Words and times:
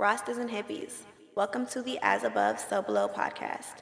Rastas 0.00 0.38
and 0.38 0.48
hippies, 0.48 1.02
welcome 1.34 1.66
to 1.66 1.82
the 1.82 1.98
As 2.02 2.22
Above, 2.22 2.60
So 2.60 2.80
Below 2.80 3.08
podcast. 3.08 3.74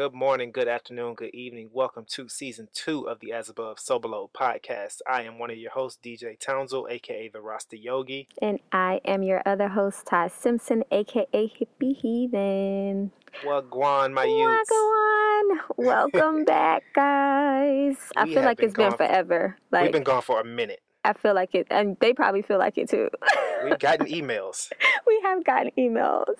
Good 0.00 0.14
morning, 0.14 0.50
good 0.50 0.66
afternoon, 0.66 1.12
good 1.12 1.34
evening. 1.34 1.68
Welcome 1.74 2.06
to 2.12 2.26
season 2.26 2.68
two 2.72 3.06
of 3.06 3.20
the 3.20 3.34
As 3.34 3.50
Above, 3.50 3.78
So 3.78 3.98
Below 3.98 4.30
podcast. 4.34 5.02
I 5.06 5.24
am 5.24 5.38
one 5.38 5.50
of 5.50 5.58
your 5.58 5.72
hosts, 5.72 5.98
DJ 6.02 6.40
Townsville, 6.40 6.88
aka 6.88 7.28
the 7.28 7.42
Rasta 7.42 7.76
Yogi. 7.76 8.26
And 8.40 8.60
I 8.72 9.02
am 9.04 9.22
your 9.22 9.42
other 9.44 9.68
host, 9.68 10.06
Ty 10.06 10.28
Simpson, 10.28 10.84
aka 10.90 11.26
Hippie 11.34 12.00
Heathen. 12.00 13.12
Wagwan, 13.44 14.14
my 14.14 14.24
youths. 14.24 14.70
Wagwan. 14.72 15.76
Welcome 15.76 16.44
back, 16.46 16.82
guys. 16.94 17.98
I 18.16 18.24
We 18.24 18.32
feel 18.32 18.42
like 18.42 18.56
been 18.56 18.66
it's 18.68 18.74
been 18.74 18.92
forever. 18.92 19.58
We've 19.70 19.92
been 19.92 20.02
gone 20.02 20.22
for 20.22 20.40
a 20.40 20.44
minute. 20.46 20.80
I 21.04 21.12
feel 21.12 21.34
like 21.34 21.54
it, 21.54 21.66
and 21.70 21.98
they 22.00 22.14
probably 22.14 22.40
feel 22.40 22.58
like 22.58 22.78
it 22.78 22.88
too. 22.88 23.10
We've 23.64 23.78
gotten 23.78 24.06
emails 24.06 24.70
we 25.06 25.20
have 25.22 25.44
gotten 25.44 25.70
emails. 25.76 26.36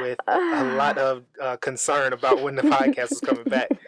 with 0.00 0.18
a 0.26 0.64
lot 0.74 0.98
of 0.98 1.24
uh, 1.40 1.56
concern 1.56 2.12
about 2.12 2.42
when 2.42 2.56
the 2.56 2.62
podcast 2.62 3.12
is 3.12 3.20
coming 3.20 3.44
back. 3.44 3.70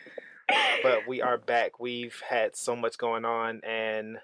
But 0.83 1.07
we 1.07 1.21
are 1.21 1.37
back. 1.37 1.79
We've 1.79 2.23
had 2.27 2.57
so 2.57 2.75
much 2.75 2.97
going 2.97 3.27
on, 3.27 3.61
and 3.65 4.17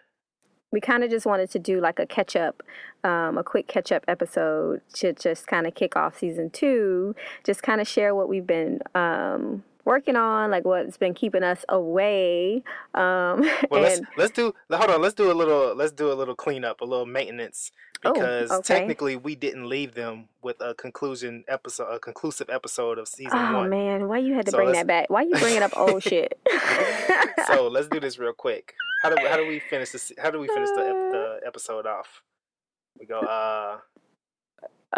we 0.73 0.81
kind 0.81 1.05
of 1.05 1.11
just 1.11 1.27
wanted 1.27 1.51
to 1.51 1.59
do 1.59 1.83
like 1.83 1.99
a 1.99 2.07
catch 2.07 2.35
up, 2.35 2.63
um, 3.03 3.37
a 3.37 3.45
quick 3.45 3.69
catch 3.69 3.93
up 3.93 4.05
episode 4.09 4.81
to 4.95 5.13
just 5.13 5.47
kind 5.47 5.67
of 5.67 5.75
kick 5.75 5.97
off 5.97 6.19
season 6.19 6.49
two. 6.49 7.15
Just 7.45 7.63
kind 7.63 7.79
of 7.79 7.87
share 7.87 8.15
what 8.15 8.31
we've 8.31 8.47
been 8.47 8.81
um, 8.95 9.65
working 9.85 10.17
on, 10.17 10.51
like 10.51 10.65
what's 10.65 10.97
been 10.97 11.15
keeping 11.15 11.43
us 11.43 11.65
away. 11.69 12.63
Um, 12.95 13.43
well, 13.71 13.83
let's 13.83 14.01
let's 14.17 14.33
do 14.33 14.55
hold 14.71 14.91
on. 14.91 15.03
Let's 15.03 15.15
do 15.15 15.31
a 15.31 15.35
little 15.35 15.75
let's 15.75 15.93
do 15.93 16.13
a 16.13 16.15
little 16.15 16.35
cleanup, 16.35 16.81
a 16.81 16.85
little 16.85 17.07
maintenance, 17.07 17.71
Oh, 18.05 18.13
because 18.13 18.51
okay. 18.51 18.63
technically 18.63 19.17
we 19.17 19.35
didn't 19.35 19.69
leave 19.69 19.95
them 19.95 20.29
with 20.43 20.61
a 20.61 20.75
conclusion 20.75 21.45
episode, 21.49 21.87
a 21.91 21.99
conclusive 21.99 22.51
episode 22.51 22.99
of 22.99 23.09
season 23.09 23.39
oh 23.39 23.55
one. 23.59 23.71
man, 23.71 24.09
why 24.09 24.19
you 24.19 24.35
had 24.35 24.45
to 24.47 24.51
So 24.53 24.59
bring 24.59 24.73
that 24.73 24.87
back? 24.87 25.09
Why 25.09 25.23
you 25.23 25.35
bringing 25.37 25.63
up 25.63 25.75
old 25.77 26.03
shit? 26.03 26.39
so 27.47 27.69
let's 27.73 27.89
do 27.89 28.01
this 28.01 28.19
real 28.19 28.35
quick. 28.35 28.75
How 29.03 29.09
do 29.11 29.17
how 29.27 29.37
do 29.37 29.47
we 29.47 29.59
finish 29.59 29.91
this? 29.91 30.13
How 30.19 30.31
do 30.31 30.39
we 30.39 30.49
finish 30.49 30.69
the, 30.71 31.41
the 31.41 31.47
episode 31.47 31.87
off? 31.87 32.23
We 32.99 33.07
go. 33.07 33.21
Uh, 33.21 33.79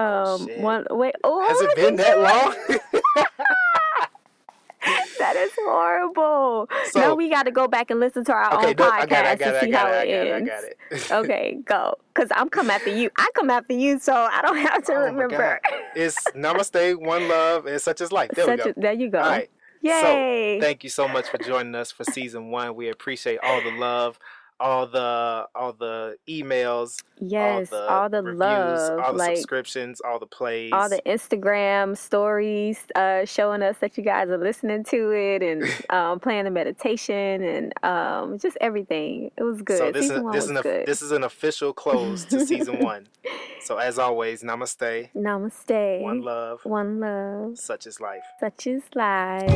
um, 0.01 0.47
shit. 0.47 0.61
one 0.61 0.87
wait. 0.91 1.14
Oh, 1.23 1.47
has 1.47 1.61
it 1.61 1.77
been 1.77 1.97
that 1.97 2.19
long? 2.20 2.79
That 5.35 5.37
is 5.37 5.51
horrible. 5.65 6.69
So- 6.91 7.01
now 7.01 7.15
we 7.15 7.29
got 7.31 7.45
to 7.45 7.51
go 7.51 7.67
back 7.69 7.91
and 7.91 8.01
listen 8.01 8.25
to 8.27 8.33
our 8.33 8.55
okay, 8.59 8.69
own 8.69 8.75
no, 8.77 8.91
podcast 8.91 8.93
I 8.93 9.07
got 9.07 9.25
it. 9.25 9.29
I 9.29 9.35
got 9.37 9.53
to 9.53 9.61
see 9.61 9.71
got 9.71 9.81
how 9.81 9.93
it. 9.93 9.97
I 9.99 10.07
got 10.07 10.09
it. 10.09 10.33
I 10.33 10.37
ends. 10.37 10.51
got 10.51 10.65
it. 10.65 11.11
okay, 11.25 11.59
go. 11.65 11.95
Cause 12.15 12.29
I'm 12.31 12.49
come 12.49 12.71
after 12.71 12.95
you. 12.97 13.11
I 13.19 13.29
come 13.35 13.51
after 13.51 13.75
you, 13.75 13.99
so 13.99 14.13
I 14.15 14.41
don't 14.43 14.57
have 14.57 14.85
to 14.85 14.93
Oh 14.95 15.03
remember. 15.03 15.61
It's 15.95 16.23
Namaste, 16.35 16.97
one 17.05 17.29
love, 17.29 17.67
and 17.67 17.81
such 17.81 18.01
is 18.01 18.11
life. 18.13 18.31
There 18.35 18.45
Such 18.47 18.59
we 18.59 18.65
go. 18.65 18.71
a- 18.71 18.81
there 18.81 18.93
you 18.93 19.11
go. 19.11 19.19
All 19.21 19.29
right. 19.29 19.51
Yay! 19.83 20.59
Thank 20.61 20.83
you 20.83 20.91
so 20.91 21.07
much 21.07 21.29
for 21.29 21.39
joining 21.39 21.75
us 21.75 21.93
for 21.93 22.03
season 22.05 22.51
one. 22.51 22.75
We 22.75 22.89
appreciate 22.89 23.39
all 23.43 23.61
the 23.63 23.71
love, 23.71 24.19
all 24.59 24.87
the 24.87 25.47
all 25.55 25.73
the 25.75 26.17
emails, 26.29 27.03
yes, 27.21 27.71
all 27.73 27.79
the, 27.81 27.89
all 27.91 28.09
the 28.09 28.23
reviews, 28.23 28.39
love, 28.41 29.01
all 29.01 29.13
the 29.13 29.19
like 29.19 29.37
subscriptions, 29.37 30.01
all 30.01 30.19
the 30.19 30.27
plays. 30.27 30.73
all 30.73 30.89
the 30.89 31.03
Instagram 31.07 31.97
stories 31.97 32.79
uh, 32.95 33.25
showing 33.27 33.63
us 33.63 33.77
that 33.81 33.98
you 33.98 34.03
guys 34.05 34.29
are 34.31 34.39
listening 34.39 34.83
to 34.85 35.11
it 35.11 35.43
and 35.43 35.65
um, 35.91 36.19
playing 36.21 36.45
the 36.45 36.51
meditation 36.51 37.43
and 37.43 37.85
um, 37.85 38.39
just 38.39 38.57
everything. 38.61 39.31
It 39.37 39.43
was 39.43 39.61
good. 39.63 39.79
So 39.79 39.93
this 39.93 40.03
Season 40.05 40.17
is 40.17 40.23
one 40.23 40.33
this 40.33 40.43
was 40.45 40.51
is 40.51 40.57
an, 40.57 40.63
good. 40.63 40.87
this 40.87 41.03
is 41.03 41.13
an 41.13 41.25
official 41.25 41.73
close 41.73 42.25
to 42.27 42.47
season 42.47 42.79
one. 42.83 43.07
So 43.61 43.77
as 43.79 43.98
always, 43.98 44.42
namaste, 44.42 45.11
Namaste. 45.14 46.01
one 46.03 46.23
love, 46.23 46.61
One 46.64 47.01
love. 47.01 47.59
such 47.59 47.86
is 47.86 48.01
life. 48.01 48.23
Such 48.41 48.67
is 48.67 48.83
life. 48.95 49.51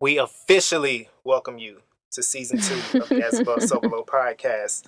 We 0.00 0.18
officially 0.18 1.08
welcome 1.24 1.58
you 1.58 1.82
to 2.12 2.22
season 2.22 2.60
two 2.60 3.00
of 3.00 3.08
the 3.08 3.24
As 3.24 3.40
Above 3.40 3.62
So 3.64 3.80
Below 3.80 4.04
podcast. 4.06 4.84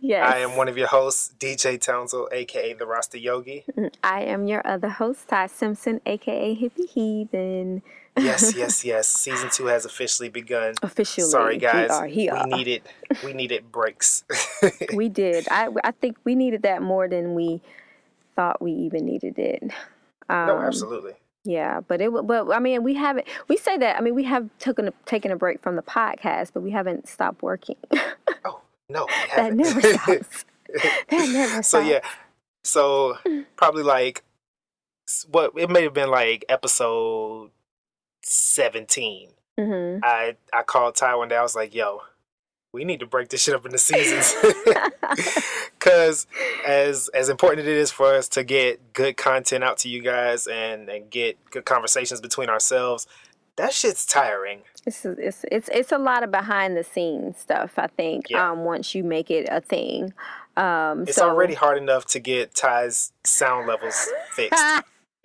Yes. 0.00 0.32
I 0.32 0.38
am 0.38 0.56
one 0.56 0.68
of 0.68 0.78
your 0.78 0.86
hosts, 0.86 1.34
DJ 1.38 1.78
Townsville, 1.78 2.28
aka 2.32 2.72
the 2.72 2.86
Rasta 2.86 3.18
Yogi. 3.18 3.64
I 4.02 4.22
am 4.22 4.46
your 4.46 4.66
other 4.66 4.88
host, 4.88 5.28
Ty 5.28 5.48
Simpson, 5.48 6.00
aka 6.06 6.56
Hippie 6.56 6.88
Heathen. 6.88 7.82
Yes, 8.16 8.54
yes, 8.56 8.84
yes. 8.86 9.06
Season 9.06 9.50
two 9.50 9.66
has 9.66 9.84
officially 9.84 10.30
begun. 10.30 10.74
Officially, 10.82 11.28
Sorry, 11.28 11.58
guys. 11.58 11.90
we 11.90 11.94
are 11.94 12.06
here. 12.06 12.34
We 12.44 12.56
needed 12.56 12.82
we 13.22 13.32
needed 13.34 13.70
breaks. 13.70 14.24
We 14.94 15.10
did. 15.10 15.46
I 15.50 15.68
I 15.84 15.90
think 15.90 16.16
we 16.24 16.34
needed 16.34 16.62
that 16.62 16.80
more 16.80 17.06
than 17.06 17.34
we 17.34 17.60
thought 18.34 18.62
we 18.62 18.72
even 18.72 19.04
needed 19.04 19.38
it. 19.38 19.62
Um, 20.30 20.46
no, 20.46 20.58
absolutely. 20.58 21.12
Yeah, 21.44 21.80
but 21.86 22.00
it. 22.00 22.10
But 22.10 22.50
I 22.52 22.58
mean, 22.58 22.82
we 22.82 22.94
haven't. 22.94 23.26
We 23.48 23.56
say 23.56 23.76
that. 23.78 23.96
I 23.96 24.00
mean, 24.00 24.14
we 24.14 24.24
have 24.24 24.48
taken 24.58 24.88
a, 24.88 24.92
taken 25.04 25.30
a 25.30 25.36
break 25.36 25.60
from 25.62 25.76
the 25.76 25.82
podcast, 25.82 26.52
but 26.54 26.62
we 26.62 26.70
haven't 26.70 27.06
stopped 27.06 27.42
working. 27.42 27.76
Oh 28.44 28.60
no, 28.88 29.06
that 29.36 29.52
never 29.54 29.80
stops. 29.80 30.44
that 30.68 31.28
never 31.28 31.62
stops. 31.62 31.68
so 31.68 31.80
yeah, 31.80 32.00
so 32.64 33.18
probably 33.56 33.82
like 33.82 34.22
what 35.30 35.52
it 35.56 35.68
may 35.68 35.82
have 35.82 35.92
been 35.92 36.10
like 36.10 36.44
episode 36.48 37.50
seventeen. 38.22 39.28
hmm 39.58 39.98
I 40.02 40.36
I 40.52 40.62
called 40.62 40.96
Ty 40.96 41.14
one 41.16 41.28
day. 41.28 41.36
I 41.36 41.42
was 41.42 41.54
like, 41.54 41.74
"Yo, 41.74 42.00
we 42.74 42.84
need 42.84 43.00
to 43.00 43.06
break 43.06 43.28
this 43.28 43.42
shit 43.42 43.54
up 43.54 43.64
into 43.64 43.78
seasons." 43.78 44.34
Because 45.78 46.26
as 46.66 47.10
as 47.12 47.28
important 47.28 47.68
it 47.68 47.76
is 47.76 47.90
for 47.90 48.14
us 48.14 48.26
to 48.30 48.42
get 48.42 48.94
good 48.94 49.18
content 49.18 49.62
out 49.62 49.76
to 49.78 49.88
you 49.90 50.00
guys 50.00 50.46
and 50.46 50.88
and 50.88 51.10
get 51.10 51.36
good 51.50 51.66
conversations 51.66 52.22
between 52.22 52.48
ourselves, 52.48 53.06
that 53.56 53.74
shit's 53.74 54.06
tiring. 54.06 54.62
It's, 54.86 55.04
it's 55.04 55.44
it's 55.52 55.68
it's 55.70 55.92
a 55.92 55.98
lot 55.98 56.22
of 56.22 56.30
behind 56.30 56.74
the 56.74 56.84
scenes 56.84 57.38
stuff. 57.38 57.78
I 57.78 57.88
think. 57.88 58.30
Yeah. 58.30 58.50
Um, 58.50 58.64
once 58.64 58.94
you 58.94 59.04
make 59.04 59.30
it 59.30 59.46
a 59.50 59.60
thing, 59.60 60.14
um, 60.56 61.02
It's 61.02 61.16
so, 61.16 61.28
already 61.28 61.54
hard 61.54 61.78
enough 61.78 62.06
to 62.06 62.18
get 62.18 62.54
Ty's 62.54 63.12
sound 63.24 63.66
levels 63.66 64.08
fixed. 64.32 64.64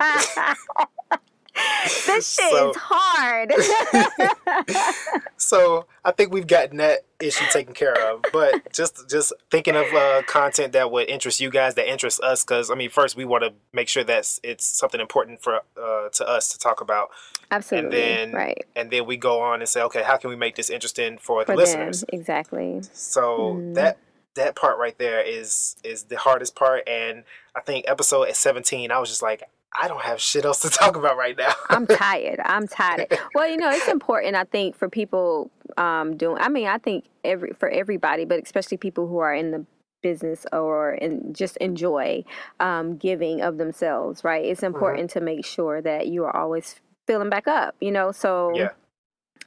this 2.06 2.34
shit 2.34 2.50
So- 2.50 2.70
is 2.70 2.76
hard. 2.78 3.52
So 5.36 5.86
I 6.04 6.12
think 6.12 6.32
we've 6.32 6.46
gotten 6.46 6.76
that 6.78 7.00
issue 7.18 7.44
taken 7.50 7.72
care 7.74 7.94
of. 8.12 8.22
But 8.32 8.72
just 8.72 9.08
just 9.08 9.32
thinking 9.50 9.74
of 9.74 9.86
uh, 9.92 10.22
content 10.26 10.74
that 10.74 10.90
would 10.90 11.08
interest 11.08 11.40
you 11.40 11.50
guys, 11.50 11.74
that 11.74 11.90
interests 11.90 12.20
us, 12.20 12.44
because 12.44 12.70
I 12.70 12.74
mean, 12.74 12.90
first 12.90 13.16
we 13.16 13.24
want 13.24 13.44
to 13.44 13.52
make 13.72 13.88
sure 13.88 14.04
that 14.04 14.38
it's 14.42 14.64
something 14.66 15.00
important 15.00 15.42
for 15.42 15.60
uh, 15.80 16.08
to 16.12 16.28
us 16.28 16.48
to 16.50 16.58
talk 16.58 16.80
about, 16.80 17.08
Absolutely. 17.50 18.00
and 18.02 18.32
then 18.32 18.32
right. 18.32 18.64
and 18.76 18.90
then 18.90 19.06
we 19.06 19.16
go 19.16 19.40
on 19.40 19.60
and 19.60 19.68
say, 19.68 19.80
okay, 19.82 20.02
how 20.02 20.16
can 20.18 20.30
we 20.30 20.36
make 20.36 20.56
this 20.56 20.68
interesting 20.70 21.16
for, 21.18 21.44
For 21.44 21.52
the 21.52 21.56
listeners? 21.56 22.00
them, 22.00 22.08
exactly. 22.12 22.82
So 22.92 23.54
Mhm. 23.54 23.74
that 23.76 23.98
that 24.34 24.54
part 24.56 24.78
right 24.78 24.96
there 24.98 25.22
is 25.22 25.76
is 25.82 26.04
the 26.04 26.18
hardest 26.18 26.54
part, 26.54 26.86
and 26.86 27.24
I 27.56 27.60
think 27.60 27.86
episode 27.88 28.32
seventeen, 28.36 28.90
I 28.92 28.98
was 28.98 29.08
just 29.08 29.22
like, 29.22 29.42
I 29.80 29.88
don't 29.88 30.02
have 30.02 30.20
shit 30.20 30.44
else 30.44 30.60
to 30.60 30.70
talk 30.80 30.96
about 30.96 31.16
right 31.16 31.36
now. 31.36 31.52
I'm 31.68 31.86
tired. 31.86 32.40
I'm 32.44 32.66
tired. 32.66 33.18
Well, 33.34 33.48
you 33.48 33.56
know, 33.56 33.70
it's 33.70 33.88
important. 33.98 34.36
I 34.36 34.44
think 34.44 34.76
for 34.76 34.88
people 34.88 35.50
um, 35.76 36.16
doing. 36.16 36.38
I 36.40 36.48
mean, 36.48 36.66
I 36.66 36.78
think 36.78 37.04
every 37.24 37.52
for 37.52 37.68
everybody, 37.68 38.24
but 38.24 38.42
especially 38.42 38.76
people 38.78 39.06
who 39.06 39.18
are 39.18 39.34
in 39.34 39.50
the 39.52 39.64
business 40.02 40.46
or 40.52 40.94
in 40.94 41.32
just 41.34 41.56
enjoy 41.58 42.24
um, 42.58 42.96
giving 42.96 43.42
of 43.42 43.58
themselves. 43.58 44.24
Right. 44.24 44.44
It's 44.44 44.60
Mm-hmm. 44.62 44.74
important 44.74 45.10
to 45.10 45.20
make 45.20 45.44
sure 45.44 45.80
that 45.82 46.08
you 46.08 46.24
are 46.24 46.34
always 46.36 46.80
filling 47.06 47.30
back 47.30 47.46
up. 47.46 47.74
You 47.80 47.90
know, 47.92 48.10
so 48.12 48.52
Yeah. 48.56 48.70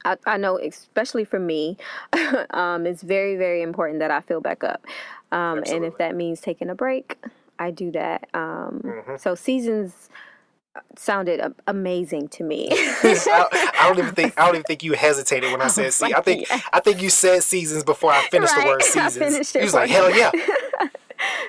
I, 0.06 0.18
I 0.26 0.38
know, 0.38 0.58
especially 0.60 1.24
for 1.26 1.40
me, 1.40 1.78
um, 2.52 2.86
it's 2.86 3.02
very, 3.04 3.36
very 3.36 3.62
important 3.62 4.00
that 4.00 4.12
I 4.12 4.20
fill 4.22 4.42
back 4.42 4.64
up. 4.64 4.86
Um, 5.32 5.64
and 5.66 5.84
if 5.86 5.98
that 5.98 6.16
means 6.16 6.40
taking 6.42 6.70
a 6.70 6.76
break, 6.76 7.18
I 7.60 7.72
do 7.72 7.92
that. 7.92 8.28
Um, 8.34 8.82
Mhm. 8.84 9.20
So 9.20 9.36
seasons 9.36 10.10
sounded 10.98 11.40
a- 11.40 11.54
amazing 11.68 12.28
to 12.30 12.44
me. 12.44 12.70
I, 12.72 13.72
I 13.80 13.88
don't 13.88 14.00
even 14.00 14.16
think 14.16 14.34
I 14.40 14.46
don't 14.46 14.56
even 14.56 14.64
think 14.64 14.84
you 14.84 14.94
hesitated 14.94 15.52
when 15.52 15.62
I 15.62 15.68
said 15.70 15.86
was 15.86 15.96
see. 15.96 16.14
I 16.14 16.22
think. 16.22 16.48
I 16.74 16.80
think 16.80 17.02
you 17.02 17.10
said 17.10 17.44
seasons 17.44 17.84
before 17.84 18.12
I 18.12 18.22
finished 18.30 18.54
the 18.56 18.62
Right. 18.62 18.68
word 18.68 18.82
I 18.84 18.86
seasons. 18.86 19.18
finished 19.18 19.56
it 19.56 19.60
you 19.60 19.66
was 19.66 19.74
like, 19.74 19.90
hell 19.90 20.10
yeah. 20.16 20.32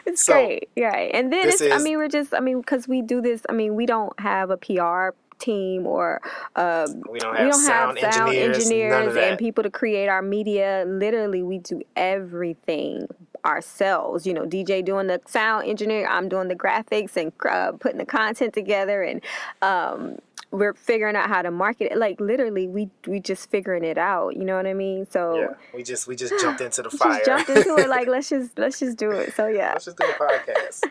it's 0.06 0.22
So, 0.24 0.34
great, 0.34 0.68
right? 0.78 1.10
And 1.14 1.32
then 1.32 1.48
it's, 1.48 1.62
I 1.62 1.78
mean, 1.78 1.96
we're 1.96 2.08
just, 2.08 2.34
I 2.34 2.40
mean, 2.40 2.60
because 2.60 2.86
we 2.86 3.00
do 3.02 3.20
this. 3.20 3.42
I 3.48 3.52
mean, 3.52 3.74
we 3.74 3.86
don't 3.86 4.18
have 4.20 4.50
a 4.50 4.56
PR 4.56 5.16
team 5.38 5.86
or 5.86 6.20
um, 6.54 7.02
We 7.10 7.18
don't 7.18 7.32
we 7.32 7.38
have 7.38 7.50
don't 7.50 7.60
sound 7.60 7.98
have 7.98 8.14
sound 8.14 8.28
engineers, 8.34 8.56
engineers, 8.58 8.90
none 8.92 9.08
of 9.08 9.14
that. 9.14 9.24
and 9.30 9.38
people 9.38 9.64
to 9.64 9.70
create 9.70 10.08
our 10.08 10.22
media. 10.22 10.84
Literally, 10.86 11.42
we 11.42 11.58
do 11.58 11.82
everything 11.96 13.08
ourselves. 13.44 14.26
You 14.26 14.34
know, 14.34 14.42
DJ 14.42 14.84
doing 14.84 15.06
the 15.06 15.20
sound 15.26 15.68
engineering, 15.68 16.06
I'm 16.08 16.28
doing 16.28 16.48
the 16.48 16.54
graphics 16.54 17.16
and 17.16 17.32
uh, 17.48 17.72
putting 17.72 17.98
the 17.98 18.06
content 18.06 18.54
together, 18.54 19.02
and 19.02 19.20
um, 19.62 20.18
we're 20.50 20.74
figuring 20.74 21.16
out 21.16 21.28
how 21.28 21.42
to 21.42 21.50
market 21.50 21.92
it. 21.92 21.98
Like 21.98 22.20
literally, 22.20 22.66
we 22.68 22.88
we 23.06 23.20
just 23.20 23.50
figuring 23.50 23.84
it 23.84 23.98
out. 23.98 24.36
You 24.36 24.44
know 24.44 24.56
what 24.56 24.66
I 24.66 24.74
mean? 24.74 25.06
So 25.10 25.36
yeah, 25.36 25.46
we 25.74 25.82
just 25.82 26.06
we 26.06 26.16
just 26.16 26.34
jumped 26.40 26.60
into 26.60 26.82
the 26.82 26.90
fire. 26.96 27.20
jumped 27.24 27.50
into 27.50 27.76
it. 27.76 27.88
Like 27.88 28.08
let's 28.14 28.28
just 28.30 28.58
let's 28.58 28.78
just 28.78 28.96
do 28.96 29.10
it. 29.10 29.34
So 29.34 29.46
yeah, 29.48 29.72
Let's 29.72 29.86
just 29.86 29.98
do 29.98 30.04
a 30.06 30.12
podcast. 30.12 30.82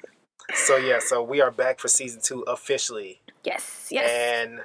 so 0.54 0.78
yeah, 0.78 1.00
so 1.00 1.24
we 1.24 1.42
are 1.42 1.52
back 1.52 1.80
for 1.80 1.88
season 1.88 2.22
two 2.22 2.42
officially, 2.42 3.22
yes, 3.44 3.88
yes. 3.90 4.10
and 4.12 4.62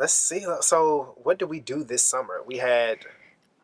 let's 0.00 0.14
see. 0.14 0.44
So 0.60 1.14
what 1.22 1.38
did 1.38 1.46
we 1.46 1.60
do 1.60 1.84
this 1.84 2.02
summer? 2.02 2.42
We 2.46 2.58
had 2.58 2.98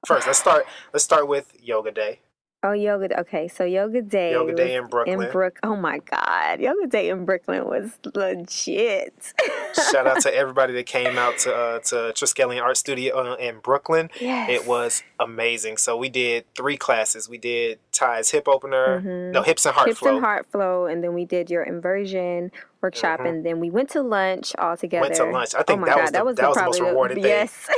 first. 0.06 0.26
Let's 0.26 0.38
start. 0.38 0.66
Let's 0.92 1.04
start 1.04 1.26
with 1.26 1.56
yoga 1.62 1.90
day. 1.90 2.20
Oh, 2.64 2.72
yoga. 2.72 3.20
Okay, 3.20 3.46
so 3.46 3.62
yoga 3.62 4.00
day. 4.00 4.32
Yoga 4.32 4.55
day 4.55 4.75
in 4.76 4.87
Brooklyn. 4.87 5.22
In 5.22 5.31
Brook. 5.31 5.58
Oh 5.62 5.76
my 5.76 5.99
God, 5.99 6.61
yoga 6.61 6.87
day 6.87 7.11
in 7.11 7.26
Brooklyn 7.26 7.66
was 7.66 7.90
legit. 8.14 9.34
Shout 9.90 10.06
out 10.06 10.22
to 10.22 10.34
everybody 10.34 10.72
that 10.72 10.87
came 10.87 11.19
out 11.19 11.37
to 11.40 11.55
uh, 11.55 11.78
to 11.81 11.94
Triskelion 12.14 12.62
Art 12.62 12.78
Studio 12.78 13.32
uh, 13.32 13.34
in 13.34 13.58
Brooklyn. 13.58 14.08
Yes. 14.19 14.49
It 14.49 14.66
was 14.66 15.02
amazing. 15.20 15.76
So 15.76 15.94
we 15.94 16.08
did 16.08 16.46
three 16.55 16.78
classes. 16.78 17.28
We 17.28 17.37
did 17.37 17.81
Ty's 17.93 18.31
hip 18.31 18.49
opener, 18.49 19.00
no 19.31 19.43
hips 19.43 19.67
and 19.67 19.75
heart 19.75 19.84
Mm-hmm. 19.84 19.90
Hips 19.90 20.02
and 20.06 20.20
heart 20.20 20.46
flow, 20.50 20.87
and 20.87 21.05
then 21.05 21.12
we 21.12 21.26
did 21.26 21.50
your 21.50 21.62
inversion 21.62 22.50
workshop, 22.84 23.20
and 23.20 23.44
then 23.44 23.58
we 23.60 23.70
went 23.70 23.90
to 23.90 24.02
lunch 24.02 24.54
all 24.58 24.76
together. 24.76 25.06
Mm-hmm. 25.08 25.22
Went 25.22 25.31
to 25.32 25.38
lunch. 25.38 25.54
I 25.54 25.62
think 25.62 25.78
oh 25.78 25.81
my 25.81 25.88
that 25.88 25.96
God, 25.96 26.02
was 26.02 26.10
the- 26.10 26.12
that 26.12 26.25
was, 26.26 26.36
that 26.36 26.48
was 26.48 26.56
the 26.56 26.64
most 26.64 26.81
rewarding 26.81 27.22
thing. 27.22 27.26
Yes, 27.26 27.69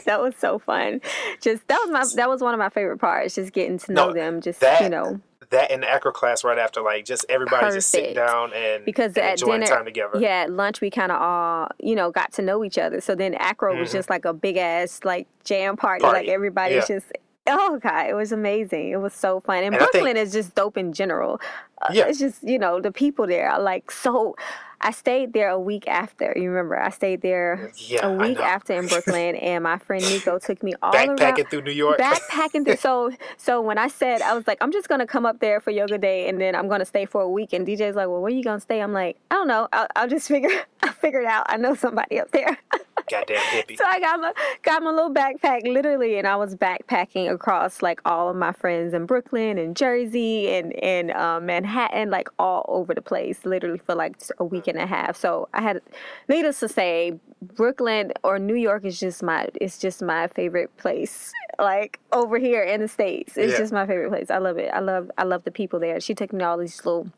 that 0.06 0.20
was 0.20 0.34
so 0.36 0.58
fun. 0.58 1.00
Just 1.40 1.66
that 1.68 1.78
was 1.84 1.90
my 1.90 2.04
that 2.16 2.28
was 2.28 2.40
one 2.40 2.54
of 2.54 2.58
my 2.58 2.68
favorite 2.70 2.98
parts. 2.98 3.34
Just 3.34 3.52
getting 3.52 3.78
to 3.78 3.92
know 3.92 4.08
No, 4.08 4.12
them. 4.12 4.40
Just 4.40 4.60
that 4.60 4.82
you 4.82 4.88
know, 4.88 5.20
that 5.50 5.70
and 5.70 5.82
the 5.82 5.88
acro 5.90 6.10
class 6.10 6.42
right 6.42 6.58
after, 6.58 6.80
like 6.80 7.04
just 7.04 7.24
everybody 7.28 7.74
just 7.74 7.90
sitting 7.90 8.14
down 8.14 8.52
and, 8.54 8.84
because 8.84 9.16
and 9.16 9.18
at 9.26 9.38
dinner, 9.38 9.66
time 9.66 9.84
together. 9.84 10.18
yeah, 10.18 10.42
at 10.42 10.50
lunch 10.50 10.80
we 10.80 10.90
kind 10.90 11.12
of 11.12 11.20
all 11.20 11.68
you 11.78 11.94
know 11.94 12.10
got 12.10 12.32
to 12.32 12.42
know 12.42 12.64
each 12.64 12.78
other. 12.78 13.00
So 13.00 13.14
then 13.14 13.34
acro 13.34 13.78
was 13.78 13.92
just 13.92 14.08
like 14.10 14.24
a 14.24 14.32
big 14.32 14.56
ass 14.56 15.00
like 15.04 15.26
jam 15.44 15.76
party. 15.76 16.02
Mm-hmm. 16.02 16.12
Party, 16.12 16.26
Like 16.26 16.34
everybody's 16.34 16.88
yeah. 16.88 16.96
just. 16.96 17.12
Oh 17.46 17.78
god, 17.82 18.08
it 18.08 18.14
was 18.14 18.32
amazing. 18.32 18.90
It 18.90 18.96
was 19.00 19.12
so 19.12 19.40
fun. 19.40 19.58
And, 19.58 19.66
And 19.66 19.76
I 19.76 19.78
think- 19.80 19.92
Brooklyn 19.92 20.16
is 20.16 20.32
just 20.32 20.54
dope 20.54 20.76
in 20.78 20.92
general. 20.92 21.40
Uh, 21.82 21.88
Yeah. 21.92 22.06
It's 22.06 22.18
just, 22.18 22.42
you 22.42 22.58
know, 22.58 22.80
the 22.80 22.90
people 22.92 23.26
there 23.26 23.50
are 23.50 23.60
like 23.60 23.90
so 23.90 24.34
I 24.80 24.90
stayed 24.90 25.32
there 25.32 25.48
a 25.48 25.58
week 25.58 25.88
after. 25.88 26.34
You 26.36 26.50
remember, 26.50 26.78
I 26.78 26.90
stayed 26.90 27.22
there 27.22 27.70
Yeah, 27.76 28.06
a 28.06 28.12
week 28.12 28.38
after 28.38 28.74
in 28.74 28.86
Brooklyn 28.92 29.34
and 29.36 29.64
my 29.64 29.78
friend 29.78 30.02
Nico 30.04 30.38
took 30.38 30.62
me 30.62 30.74
all 30.82 30.94
around 30.94 31.18
Backpacking 31.18 31.48
through 31.50 31.62
New 31.62 31.72
York. 31.72 31.98
backpacking 31.98 32.64
through 32.66 32.76
so 32.76 33.10
so 33.38 33.60
when 33.62 33.78
I 33.78 33.88
said 33.88 34.20
I 34.22 34.34
was 34.34 34.46
like 34.46 34.58
I'm 34.60 34.72
just 34.72 34.88
gonna 34.88 35.06
come 35.06 35.24
up 35.26 35.40
there 35.40 35.58
for 35.60 35.70
yoga 35.70 35.96
day 35.98 36.28
and 36.28 36.38
then 36.40 36.54
I'm 36.54 36.68
gonna 36.68 36.84
stay 36.84 37.06
for 37.06 37.22
a 37.22 37.28
week 37.28 37.52
and 37.54 37.66
DJ's 37.66 37.96
like 37.96 38.08
well 38.08 38.20
where 38.20 38.30
you 38.32 38.42
gonna 38.44 38.60
stay 38.60 38.80
I'm 38.80 38.92
like 38.92 39.16
I 39.30 39.34
don't 39.36 39.48
know 39.48 39.68
I'll, 39.72 39.86
I'll 39.96 40.08
just 40.08 40.28
figure 40.28 40.50
I 40.82 40.90
figured 40.92 41.24
out 41.26 41.46
I 41.48 41.56
know 41.56 41.74
somebody 41.74 42.20
up 42.20 42.30
there 42.32 42.58
Goddamn 43.10 43.36
hippie. 43.52 43.76
so 43.76 43.84
I 43.86 44.00
got 44.00 44.20
my 44.20 44.32
got 44.62 44.82
my 44.82 44.90
little 44.90 45.12
backpack 45.12 45.62
literally 45.66 46.16
and 46.18 46.26
I 46.26 46.36
was 46.36 46.54
backpacking 46.56 47.30
across 47.30 47.82
like 47.82 48.00
all 48.04 48.28
of 48.28 48.36
my 48.36 48.52
friends 48.52 48.94
in 48.94 49.06
Brooklyn 49.06 49.58
and 49.58 49.76
Jersey 49.76 50.50
and 50.50 50.72
and 50.82 51.10
um, 51.12 51.46
Manhattan 51.46 52.10
like 52.10 52.28
all 52.38 52.64
over 52.68 52.94
the 52.94 53.02
place 53.02 53.44
literally 53.44 53.78
for 53.78 53.94
like 53.94 54.16
a 54.38 54.44
week 54.44 54.66
and 54.68 54.78
a 54.78 54.86
half. 54.86 55.16
So 55.16 55.48
I 55.54 55.62
had 55.62 55.80
needless 56.28 56.60
to 56.60 56.68
say 56.68 57.18
Brooklyn 57.42 58.12
or 58.22 58.38
New 58.38 58.54
York 58.56 58.84
is 58.84 58.98
just 58.98 59.22
my 59.22 59.48
it's 59.60 59.78
just 59.78 60.02
my 60.02 60.26
favorite 60.28 60.74
place 60.78 61.32
like 61.58 62.00
over 62.12 62.38
here 62.38 62.62
in 62.62 62.80
the 62.80 62.88
states. 62.88 63.36
It's 63.36 63.52
Yeah. 63.52 63.58
just 63.58 63.72
my 63.72 63.86
favorite 63.86 64.10
place. 64.10 64.30
I 64.30 64.38
love 64.38 64.58
it. 64.58 64.70
I 64.72 64.80
love 64.80 65.10
I 65.18 65.24
love 65.24 65.44
the 65.44 65.50
people 65.50 65.78
there. 65.78 66.00
She 66.00 66.14
took 66.14 66.32
me 66.32 66.38
to 66.40 66.46
all 66.46 66.58
these 66.58 66.84
little 66.84 67.08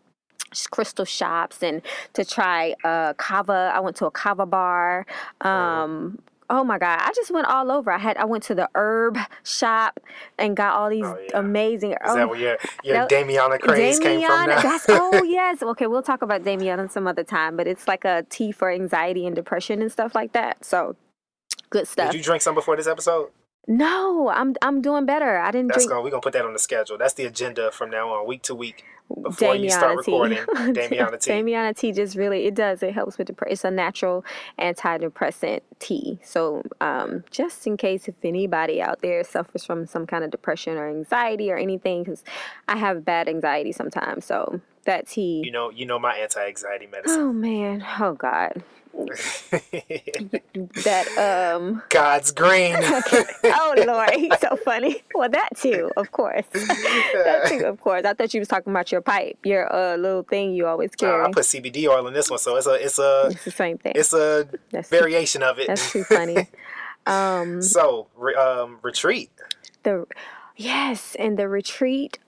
crystal 0.71 1.05
shops 1.05 1.63
and 1.63 1.83
to 2.13 2.25
try 2.25 2.75
uh 2.85 3.13
kava 3.15 3.73
i 3.75 3.81
went 3.81 3.97
to 3.97 4.07
a 4.07 4.11
kava 4.11 4.47
bar 4.47 5.05
um 5.41 6.19
oh 6.49 6.63
my 6.63 6.79
god 6.79 7.01
i 7.03 7.11
just 7.15 7.31
went 7.33 7.47
all 7.49 7.71
over 7.73 7.91
i 7.91 7.99
had 7.99 8.17
i 8.17 8.25
went 8.25 8.43
to 8.43 8.55
the 8.55 8.69
herb 8.77 9.19
shop 9.43 9.99
and 10.39 10.57
got 10.57 10.75
all 10.75 10.89
these 10.89 11.05
Oh, 11.05 11.19
yeah. 11.21 11.39
amazing 11.39 11.93
Is 11.93 12.15
that 12.15 12.29
where 12.29 12.39
your 12.39 12.59
your 12.85 12.95
that- 12.95 13.11
Damiana 13.11 13.59
craze 13.59 13.99
came 13.99 14.21
from? 14.25 14.31
Damiana, 14.31 14.47
Now? 14.47 14.63
that's 14.63 14.87
oh 14.89 15.23
yes. 15.39 15.63
Okay, 15.63 15.87
we'll 15.89 16.03
talk 16.03 16.23
about 16.23 16.45
Damiana 16.45 16.89
some 16.91 17.07
other 17.09 17.25
time, 17.25 17.57
but 17.57 17.67
it's 17.67 17.89
like 17.89 18.05
a 18.05 18.25
tea 18.31 18.53
for 18.53 18.71
anxiety 18.71 19.27
and 19.27 19.35
depression 19.35 19.83
and 19.83 19.91
stuff 19.91 20.15
like 20.15 20.33
that. 20.33 20.65
So 20.65 20.95
good 21.71 21.89
stuff. 21.89 22.13
Did 22.13 22.19
you 22.19 22.25
drink 22.25 22.43
some 22.43 22.55
before 22.55 22.77
this 22.77 22.87
episode? 22.87 23.31
no, 23.69 24.29
I'm 24.29 24.55
I'm 24.63 24.81
doing 24.81 25.07
better. 25.07 25.39
I 25.39 25.51
didn't 25.51 25.69
That's 25.69 25.79
drink 25.79 25.91
gonna 25.91 26.03
we're 26.03 26.11
gonna 26.11 26.21
put 26.23 26.33
that 26.35 26.45
on 26.45 26.53
the 26.53 26.59
schedule. 26.61 26.97
That's 26.97 27.15
the 27.15 27.25
agenda 27.25 27.73
from 27.73 27.91
now 27.91 28.11
on, 28.15 28.25
week 28.27 28.43
to 28.43 28.55
week. 28.55 28.85
Before 29.23 29.55
you 29.55 29.71
start 29.71 29.99
Damiana 29.99 30.05
tea. 30.05 30.13
recording, 30.13 30.39
Damiana 30.75 31.21
tea. 31.21 31.31
Damiana 31.31 31.77
tea 31.77 31.93
just 31.93 32.17
really 32.17 32.47
it 32.47 32.55
does. 32.55 32.83
It 32.83 32.93
helps 32.93 33.19
with 33.19 33.29
depression. 33.29 33.53
It's 33.53 33.65
a 33.65 33.71
natural 33.71 34.25
antidepressant 34.59 35.61
tea. 35.79 36.19
So 36.25 36.63
um, 36.81 37.25
just 37.31 37.67
in 37.67 37.77
case 37.77 38.09
if 38.09 38.17
anybody 38.25 38.83
out 38.83 39.03
there 39.03 39.23
suffers 39.23 39.65
from 39.65 39.87
some 39.87 40.07
kind 40.07 40.25
of 40.25 40.31
depression 40.31 40.77
or 40.77 40.89
anxiety 40.89 41.53
or 41.53 41.57
anything, 41.57 42.03
because 42.03 42.25
I 42.69 42.77
have 42.77 43.05
bad 43.05 43.29
anxiety 43.29 43.73
sometimes. 43.73 44.25
So 44.25 44.61
that 44.87 45.07
tea. 45.09 45.43
You 45.45 45.53
know, 45.53 45.71
you 45.71 45.87
know 45.87 45.99
my 45.99 46.17
anti-anxiety 46.17 46.87
medicine. 46.87 47.21
Oh 47.21 47.33
man. 47.33 47.85
Oh 48.01 48.15
God. 48.15 48.63
That 50.85 51.53
um. 51.55 51.83
God's 51.91 52.33
green. 52.33 52.77
Oh 53.49 53.75
Lord, 53.87 54.11
he's 54.11 54.39
so 54.41 54.57
funny. 54.57 55.03
Well, 55.15 55.29
that 55.29 55.51
too, 55.57 55.91
of 55.97 56.11
course. 56.13 56.45
that 56.53 57.47
too, 57.49 57.65
of 57.65 57.81
course. 57.81 58.05
I 58.05 58.13
thought 58.15 58.33
you 58.35 58.41
was 58.41 58.49
talking 58.49 58.73
about 58.73 58.91
your 58.91 59.01
pipe, 59.01 59.39
your 59.45 59.73
uh, 59.73 59.97
little 59.97 60.23
thing 60.25 60.53
you 60.55 60.67
always 60.67 60.91
Uh, 60.95 60.97
carry. 60.99 61.25
I 61.25 61.31
put 61.33 61.45
CBD 61.45 61.87
oil 61.89 62.07
in 62.07 62.15
this 62.15 62.29
one, 62.31 62.39
so 62.39 62.57
it's 62.57 62.67
a 62.67 62.75
it's 62.75 62.99
a 62.99 63.29
it's 63.31 63.45
the 63.45 63.51
same 63.51 63.79
thing. 63.79 63.93
it's 63.95 64.13
a 64.13 64.49
That's 64.73 64.89
too- 64.91 64.97
variation 64.99 65.43
of 65.43 65.59
it. 65.59 65.69
That's 65.69 65.93
too 65.93 66.05
funny. 66.05 66.49
Um, 67.09 67.63
so 67.63 68.09
re, 68.17 68.35
um, 68.35 68.81
retreat. 68.83 69.31
the 69.85 70.07
yes, 70.57 71.15
and 71.21 71.39
the 71.39 71.49
retreat 71.49 72.19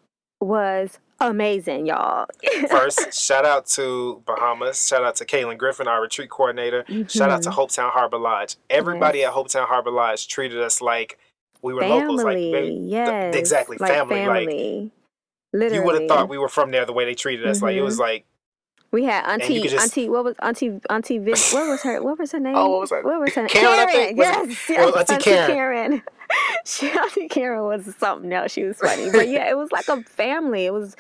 was 0.40 1.00
amazing, 1.20 1.86
y'all. 1.86 2.26
First, 2.70 3.12
shout 3.12 3.44
out 3.44 3.66
to 3.70 4.22
Bahamas. 4.26 4.86
Shout 4.86 5.04
out 5.04 5.16
to 5.16 5.24
Kaylin 5.24 5.58
Griffin, 5.58 5.88
our 5.88 6.00
retreat 6.02 6.30
coordinator. 6.30 6.84
Shout 6.88 6.96
Mm-hmm. 7.08 7.22
out 7.30 7.42
to 7.42 7.50
Hopetown 7.50 7.90
Harbor 7.90 8.18
Lodge. 8.18 8.56
Everybody 8.70 9.24
at 9.24 9.32
Hopetown 9.32 9.66
Harbor 9.66 9.90
Lodge 9.90 10.28
treated 10.28 10.60
us 10.60 10.80
like 10.80 11.18
we 11.62 11.74
were 11.74 11.80
family, 11.80 12.00
locals. 12.00 12.22
Like 12.24 12.36
they- 12.36 12.70
yes, 12.70 13.34
exactly, 13.34 13.76
like 13.78 13.90
family, 13.92 14.26
like. 14.26 14.92
Literally, 15.52 15.76
you 15.76 15.82
would 15.82 16.00
have 16.00 16.08
thought 16.08 16.28
we 16.28 16.36
were 16.38 16.48
from 16.48 16.70
there 16.70 16.84
the 16.84 16.92
way 16.92 17.04
they 17.06 17.14
treated 17.14 17.46
us. 17.46 17.62
Like 17.62 17.74
it 17.74 17.82
was 17.82 17.98
like 17.98 18.26
we 18.90 19.04
had 19.04 19.24
auntie, 19.24 19.62
just- 19.62 19.82
auntie. 19.82 20.08
What 20.08 20.24
was 20.24 20.36
auntie? 20.40 20.78
Auntie 20.90 21.18
Vid, 21.18 21.38
What 21.52 21.68
was 21.68 21.82
her? 21.82 22.02
What 22.02 22.18
was 22.18 22.32
her 22.32 22.38
name? 22.40 22.54
Oh, 22.56 22.68
what 22.70 22.80
was 22.82 22.90
her- 22.90 23.02
What 23.02 23.20
was 23.20 23.34
her 23.34 23.42
name? 23.42 23.48
Karen, 23.48 23.78
I 23.78 23.86
think? 23.92 24.18
Was 24.18 24.26
it- 24.28 24.48
Yes, 24.48 24.78
oh, 24.78 24.92
yes, 24.94 25.10
Auntie 25.10 25.24
Karen. 25.24 25.50
Karen. 25.50 26.02
She, 26.64 26.90
auntie 26.90 27.28
Karen 27.28 27.62
was 27.64 27.94
something 27.96 28.32
else. 28.32 28.52
She 28.52 28.64
was 28.64 28.76
funny, 28.78 29.10
but 29.10 29.28
yeah, 29.28 29.48
it 29.48 29.56
was 29.56 29.72
like 29.72 29.88
a 29.88 30.02
family. 30.02 30.66
It 30.66 30.72
was, 30.72 30.96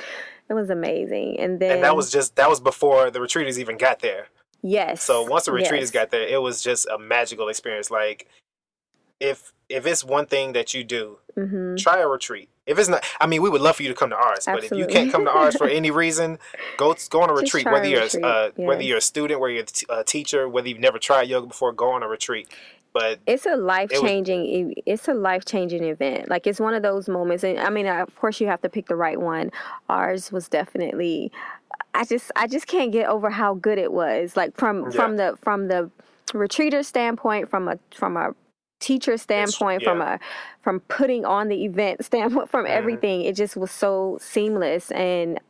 it 0.48 0.54
was 0.54 0.70
amazing. 0.70 1.38
And 1.38 1.60
then 1.60 1.72
and 1.76 1.84
that 1.84 1.94
was 1.96 2.10
just 2.10 2.36
that 2.36 2.48
was 2.48 2.58
before 2.60 3.10
the 3.10 3.18
retreaters 3.18 3.58
even 3.58 3.76
got 3.76 3.98
there. 4.00 4.28
yes. 4.62 5.02
So 5.02 5.22
once 5.24 5.44
the 5.44 5.50
retreaters 5.52 5.80
yes. 5.80 5.90
got 5.90 6.10
there, 6.10 6.26
it 6.26 6.40
was 6.40 6.62
just 6.62 6.86
a 6.86 6.98
magical 6.98 7.48
experience. 7.48 7.90
Like 7.90 8.26
if 9.20 9.52
if 9.68 9.86
it's 9.86 10.02
one 10.04 10.24
thing 10.26 10.52
that 10.54 10.72
you 10.74 10.84
do, 10.84 11.18
Mm-hmm. 11.36 11.76
try 11.76 11.98
a 12.00 12.08
retreat. 12.08 12.48
If 12.66 12.80
it's 12.80 12.88
not, 12.88 13.04
I 13.20 13.26
mean, 13.28 13.42
we 13.42 13.48
would 13.48 13.60
love 13.60 13.76
for 13.76 13.84
you 13.84 13.88
to 13.90 13.94
come 13.94 14.10
to 14.10 14.16
ours, 14.16 14.44
but 14.44 14.64
if 14.64 14.72
you 14.72 14.86
can't 14.88 15.12
come 15.12 15.24
to 15.24 15.30
ours 15.30 15.54
for 15.56 15.68
any 15.68 15.92
reason, 15.92 16.38
go 16.76 16.94
go 17.10 17.22
on 17.22 17.30
a 17.30 17.32
Just 17.40 17.54
retreat. 17.54 17.62
try 17.62 17.72
a 17.72 17.74
Whether 17.74 17.88
you're 17.88 18.02
retreat, 18.02 18.24
uh, 18.24 18.50
whether 18.56 18.82
you're 18.82 18.98
a 18.98 19.00
student, 19.00 19.38
whether 19.40 19.52
you're 19.52 19.64
a 19.88 20.02
teacher, 20.02 20.48
whether 20.48 20.68
you've 20.68 20.80
never 20.80 20.98
tried 20.98 21.28
yoga 21.28 21.46
before, 21.46 21.72
go 21.72 21.90
on 21.92 22.02
a 22.02 22.08
retreat. 22.08 22.48
But 22.92 23.20
it's 23.26 23.46
a 23.46 23.56
life 23.56 23.90
changing 23.90 24.74
it's 24.86 25.08
a 25.08 25.14
life 25.14 25.44
changing 25.44 25.84
event. 25.84 26.28
Like 26.28 26.46
it's 26.46 26.60
one 26.60 26.74
of 26.74 26.82
those 26.82 27.08
moments 27.08 27.44
and 27.44 27.58
i 27.58 27.70
mean 27.70 27.86
of 27.86 28.14
course 28.16 28.40
you 28.40 28.46
have 28.46 28.60
to 28.62 28.68
pick 28.68 28.86
the 28.86 28.96
right 28.96 29.20
one. 29.20 29.50
Ours 29.88 30.32
was 30.32 30.48
definitely 30.48 31.30
i 31.94 32.04
just 32.04 32.32
i 32.36 32.46
just 32.46 32.66
can't 32.66 32.92
get 32.92 33.08
over 33.08 33.30
how 33.30 33.54
good 33.54 33.78
it 33.78 33.92
was. 33.92 34.36
Like 34.36 34.56
from 34.56 34.90
from 34.92 35.16
the 35.16 35.38
from 35.42 35.68
the 35.68 35.90
retreater 36.34 36.82
standpoint 36.82 37.48
from 37.48 37.68
a 37.68 37.78
from 37.94 38.16
a 38.16 38.34
teacher 38.80 39.16
standpoint 39.16 39.82
from 39.82 40.00
a 40.00 40.18
from 40.62 40.80
putting 40.80 41.24
on 41.24 41.48
the 41.48 41.64
event 41.64 42.04
standpoint 42.04 42.48
from 42.48 42.64
Mhm. 42.64 42.70
everything 42.70 43.22
it 43.22 43.34
just 43.34 43.56
was 43.56 43.70
so 43.70 44.18
seamless 44.20 44.90
and 44.92 45.40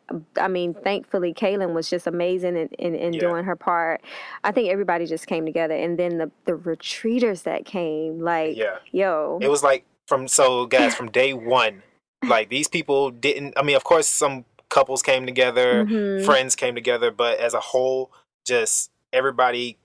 i 0.41 0.49
mean 0.49 0.73
thankfully 0.73 1.35
kaylin 1.35 1.75
was 1.75 1.91
just 1.91 2.07
amazing 2.07 2.57
in, 2.57 2.69
in, 2.79 2.95
in 2.95 3.13
Yeah. 3.13 3.21
doing 3.21 3.45
her 3.45 3.55
part 3.57 4.01
i 4.45 4.51
think 4.51 4.71
everybody 4.71 5.05
just 5.05 5.27
came 5.27 5.45
together 5.45 5.75
and 5.75 5.99
then 5.99 6.17
the 6.19 6.31
the 6.47 6.53
retreaters 6.53 7.43
that 7.43 7.65
came 7.67 8.21
like 8.21 8.57
Yeah. 8.57 8.77
yo 8.93 9.39
it 9.43 9.49
was 9.49 9.63
like 9.63 9.85
from 10.07 10.27
so 10.27 10.65
guys 10.65 10.95
from 10.95 11.11
day 11.11 11.35
one, 11.35 11.83
like 12.27 12.49
these 12.49 12.67
people 12.67 13.11
didn't. 13.11 13.53
I 13.59 13.63
mean, 13.63 13.77
of 13.77 13.85
course, 13.85 14.09
some 14.09 14.47
couples 14.71 15.03
came 15.03 15.27
together, 15.27 15.85
Mhm. 15.85 16.25
friends 16.25 16.57
came 16.57 16.75
together, 16.75 17.11
but 17.11 17.39
as 17.39 17.53
a 17.53 17.61
whole, 17.61 18.11
just 18.47 18.91
everybody 19.13 19.77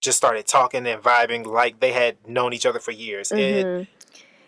just 0.00 0.16
started 0.18 0.46
talking 0.46 0.86
and 0.86 1.02
vibing 1.02 1.46
like 1.46 1.80
they 1.80 1.92
had 1.92 2.16
known 2.26 2.52
each 2.52 2.66
other 2.66 2.78
for 2.80 2.90
years. 2.92 3.30
It, 3.32 3.64
Mhm. 3.66 3.86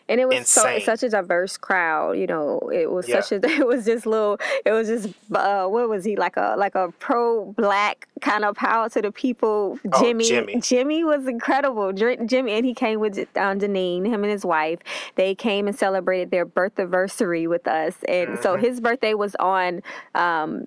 and 0.09 0.21
it 0.21 0.27
was 0.29 0.49
so 0.49 0.79
such 0.81 1.03
a 1.03 1.09
diverse 1.09 1.57
crowd. 1.57 2.13
You 2.19 2.27
know, 2.27 2.71
it 2.73 2.91
was 2.91 3.09
Yeah. 3.09 3.21
such 3.21 3.43
a. 3.45 3.49
It 3.61 3.67
was 3.67 3.85
just 3.85 4.05
little. 4.07 4.39
It 4.65 4.73
was 4.73 4.89
just. 4.89 5.09
Uh, 5.33 5.67
what 5.67 5.89
was 5.89 6.05
he 6.05 6.17
like 6.17 6.37
a 6.37 6.55
like 6.59 6.75
a 6.75 6.91
pro 6.99 7.47
black 7.53 8.09
kind 8.21 8.45
of 8.45 8.57
power 8.57 8.89
to 8.91 9.03
the 9.03 9.13
people? 9.13 9.79
Oh, 9.93 10.01
Jimmy. 10.03 10.59
Jimmy. 10.61 11.05
was 11.05 11.27
incredible. 11.27 11.93
Jimmy 11.93 12.53
and 12.53 12.65
he 12.67 12.75
came 12.75 12.99
with 13.01 13.19
um, 13.37 13.61
Janine, 13.61 14.07
him 14.07 14.25
and 14.25 14.33
his 14.33 14.45
wife. 14.45 14.81
They 15.17 15.35
came 15.35 15.67
and 15.69 15.79
celebrated 15.79 16.31
their 16.31 16.45
birth 16.45 16.79
anniversary 16.79 17.47
with 17.47 17.69
us, 17.69 17.97
and 18.09 18.39
so 18.41 18.55
Mm-hmm. 18.55 18.65
his 18.65 18.81
birthday 18.81 19.15
was 19.15 19.35
on. 19.37 19.83
Um, 20.15 20.67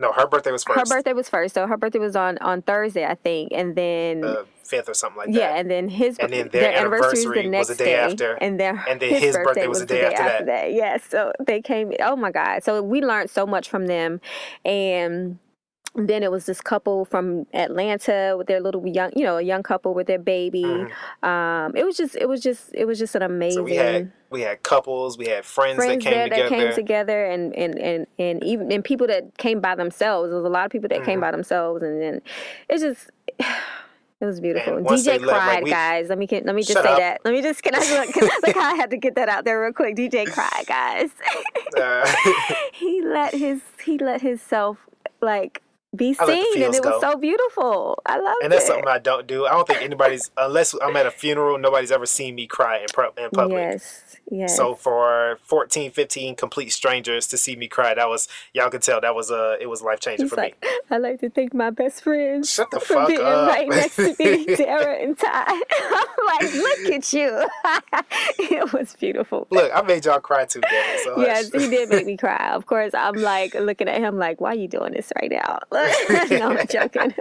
no, 0.00 0.12
her 0.12 0.26
birthday 0.26 0.52
was 0.52 0.64
first. 0.64 0.78
her 0.78 0.96
birthday 0.96 1.12
was 1.12 1.28
first, 1.28 1.54
so 1.54 1.66
her 1.66 1.76
birthday 1.76 1.98
was 1.98 2.16
on 2.16 2.38
on 2.38 2.62
Thursday, 2.62 3.04
I 3.04 3.14
think, 3.14 3.52
and 3.52 3.74
then. 3.74 4.20
the 4.20 4.46
fifth 4.62 4.88
or 4.88 4.94
something 4.94 5.16
like 5.16 5.26
that. 5.28 5.34
yeah, 5.34 5.56
and 5.56 5.70
then 5.70 5.88
his 5.88 6.18
And 6.18 6.32
then 6.32 6.48
their, 6.48 6.62
their 6.62 6.76
anniversary 6.76 7.26
was 7.26 7.34
the 7.34 7.48
next 7.48 7.68
was 7.68 7.78
the 7.78 7.84
day 7.84 7.94
after, 7.94 8.32
and 8.34 8.60
then 8.60 8.80
and 8.88 9.00
then 9.00 9.14
his 9.14 9.34
birthday 9.36 9.66
was 9.66 9.80
the 9.80 9.86
day 9.86 10.04
after 10.04 10.44
that. 10.44 10.72
Yes, 10.72 11.02
so 11.08 11.32
they 11.44 11.60
came. 11.62 11.92
Oh 12.00 12.16
my 12.16 12.30
God! 12.30 12.62
So 12.62 12.82
we 12.82 13.00
learned 13.00 13.30
so 13.30 13.46
much 13.46 13.68
from 13.68 13.86
them, 13.86 14.20
and 14.64 15.38
then 15.94 16.22
it 16.22 16.30
was 16.30 16.46
this 16.46 16.60
couple 16.60 17.04
from 17.06 17.46
Atlanta 17.54 18.34
with 18.36 18.46
their 18.46 18.60
little 18.60 18.86
young, 18.86 19.10
you 19.16 19.24
know, 19.24 19.38
a 19.38 19.42
young 19.42 19.62
couple 19.62 19.94
with 19.94 20.06
their 20.06 20.18
baby. 20.18 20.64
Um, 21.22 21.74
it 21.76 21.84
was 21.84 21.96
just, 21.96 22.14
it 22.16 22.28
was 22.28 22.40
just, 22.40 22.70
it 22.74 22.84
was 22.84 22.98
just 22.98 23.14
an 23.14 23.22
amazing. 23.22 23.64
Mm-hmm. 23.64 23.68
So 23.68 23.72
we 23.72 23.76
had 23.76 24.12
we 24.30 24.40
had 24.42 24.62
couples, 24.62 25.16
we 25.16 25.26
had 25.26 25.44
friends, 25.44 25.76
friends 25.76 26.04
that 26.04 26.10
came 26.10 26.18
there 26.18 26.24
together. 26.28 26.48
that 26.50 26.56
came 26.66 26.74
together 26.74 27.24
and, 27.24 27.54
and, 27.56 27.78
and, 27.78 28.06
and 28.18 28.44
even 28.44 28.70
and 28.70 28.84
people 28.84 29.06
that 29.06 29.36
came 29.38 29.60
by 29.60 29.74
themselves. 29.74 30.28
There 30.30 30.36
was 30.36 30.44
a 30.44 30.50
lot 30.50 30.66
of 30.66 30.70
people 30.70 30.88
that 30.90 30.98
Mm-hmm. 30.98 31.04
came 31.06 31.20
by 31.20 31.30
themselves 31.30 31.82
and 31.82 32.00
then 32.00 32.20
it's 32.68 32.82
just 32.82 33.10
it 34.20 34.24
was 34.26 34.40
beautiful. 34.40 34.74
DJ 34.74 35.04
they 35.04 35.18
left, 35.18 35.22
like, 35.26 35.40
cried, 35.40 35.64
we- 35.64 35.70
guys. 35.70 36.08
Let 36.10 36.18
me 36.18 36.28
let 36.30 36.54
me 36.54 36.62
just 36.62 36.82
say 36.82 36.92
up. 36.92 36.98
that. 36.98 37.20
Let 37.24 37.32
me 37.32 37.40
just 37.42 37.62
can 37.62 37.74
I 37.74 37.78
look, 37.78 38.08
can 38.14 38.24
I, 38.24 38.40
look 38.46 38.56
I 38.56 38.74
had 38.74 38.90
to 38.90 38.96
get 38.98 39.14
that 39.14 39.28
out 39.28 39.44
there 39.46 39.60
real 39.62 39.72
quick. 39.72 39.96
DJ 39.96 40.26
cried, 40.32 40.64
guys. 40.66 41.10
Uh, 41.76 42.06
he 42.74 43.02
let 43.02 43.32
his 43.34 43.62
he 43.84 43.96
let 43.98 44.20
himself 44.20 44.86
like 45.22 45.62
be 45.98 46.14
seen 46.14 46.62
and 46.62 46.74
it 46.74 46.84
was 46.84 47.00
so 47.00 47.16
beautiful. 47.16 48.02
I 48.06 48.18
love 48.18 48.34
it. 48.40 48.44
and 48.44 48.52
that's 48.52 48.64
it. 48.64 48.68
something 48.68 48.88
I 48.88 48.98
don't 48.98 49.26
do. 49.26 49.46
I 49.46 49.50
don't 49.50 49.66
think 49.66 49.82
anybody's 49.82 50.30
unless 50.36 50.74
I'm 50.80 50.96
at 50.96 51.06
a 51.06 51.10
funeral, 51.10 51.58
nobody's 51.58 51.92
ever 51.92 52.06
seen 52.06 52.34
me 52.34 52.46
cry 52.46 52.78
in, 52.78 52.86
pro, 52.92 53.10
in 53.18 53.30
public. 53.30 53.58
Yes. 53.58 54.16
Yes. 54.30 54.56
So 54.56 54.74
for 54.74 55.38
14, 55.44 55.90
15 55.90 56.36
complete 56.36 56.70
strangers 56.70 57.26
to 57.28 57.38
see 57.38 57.56
me 57.56 57.66
cry, 57.68 57.94
that 57.94 58.08
was 58.08 58.28
y'all 58.52 58.68
could 58.70 58.82
tell 58.82 59.00
that 59.00 59.14
was 59.14 59.30
uh 59.30 59.56
it 59.60 59.66
was 59.66 59.82
life 59.82 60.00
changing 60.00 60.28
for 60.28 60.36
like, 60.36 60.60
me. 60.62 60.68
I 60.90 60.98
like 60.98 61.20
to 61.20 61.30
thank 61.30 61.54
my 61.54 61.70
best 61.70 62.02
friends 62.02 62.50
Shut 62.50 62.70
the 62.70 62.80
for 62.80 62.94
fuck 62.94 63.08
being 63.08 63.20
up. 63.20 63.48
right 63.48 63.68
next 63.68 63.96
to 63.96 64.14
me, 64.18 64.44
Dara 64.56 65.02
and 65.02 65.18
Ty. 65.18 65.44
I'm 65.46 66.26
like, 66.26 66.54
look 66.54 66.92
at 66.94 67.12
you. 67.12 67.44
it 68.38 68.72
was 68.72 68.94
beautiful. 68.96 69.46
Look, 69.50 69.70
I 69.74 69.82
made 69.82 70.04
y'all 70.04 70.20
cry 70.20 70.44
too, 70.44 70.60
Devin. 70.60 71.04
So 71.04 71.20
Yes, 71.20 71.50
he 71.50 71.68
did 71.70 71.88
make 71.88 72.06
me 72.06 72.16
cry. 72.16 72.50
Of 72.52 72.66
course, 72.66 72.92
I'm 72.94 73.14
like 73.14 73.54
looking 73.54 73.88
at 73.88 74.00
him 74.00 74.18
like, 74.18 74.40
why 74.40 74.50
are 74.50 74.56
you 74.56 74.68
doing 74.68 74.92
this 74.92 75.12
right 75.20 75.30
now? 75.30 75.58
no, 76.30 76.50
I'm 76.50 76.66
joking. 76.66 77.14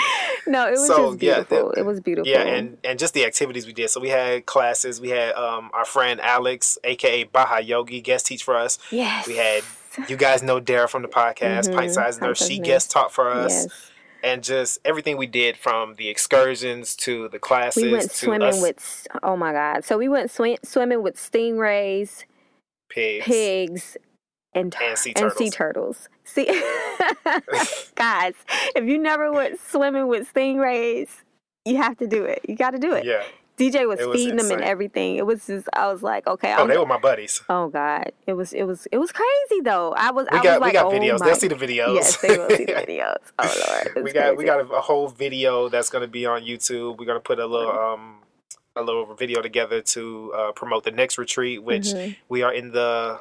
no, 0.46 0.66
it 0.68 0.72
was 0.72 0.86
So, 0.86 1.10
just 1.12 1.22
yeah, 1.22 1.34
beautiful. 1.42 1.72
the- 1.74 1.80
it 1.80 1.84
was 1.86 2.00
beautiful. 2.00 2.30
Yeah, 2.30 2.42
and 2.42 2.78
and 2.84 2.98
just 2.98 3.14
the 3.14 3.24
activities 3.24 3.66
we 3.66 3.72
did. 3.72 3.90
So 3.90 4.00
we 4.00 4.08
had 4.10 4.46
classes. 4.46 5.00
We 5.00 5.10
had 5.10 5.34
um 5.34 5.70
our 5.74 5.84
friend 5.84 6.20
Alex, 6.20 6.78
aka 6.84 7.24
Baha 7.24 7.62
Yogi, 7.62 8.00
guest 8.00 8.26
teach 8.26 8.42
for 8.44 8.56
us. 8.56 8.78
yes. 8.90 9.26
We 9.26 9.36
had 9.36 9.62
you 10.08 10.16
guys 10.16 10.42
know 10.42 10.60
Dara 10.60 10.88
from 10.88 11.02
the 11.02 11.08
podcast, 11.08 11.74
Pint 11.74 11.92
Size 11.92 12.20
Nurse. 12.20 12.46
She 12.46 12.58
guest 12.58 12.90
taught 12.90 13.12
for 13.12 13.30
us. 13.30 13.52
Mm-hmm. 13.52 13.64
Yes. 13.68 13.90
and 14.22 14.42
just 14.42 14.78
everything 14.84 15.16
we 15.16 15.26
did 15.26 15.56
from 15.56 15.94
the 15.94 16.08
excursions 16.08 16.96
to 16.96 17.28
the 17.28 17.38
classes 17.38 17.82
We 17.82 17.92
went 17.92 18.10
swimming 18.10 18.42
us 18.48 18.60
with, 18.60 19.06
oh 19.22 19.36
my 19.36 19.52
God. 19.52 19.84
So 19.84 19.96
we 19.98 20.08
went 20.08 20.30
swim, 20.30 20.56
swimming 20.64 21.02
with 21.02 21.16
stingrays, 21.16 22.24
pigs. 22.88 23.24
pigs, 23.24 23.96
and, 24.56 24.72
tur- 24.72 24.84
And 24.84 24.98
sea 24.98 25.12
and 25.16 25.32
sea 25.32 25.50
turtles. 25.50 26.08
See, 26.24 26.46
guys, 27.94 28.34
if 28.74 28.84
you 28.84 28.98
never 28.98 29.30
went 29.32 29.60
swimming 29.60 30.08
with 30.08 30.32
stingrays, 30.32 31.08
you 31.64 31.76
have 31.76 31.96
to 31.98 32.06
do 32.06 32.24
it. 32.24 32.40
You 32.48 32.56
got 32.56 32.70
to 32.72 32.78
do 32.78 32.92
it. 32.94 33.04
Yeah. 33.04 33.22
DJ 33.58 33.88
was, 33.88 33.98
was 34.04 34.14
feeding 34.14 34.36
them 34.36 34.50
and 34.50 34.60
everything. 34.60 35.16
It 35.16 35.24
was 35.24 35.46
just, 35.46 35.66
I 35.72 35.90
was 35.90 36.02
like, 36.02 36.26
okay, 36.26 36.52
Oh, 36.54 36.62
I'm, 36.64 36.68
they 36.68 36.76
were 36.76 36.84
my 36.84 36.98
buddies. 36.98 37.42
oh 37.48 37.68
God, 37.68 38.12
it 38.26 38.34
was, 38.34 38.52
it 38.52 38.64
was, 38.64 38.86
it 38.92 38.98
was 38.98 39.12
crazy 39.12 39.62
though. 39.64 39.94
I 39.96 40.10
was, 40.10 40.26
We 40.30 40.38
I 40.38 40.42
got 40.42 40.60
was 40.60 40.60
like, 40.60 40.72
we 40.72 40.78
got 40.78 40.86
oh 40.86 40.90
videos. 40.90 41.20
my- 41.20 41.26
They'll 41.26 41.36
see 41.36 41.48
the 41.48 41.54
videos. 41.54 41.94
Yes, 41.94 42.16
they 42.18 42.36
will 42.36 42.50
see 42.50 42.66
the 42.66 42.72
videos. 42.86 43.16
Oh 43.38 43.64
Lord, 43.94 44.04
we 44.04 44.12
got 44.12 44.36
we 44.36 44.44
got 44.44 44.60
a, 44.60 44.68
a 44.74 44.80
whole 44.82 45.08
video 45.08 45.70
that's 45.70 45.88
going 45.88 46.02
to 46.02 46.08
be 46.08 46.26
on 46.26 46.42
YouTube. 46.42 46.98
We're 46.98 47.06
going 47.06 47.16
to 47.16 47.20
put 47.20 47.38
a 47.38 47.46
little 47.46 47.70
um 47.70 48.18
a 48.76 48.82
little 48.82 49.14
video 49.14 49.40
together 49.40 49.80
to 49.80 50.34
uh, 50.36 50.52
promote 50.52 50.84
the 50.84 50.90
next 50.90 51.16
retreat, 51.16 51.62
which 51.62 51.94
we 52.28 52.42
are 52.42 52.52
in 52.52 52.72
the 52.72 53.18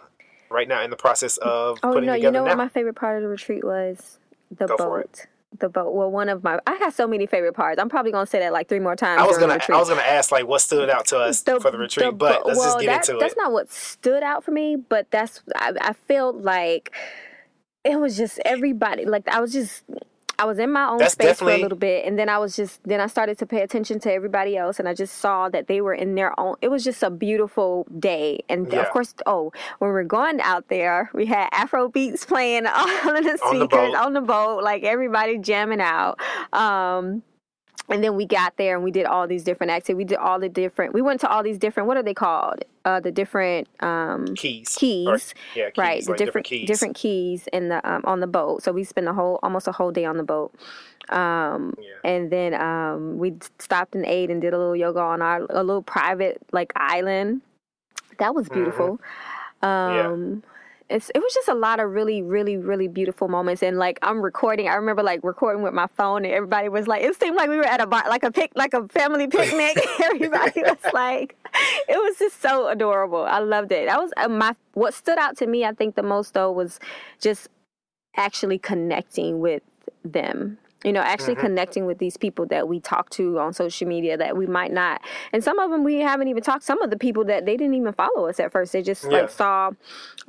right 0.49 0.67
now 0.67 0.81
in 0.83 0.89
the 0.89 0.95
process 0.95 1.37
of. 1.37 1.79
Oh 1.83 1.93
putting 1.93 2.07
no, 2.07 2.13
together 2.13 2.17
you 2.27 2.31
know 2.31 2.43
now. 2.43 2.49
what 2.51 2.57
my 2.57 2.67
favorite 2.67 2.95
part 2.95 3.17
of 3.17 3.23
the 3.23 3.29
retreat 3.29 3.63
was? 3.63 4.19
The 4.51 4.67
Go 4.67 4.77
boat. 4.77 5.25
The 5.59 5.69
boat. 5.69 5.93
Well, 5.93 6.11
one 6.11 6.27
of 6.29 6.43
my 6.43 6.59
I 6.67 6.77
got 6.79 6.93
so 6.93 7.07
many 7.07 7.25
favorite 7.25 7.53
parts. 7.53 7.79
I'm 7.79 7.89
probably 7.89 8.11
gonna 8.11 8.25
say 8.25 8.39
that 8.39 8.51
like 8.51 8.67
three 8.67 8.79
more 8.79 8.95
times. 8.95 9.21
I 9.21 9.25
was 9.25 9.37
gonna 9.37 9.57
the 9.57 9.73
I 9.73 9.77
was 9.77 9.87
gonna 9.89 10.01
ask 10.01 10.31
like 10.31 10.45
what 10.47 10.61
stood 10.61 10.89
out 10.89 11.05
to 11.07 11.17
us 11.19 11.41
for 11.43 11.71
the 11.71 11.77
retreat, 11.77 12.17
but 12.17 12.41
bo- 12.43 12.47
let's 12.49 12.59
well, 12.59 12.73
just 12.75 12.79
get 12.81 12.87
that- 12.87 13.09
into 13.09 13.17
it. 13.17 13.21
That's 13.21 13.37
not 13.37 13.51
what 13.51 13.71
stood 13.71 14.21
out 14.23 14.43
for 14.43 14.51
me, 14.51 14.75
but 14.75 15.09
that's 15.11 15.41
I, 15.55 15.73
I 15.79 15.93
felt 15.93 16.37
like 16.37 16.91
it 17.83 17.99
was 17.99 18.17
just 18.17 18.39
everybody. 18.45 19.05
Like 19.05 19.27
I 19.27 19.39
was 19.39 19.53
just. 19.53 19.83
I 20.37 20.45
was 20.45 20.59
in 20.59 20.71
my 20.71 20.87
own 20.89 20.97
That's 20.97 21.13
space 21.13 21.39
for 21.39 21.49
a 21.49 21.57
little 21.57 21.77
bit, 21.77 22.05
and 22.05 22.17
then 22.19 22.29
I 22.29 22.37
was 22.37 22.55
just 22.55 22.83
then 22.83 22.99
I 22.99 23.07
started 23.07 23.37
to 23.39 23.45
pay 23.45 23.61
attention 23.61 23.99
to 24.01 24.11
everybody 24.11 24.57
else, 24.57 24.79
and 24.79 24.87
I 24.87 24.93
just 24.93 25.15
saw 25.19 25.49
that 25.49 25.67
they 25.67 25.81
were 25.81 25.93
in 25.93 26.15
their 26.15 26.37
own. 26.39 26.55
It 26.61 26.69
was 26.69 26.83
just 26.83 27.01
a 27.03 27.09
beautiful 27.09 27.85
day, 27.99 28.43
and 28.49 28.71
Yeah. 28.71 28.81
of 28.81 28.89
course, 28.89 29.13
oh, 29.25 29.51
when 29.79 29.91
we're 29.91 30.03
going 30.03 30.41
out 30.41 30.67
there, 30.67 31.09
we 31.13 31.25
had 31.25 31.49
Afro 31.51 31.87
beats 31.89 32.25
playing 32.25 32.65
all 32.67 32.87
of 32.87 33.03
the 33.03 33.09
On 33.09 33.23
the 33.23 33.37
speakers 33.37 33.69
boat. 33.69 33.95
on 33.95 34.13
the 34.13 34.21
boat, 34.21 34.63
like 34.63 34.83
everybody 34.83 35.37
jamming 35.37 35.81
out. 35.81 36.19
Um, 36.53 37.23
and 37.89 38.03
then 38.03 38.15
we 38.15 38.25
got 38.25 38.57
there 38.57 38.75
and 38.75 38.83
we 38.83 38.91
did 38.91 39.05
all 39.05 39.27
these 39.27 39.43
different 39.43 39.71
activities. 39.71 39.97
We 39.97 40.05
did 40.05 40.17
all 40.17 40.39
the 40.39 40.49
different. 40.49 40.93
We 40.93 41.01
went 41.01 41.21
to 41.21 41.29
all 41.29 41.43
these 41.43 41.57
different. 41.57 41.87
What 41.87 41.97
are 41.97 42.03
they 42.03 42.13
called? 42.13 42.63
Uh, 42.83 42.99
the 42.99 43.11
different 43.11 43.67
um, 43.81 44.25
keys. 44.35 44.75
keys. 44.75 45.07
Or- 45.07 45.19
yeah, 45.55 45.69
keys, 45.69 45.77
right. 45.77 46.03
The 46.03 46.11
like 46.11 46.17
different 46.17 46.47
keys. 46.47 46.67
different 46.67 46.95
keys 46.95 47.47
in 47.53 47.69
the 47.69 47.87
um, 47.89 48.01
on 48.05 48.19
the 48.19 48.27
boat. 48.27 48.63
So 48.63 48.71
we 48.71 48.83
spent 48.83 49.07
a 49.07 49.13
whole 49.13 49.39
almost 49.43 49.67
a 49.67 49.71
whole 49.71 49.91
day 49.91 50.05
on 50.05 50.17
the 50.17 50.23
boat. 50.23 50.53
Um, 51.09 51.75
Yeah. 51.79 52.09
and 52.11 52.31
then 52.31 52.53
um, 52.55 53.17
we 53.19 53.35
stopped 53.59 53.93
and 53.93 54.05
ate 54.05 54.31
and 54.31 54.41
did 54.41 54.53
a 54.53 54.57
little 54.57 54.75
yoga 54.75 54.99
on 54.99 55.21
our 55.21 55.45
a 55.49 55.63
little 55.63 55.83
private 55.83 56.41
like 56.51 56.73
island. 56.75 57.41
That 58.17 58.33
was 58.33 58.49
beautiful. 58.49 58.99
Um, 59.61 60.43
it's, 60.89 61.09
it 61.15 61.19
was 61.19 61.33
just 61.33 61.47
a 61.47 61.53
lot 61.55 61.79
of 61.79 61.91
really, 61.91 62.21
really, 62.21 62.57
really 62.57 62.87
beautiful 62.87 63.27
moments. 63.27 63.63
And 63.63 63.77
like 63.77 63.97
I'm 64.03 64.21
recording, 64.21 64.67
I 64.67 64.75
remember 64.75 65.01
like 65.01 65.21
recording 65.23 65.63
with 65.63 65.73
my 65.73 65.87
phone, 65.97 66.25
and 66.25 66.33
everybody 66.33 66.69
was 66.69 66.87
like, 66.87 67.01
it 67.01 67.19
seemed 67.19 67.35
like 67.35 67.49
we 67.49 67.57
were 67.57 67.65
at 67.65 67.81
a 67.81 67.87
bar, 67.87 68.03
like 68.07 68.23
a 68.23 68.31
pic, 68.31 68.51
like 68.55 68.73
a 68.73 68.87
family 68.89 69.27
picnic. 69.27 69.77
everybody 70.03 70.61
was 70.61 70.77
like, 70.93 71.35
it 71.89 71.97
was 71.97 72.19
just 72.19 72.41
so 72.41 72.67
adorable. 72.67 73.23
I 73.23 73.39
loved 73.39 73.71
it. 73.71 73.87
That 73.87 73.99
was 73.99 74.11
uh, 74.17 74.27
my 74.27 74.55
what 74.73 74.93
stood 74.93 75.17
out 75.17 75.37
to 75.37 75.47
me. 75.47 75.65
I 75.65 75.73
think 75.73 75.95
the 75.95 76.03
most 76.03 76.33
though 76.35 76.51
was 76.51 76.79
just 77.19 77.47
actually 78.15 78.59
connecting 78.59 79.39
with 79.39 79.63
them. 80.03 80.57
You 80.85 80.93
know, 80.93 81.01
actually 81.01 81.35
Mm-hmm. 81.35 81.45
connecting 81.47 81.85
with 81.85 81.97
these 81.97 82.15
people 82.17 82.45
that 82.47 82.67
we 82.67 82.79
talk 82.79 83.09
to 83.11 83.39
on 83.39 83.51
social 83.53 83.87
media 83.87 84.15
that 84.17 84.37
we 84.37 84.45
might 84.45 84.71
not, 84.71 85.01
and 85.33 85.43
some 85.43 85.57
of 85.59 85.71
them 85.71 85.83
we 85.83 85.95
haven't 85.99 86.27
even 86.29 86.43
talked. 86.43 86.63
Some 86.63 86.81
of 86.81 86.89
the 86.91 86.97
people 86.97 87.25
that 87.25 87.45
they 87.45 87.57
didn't 87.57 87.73
even 87.75 87.91
follow 87.93 88.27
us 88.27 88.39
at 88.39 88.51
first. 88.51 88.71
They 88.73 88.81
just 88.83 89.03
Yeah. 89.03 89.09
like 89.21 89.29
saw 89.29 89.71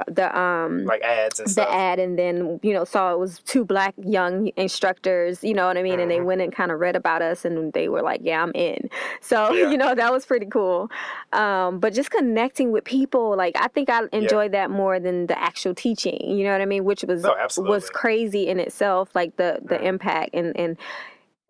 the 0.08 0.26
um 0.38 0.84
like 0.84 1.02
ads 1.02 1.38
and 1.40 1.46
the 1.48 1.52
stuff. 1.52 1.68
ad 1.70 1.98
and 1.98 2.18
then 2.18 2.60
you 2.62 2.72
know 2.72 2.84
saw 2.84 3.12
it 3.12 3.18
was 3.18 3.38
two 3.40 3.64
black 3.64 3.94
young 3.96 4.50
instructors 4.56 5.42
you 5.42 5.54
know 5.54 5.66
what 5.66 5.78
i 5.78 5.82
mean 5.82 5.98
and 6.00 6.10
they 6.10 6.16
Mm-hmm. 6.18 6.26
went 6.26 6.40
and 6.42 6.52
kind 6.54 6.70
of 6.70 6.80
read 6.80 6.96
about 6.96 7.22
us 7.22 7.46
and 7.46 7.72
they 7.72 7.88
were 7.88 8.02
like 8.02 8.20
yeah 8.22 8.42
i'm 8.42 8.52
in 8.54 8.90
so 9.22 9.52
Yeah. 9.56 9.70
you 9.70 9.78
know 9.78 9.94
that 9.94 10.12
was 10.12 10.26
pretty 10.26 10.44
cool 10.46 10.90
um, 11.32 11.78
but 11.80 11.94
just 11.94 12.10
connecting 12.10 12.72
with 12.72 12.84
people 12.84 13.36
like 13.36 13.56
i 13.58 13.68
think 13.68 13.88
i 13.88 14.02
enjoyed 14.12 14.52
that 14.52 14.70
more 14.70 15.00
than 15.00 15.26
the 15.28 15.38
actual 15.38 15.74
teaching 15.74 16.20
you 16.36 16.44
know 16.44 16.52
what 16.52 16.60
i 16.60 16.66
mean 16.66 16.84
which 16.84 17.02
was 17.04 17.22
No, 17.22 17.34
absolutely. 17.34 17.74
was 17.74 17.88
crazy 17.88 18.46
in 18.48 18.60
itself 18.60 19.14
like 19.14 19.36
the 19.36 19.60
the 19.64 19.80
impact 19.82 20.30
and 20.34 20.45
and 20.56 20.76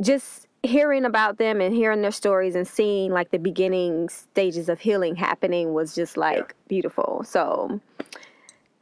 just 0.02 0.46
hearing 0.62 1.04
about 1.04 1.38
them 1.38 1.60
and 1.60 1.74
hearing 1.74 2.02
their 2.02 2.10
stories 2.10 2.54
and 2.54 2.66
seeing 2.66 3.12
like 3.12 3.30
the 3.30 3.38
beginning 3.38 4.08
stages 4.08 4.68
of 4.68 4.80
healing 4.80 5.14
happening 5.14 5.72
was 5.74 5.94
just 5.94 6.16
like 6.16 6.54
beautiful 6.68 7.22
so 7.24 7.80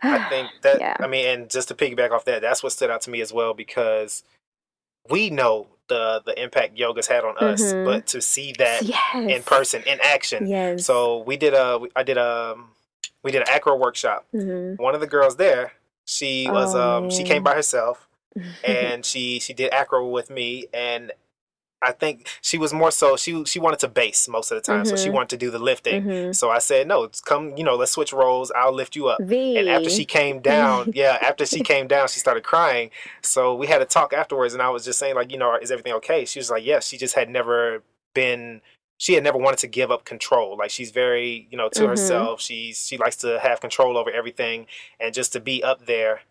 I 0.02 0.28
think 0.28 0.48
that 0.62 0.80
Yeah. 0.80 0.96
I 1.00 1.06
mean, 1.06 1.26
and 1.26 1.50
just 1.50 1.68
to 1.68 1.74
piggyback 1.74 2.10
off 2.10 2.24
that, 2.26 2.42
that's 2.42 2.62
what 2.62 2.72
stood 2.72 2.90
out 2.90 3.00
to 3.02 3.10
me 3.10 3.20
as 3.22 3.32
well 3.32 3.54
because 3.54 4.22
we 5.10 5.30
know 5.30 5.66
the 5.88 6.22
the 6.24 6.40
impact 6.42 6.76
yoga's 6.78 7.06
had 7.06 7.24
on 7.24 7.36
us, 7.38 7.62
Mhm. 7.62 7.84
but 7.84 8.06
to 8.08 8.20
see 8.22 8.52
that 8.58 8.82
yes 8.82 9.14
in 9.14 9.42
person, 9.42 9.82
in 9.86 9.98
action. 10.02 10.46
Yes. 10.46 10.86
So 10.86 11.18
we 11.18 11.36
did 11.36 11.52
a 11.54 11.80
I 11.94 12.02
did 12.02 12.16
a 12.16 12.56
we 13.22 13.30
did 13.30 13.42
an 13.42 13.48
acro 13.50 13.76
workshop. 13.76 14.24
Mhm. 14.34 14.78
One 14.78 14.94
of 14.94 15.00
the 15.02 15.06
girls 15.06 15.36
there, 15.36 15.72
she 16.06 16.48
was 16.50 16.74
Oh, 16.74 16.80
um 16.98 17.10
she 17.10 17.24
came 17.24 17.42
by 17.42 17.54
herself 17.54 18.08
and 18.62 19.04
she 19.04 19.38
she 19.40 19.52
did 19.54 19.72
acro 19.72 20.08
with 20.08 20.30
me 20.30 20.66
and 20.72 21.12
I 21.82 21.92
think 21.92 22.28
she 22.40 22.56
was 22.56 22.72
more 22.72 22.90
so 22.90 23.16
she 23.16 23.44
she 23.44 23.58
wanted 23.60 23.80
to 23.80 23.88
base 23.88 24.26
most 24.26 24.50
of 24.50 24.56
the 24.56 24.62
time, 24.62 24.86
so 24.86 24.96
she 24.96 25.10
Mm-hmm. 25.10 25.14
wanted 25.16 25.28
to 25.30 25.36
do 25.36 25.50
the 25.50 25.58
lifting. 25.58 26.04
So 26.30 26.50
I 26.50 26.58
said, 26.58 26.88
no, 26.88 27.08
come, 27.26 27.56
you 27.58 27.64
know, 27.64 27.76
let's 27.76 27.92
switch 27.92 28.12
roles. 28.12 28.50
I'll 28.52 28.72
lift 28.72 28.96
you 28.96 29.08
up. 29.08 29.20
V. 29.20 29.58
And 29.58 29.68
after 29.68 29.90
she 29.90 30.06
came 30.06 30.40
down, 30.40 30.90
yeah, 30.94 31.18
after 31.20 31.44
she 31.44 31.60
came 31.60 31.86
down, 31.86 32.08
she 32.08 32.20
started 32.20 32.42
crying. 32.42 32.90
So 33.22 33.54
we 33.54 33.66
had 33.66 33.82
a 33.82 33.84
talk 33.84 34.14
afterwards, 34.14 34.54
and 34.54 34.62
I 34.62 34.70
was 34.70 34.84
just 34.86 34.98
saying, 34.98 35.14
like, 35.14 35.30
you 35.30 35.36
know, 35.38 35.56
is 35.56 35.70
everything 35.70 35.92
okay? 35.94 36.24
She 36.24 36.38
was 36.38 36.50
like, 36.50 36.64
yes. 36.64 36.86
She 36.88 36.96
just 36.96 37.14
had 37.16 37.28
never 37.28 37.82
been. 38.14 38.62
She 38.96 39.12
had 39.14 39.24
never 39.24 39.36
wanted 39.38 39.58
to 39.58 39.66
give 39.66 39.90
up 39.90 40.04
control. 40.06 40.56
Like 40.56 40.70
she's 40.70 40.90
very, 40.90 41.48
you 41.50 41.58
know, 41.58 41.68
to 41.70 41.84
Mhm. 41.84 41.88
herself. 41.90 42.40
She's 42.40 42.86
she 42.86 42.96
likes 42.96 43.16
to 43.16 43.40
have 43.40 43.60
control 43.60 43.98
over 43.98 44.10
everything, 44.10 44.66
and 44.98 45.12
just 45.12 45.32
to 45.34 45.40
be 45.40 45.62
up 45.62 45.84
there, 45.84 46.22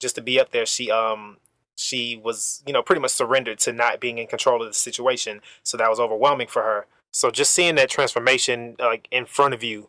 just 0.00 0.14
to 0.16 0.22
be 0.22 0.40
up 0.40 0.50
there, 0.52 0.66
she 0.66 0.90
um 0.90 1.38
she 1.76 2.16
was, 2.22 2.62
you 2.66 2.72
know, 2.72 2.82
pretty 2.82 3.02
much 3.02 3.10
surrendered 3.10 3.58
to 3.60 3.72
not 3.72 4.00
being 4.00 4.18
in 4.18 4.26
control 4.26 4.62
of 4.62 4.68
the 4.68 4.74
situation. 4.74 5.42
So 5.62 5.76
that 5.76 5.90
was 5.90 6.00
overwhelming 6.00 6.48
for 6.48 6.62
her. 6.62 6.86
So 7.10 7.30
just 7.30 7.52
seeing 7.52 7.74
that 7.76 7.90
transformation 7.90 8.76
like 8.78 9.08
in 9.10 9.26
front 9.26 9.54
of 9.54 9.62
you 9.62 9.88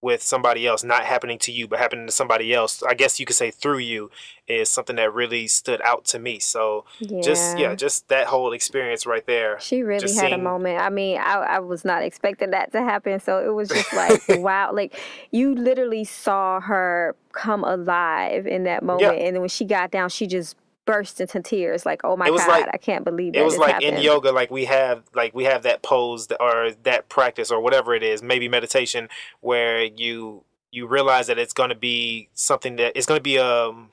with 0.00 0.22
somebody 0.22 0.66
else, 0.66 0.84
not 0.84 1.04
happening 1.04 1.38
to 1.38 1.52
you, 1.52 1.66
but 1.66 1.78
happening 1.78 2.06
to 2.06 2.12
somebody 2.12 2.54
else, 2.54 2.82
I 2.82 2.94
guess 2.94 3.18
you 3.18 3.26
could 3.26 3.34
say 3.34 3.50
through 3.50 3.78
you, 3.78 4.10
is 4.46 4.68
something 4.68 4.96
that 4.96 5.12
really 5.12 5.48
stood 5.48 5.80
out 5.82 6.04
to 6.06 6.18
me. 6.18 6.38
So 6.38 6.84
just 7.00 7.58
yeah, 7.58 7.74
just 7.74 8.08
that 8.08 8.28
whole 8.28 8.52
experience 8.52 9.06
right 9.06 9.26
there. 9.26 9.58
She 9.60 9.82
really 9.82 10.12
had 10.14 10.32
a 10.32 10.38
moment. 10.38 10.80
I 10.80 10.88
mean, 10.88 11.18
I, 11.18 11.34
I 11.34 11.58
was 11.58 11.84
not 11.84 12.02
expecting 12.02 12.50
that 12.50 12.72
to 12.72 12.82
happen. 12.82 13.18
So 13.20 13.44
it 13.44 13.52
was 13.52 13.68
just 13.68 13.92
like, 13.92 14.22
wow. 14.28 14.72
Like, 14.72 14.98
you 15.32 15.54
literally 15.54 16.04
saw 16.04 16.60
her 16.60 17.16
come 17.32 17.64
alive 17.64 18.46
in 18.46 18.64
that 18.64 18.82
moment. 18.82 19.18
And 19.18 19.34
then 19.34 19.40
when 19.40 19.48
she 19.48 19.64
got 19.64 19.90
down, 19.90 20.08
she 20.10 20.26
just 20.26 20.56
burst 20.88 21.20
into 21.20 21.42
tears. 21.42 21.84
Like, 21.84 22.00
oh 22.02 22.16
my 22.16 22.28
God, 22.28 22.48
like- 22.48 22.68
I 22.72 22.78
can't 22.78 23.04
believe 23.04 23.36
it 23.36 23.44
was 23.44 23.58
like 23.58 23.82
in 23.82 23.98
yoga 23.98 24.32
like 24.32 24.50
we 24.50 24.64
have 24.64 25.02
like 25.14 25.34
we 25.34 25.44
have 25.44 25.62
that 25.64 25.82
pose 25.82 26.28
or 26.40 26.70
that 26.84 27.10
practice 27.10 27.50
or 27.50 27.60
whatever 27.60 27.94
it 27.94 28.02
is 28.02 28.22
maybe 28.22 28.48
meditation 28.48 29.10
where 29.40 29.82
you 29.82 30.44
you 30.70 30.86
realize 30.86 31.26
that 31.26 31.38
it's 31.38 31.52
going 31.52 31.68
to 31.68 31.74
be 31.74 32.30
something 32.32 32.76
that 32.76 32.92
it's 32.96 33.04
going 33.04 33.18
to 33.18 33.22
be 33.22 33.38
um 33.38 33.90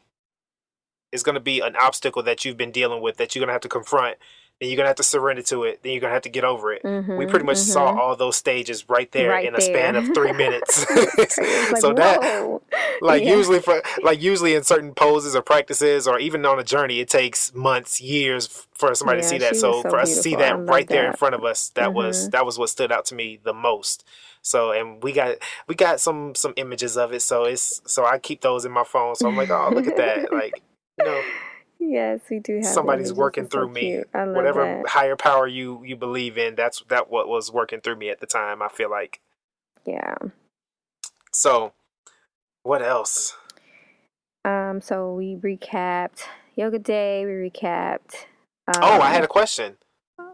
it's 1.12 1.22
going 1.22 1.34
to 1.34 1.42
be 1.42 1.60
an 1.60 1.76
obstacle 1.76 2.24
that 2.24 2.46
you've 2.46 2.56
been 2.58 2.72
dealing 2.72 3.02
with 3.02 3.18
that 3.18 3.36
you're 3.36 3.42
going 3.42 3.50
to 3.50 3.54
have 3.54 3.62
to 3.62 3.68
confront 3.70 4.16
then 4.60 4.70
you're 4.70 4.78
going 4.78 4.86
to 4.86 4.90
have 4.90 4.96
to 4.96 5.04
surrender 5.04 5.42
to 5.42 5.64
it. 5.64 5.84
Then 5.84 5.92
you're 5.92 6.00
going 6.02 6.12
to 6.12 6.14
have 6.16 6.22
to 6.24 6.30
get 6.30 6.46
over 6.46 6.72
it. 6.72 6.82
We 6.84 6.90
Mhm, 6.90 7.30
pretty 7.30 7.46
much 7.46 7.58
saw 7.58 7.92
mhm. 7.94 7.98
all 7.98 8.16
those 8.16 8.38
stages 8.38 8.88
right 8.88 9.12
there 9.12 9.30
Right 9.32 9.46
in 9.48 9.54
a 9.56 9.60
span 9.62 9.96
of 9.98 10.14
three 10.14 10.32
minutes. 10.44 10.86
Like, 10.90 11.32
so 11.82 11.94
that 11.94 12.22
whoa. 12.22 12.62
like 13.02 13.24
Yeah. 13.24 13.36
usually 13.36 13.60
for 13.60 13.82
like 14.02 14.22
usually 14.22 14.56
in 14.56 14.64
certain 14.64 14.94
poses 14.94 15.36
or 15.36 15.42
practices 15.42 16.08
or 16.08 16.20
even 16.20 16.46
on 16.46 16.58
a 16.58 16.64
journey 16.64 17.00
it 17.02 17.10
takes 17.10 17.54
months 17.54 18.00
years 18.00 18.48
for 18.74 18.96
somebody 18.96 19.22
to 19.22 19.28
see 19.28 19.38
that. 19.40 19.56
so, 19.58 19.82
so 19.82 19.90
for 19.90 20.00
us 20.00 20.16
to 20.16 20.22
see 20.22 20.36
that 20.36 20.58
right 20.68 20.88
there 20.88 21.06
in 21.08 21.14
front 21.14 21.36
of 21.36 21.44
us 21.44 21.70
that 21.76 21.94
was 21.94 22.28
Mhm. 22.28 22.32
that 22.32 22.46
was 22.46 22.58
what 22.58 22.70
stood 22.70 22.92
out 22.94 23.04
to 23.06 23.16
me 23.16 23.38
the 23.44 23.54
most. 23.54 24.06
So 24.42 24.72
and 24.72 25.04
we 25.04 25.12
got 25.12 25.36
we 25.68 25.76
got 25.76 26.00
some 26.00 26.34
some 26.34 26.54
images 26.56 26.96
of 26.98 27.12
it. 27.12 27.22
So 27.22 27.44
it's 27.44 27.82
so 27.86 28.06
i 28.06 28.18
keep 28.20 28.40
those 28.42 28.64
in 28.64 28.72
my 28.72 28.86
phone. 28.86 29.16
So 29.16 29.28
i'm 29.28 29.36
like 29.36 29.50
oh 29.52 29.70
look 29.74 29.88
at 29.88 29.98
that. 29.98 30.32
Like 30.32 30.62
you 30.98 31.04
know 31.06 31.22
Yes, 31.80 32.22
we 32.30 32.40
do 32.40 32.56
have 32.56 32.66
somebody's 32.66 33.08
images. 33.08 33.18
working 33.18 33.44
It's 33.46 33.54
so 33.54 33.60
through 33.60 33.70
me. 33.70 34.04
I 34.14 34.24
love 34.24 34.36
whatever 34.36 34.64
that. 34.64 34.88
higher 34.90 35.16
power 35.16 35.48
you 35.48 35.84
you 35.84 35.96
believe 35.96 36.38
in 36.38 36.56
that's 36.56 36.82
that 36.90 37.10
what 37.10 37.28
was 37.28 37.52
working 37.52 37.82
through 37.82 37.96
me 37.98 38.10
at 38.10 38.20
the 38.20 38.26
time 38.26 38.62
i 38.62 38.68
feel 38.70 38.90
like 38.90 39.20
Yeah. 39.86 40.16
so 41.32 41.74
what 42.64 42.82
else 42.82 43.36
Um. 44.44 44.82
So 44.82 45.14
we 45.14 45.36
recapped 45.36 46.24
yoga 46.56 46.80
day. 46.80 47.26
We 47.26 47.32
recapped. 47.50 48.26
Um, 48.68 48.82
oh 48.82 49.02
i 49.02 49.10
had 49.12 49.24
a 49.24 49.28
question 49.28 49.78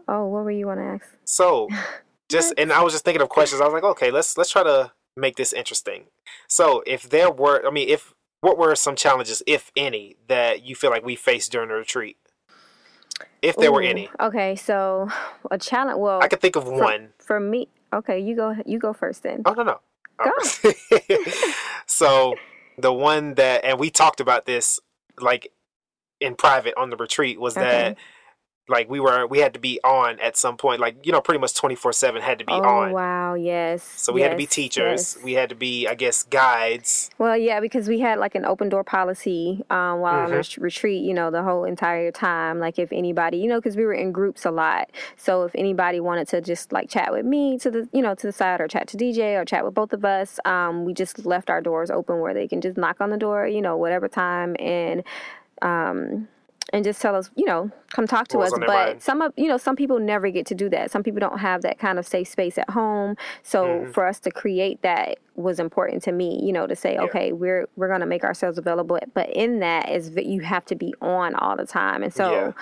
Oh, 0.08 0.26
what 0.26 0.44
were 0.44 0.50
you 0.50 0.66
want 0.66 0.80
to 0.80 0.84
ask? 0.84 1.06
So, 1.24 1.68
just 2.28 2.54
and 2.58 2.72
I 2.72 2.82
was 2.82 2.92
just 2.92 3.04
thinking 3.04 3.22
of 3.22 3.28
questions. 3.28 3.60
I 3.60 3.64
was 3.64 3.72
like, 3.72 3.84
okay, 3.84 4.10
let's 4.10 4.36
let's 4.36 4.50
try 4.50 4.62
to 4.62 4.92
make 5.16 5.36
this 5.36 5.52
interesting. 5.52 6.06
So, 6.48 6.82
if 6.86 7.08
there 7.08 7.30
were, 7.30 7.64
I 7.66 7.70
mean, 7.70 7.88
if 7.88 8.12
what 8.42 8.58
were 8.58 8.74
some 8.74 8.96
challenges, 8.96 9.42
if 9.46 9.70
any, 9.76 10.16
that 10.26 10.64
you 10.64 10.74
feel 10.74 10.90
like 10.90 11.04
we 11.04 11.16
faced 11.16 11.52
during 11.52 11.68
the 11.68 11.76
retreat, 11.76 12.18
if 13.40 13.56
there 13.56 13.72
were 13.72 13.80
any? 13.80 14.10
Okay, 14.20 14.56
so 14.56 15.08
a 15.50 15.56
challenge. 15.56 15.98
Well, 15.98 16.20
I 16.20 16.28
could 16.28 16.40
think 16.40 16.56
of 16.56 16.64
for, 16.64 16.72
one. 16.72 17.10
for 17.18 17.40
me. 17.40 17.68
Okay, 17.92 18.18
you 18.18 18.34
go. 18.34 18.56
You 18.66 18.78
go 18.78 18.92
first 18.92 19.22
then. 19.22 19.42
Oh 19.46 19.52
no 19.52 19.62
no. 19.62 19.80
Go. 20.22 20.32
so 21.86 22.34
the 22.78 22.92
one 22.92 23.34
that 23.34 23.64
and 23.64 23.78
we 23.78 23.90
talked 23.90 24.20
about 24.20 24.44
this 24.44 24.80
like 25.20 25.52
in 26.20 26.34
private 26.34 26.74
on 26.76 26.90
the 26.90 26.96
retreat 26.96 27.40
was 27.40 27.54
that 27.54 27.92
Okay. 27.92 27.96
Like 28.68 28.88
we 28.88 29.00
were 29.00 29.26
we 29.26 29.38
had 29.40 29.52
to 29.54 29.58
be 29.60 29.80
on 29.82 30.20
at 30.20 30.36
some 30.36 30.56
point 30.56 30.80
like 30.80 31.04
you 31.04 31.10
know 31.10 31.20
pretty 31.20 31.40
much 31.40 31.52
24/7 31.54 32.20
had 32.20 32.38
to 32.38 32.44
be 32.44 32.52
oh 32.52 32.62
on. 32.62 32.92
wow, 32.92 33.34
yes. 33.34 33.82
So 33.82 34.12
we 34.12 34.20
had 34.22 34.30
to 34.30 34.36
be 34.36 34.46
teachers. 34.46 35.16
yes. 35.16 35.24
We 35.24 35.32
had 35.32 35.48
to 35.48 35.54
be, 35.56 35.86
I 35.88 35.94
guess, 35.94 36.22
guides. 36.22 37.10
Well, 37.18 37.36
yeah, 37.36 37.58
because 37.60 37.88
we 37.88 37.98
had 38.00 38.18
like 38.18 38.34
an 38.36 38.44
open 38.44 38.68
door 38.68 38.84
policy 38.84 39.64
um, 39.70 40.00
while 40.00 40.20
on 40.20 40.28
Mhm. 40.30 40.36
ret- 40.36 40.56
retreat, 40.58 41.02
you 41.02 41.12
know, 41.12 41.30
the 41.30 41.42
whole 41.42 41.64
entire 41.64 42.10
time. 42.12 42.60
Like, 42.60 42.78
if 42.78 42.92
anybody, 42.92 43.38
you 43.38 43.48
know, 43.48 43.58
because 43.58 43.76
we 43.76 43.84
were 43.84 43.92
in 43.94 44.12
groups 44.12 44.44
a 44.44 44.50
lot. 44.50 44.90
So, 45.16 45.42
if 45.42 45.52
anybody 45.56 45.98
wanted 46.00 46.28
to 46.28 46.40
just 46.40 46.72
like 46.72 46.88
chat 46.88 47.12
with 47.12 47.24
me 47.26 47.58
to 47.58 47.70
the, 47.70 47.88
you 47.92 48.00
know, 48.02 48.14
to 48.14 48.26
the 48.26 48.32
side 48.32 48.60
or 48.60 48.68
chat 48.68 48.86
to 48.88 48.96
DJ 48.96 49.36
or 49.40 49.44
chat 49.44 49.64
with 49.64 49.74
both 49.74 49.92
of 49.92 50.04
us, 50.04 50.38
um, 50.44 50.84
we 50.84 50.94
just 50.94 51.24
left 51.26 51.50
our 51.50 51.60
doors 51.60 51.90
open 51.90 52.20
where 52.20 52.32
they 52.34 52.46
can 52.46 52.60
just 52.60 52.76
knock 52.78 53.00
on 53.00 53.10
the 53.10 53.16
door, 53.18 53.46
you 53.46 53.60
know, 53.60 53.76
whatever 53.76 54.06
time 54.08 54.54
and, 54.60 55.02
um, 55.62 56.28
and 56.72 56.84
just 56.84 57.00
tell 57.02 57.14
us, 57.14 57.30
you 57.36 57.44
know, 57.44 57.70
come 57.90 58.06
talk 58.06 58.28
to 58.28 58.38
us. 58.38 58.50
But 58.50 58.66
mind. 58.66 59.02
some 59.02 59.20
of, 59.20 59.32
you 59.36 59.46
know, 59.48 59.56
some 59.58 59.76
people 59.76 59.98
never 59.98 60.30
get 60.30 60.46
to 60.46 60.54
do 60.54 60.68
that. 60.70 60.90
Some 60.90 61.02
people 61.02 61.20
don't 61.20 61.38
have 61.38 61.62
that 61.62 61.78
kind 61.78 61.98
of 61.98 62.06
safe 62.06 62.28
space 62.28 62.56
at 62.58 62.70
home. 62.70 63.16
So 63.42 63.64
Mhm. 63.66 63.92
for 63.94 64.06
us 64.06 64.18
to 64.20 64.30
create 64.30 64.80
that 64.82 65.18
was 65.34 65.60
important 65.60 66.02
to 66.04 66.12
me, 66.12 66.40
you 66.42 66.52
know, 66.52 66.66
to 66.66 66.74
say, 66.76 66.94
Yeah. 66.94 67.02
okay, 67.02 67.32
we're 67.32 67.68
we're 67.76 67.88
gonna 67.88 68.06
make 68.06 68.24
ourselves 68.24 68.56
available. 68.58 68.98
But 69.14 69.30
in 69.30 69.58
that 69.60 69.90
is 69.90 70.12
that 70.12 70.26
you 70.26 70.40
have 70.40 70.64
to 70.66 70.74
be 70.74 70.94
on 71.02 71.34
all 71.34 71.56
the 71.56 71.66
time. 71.66 72.02
And 72.02 72.12
so, 72.12 72.54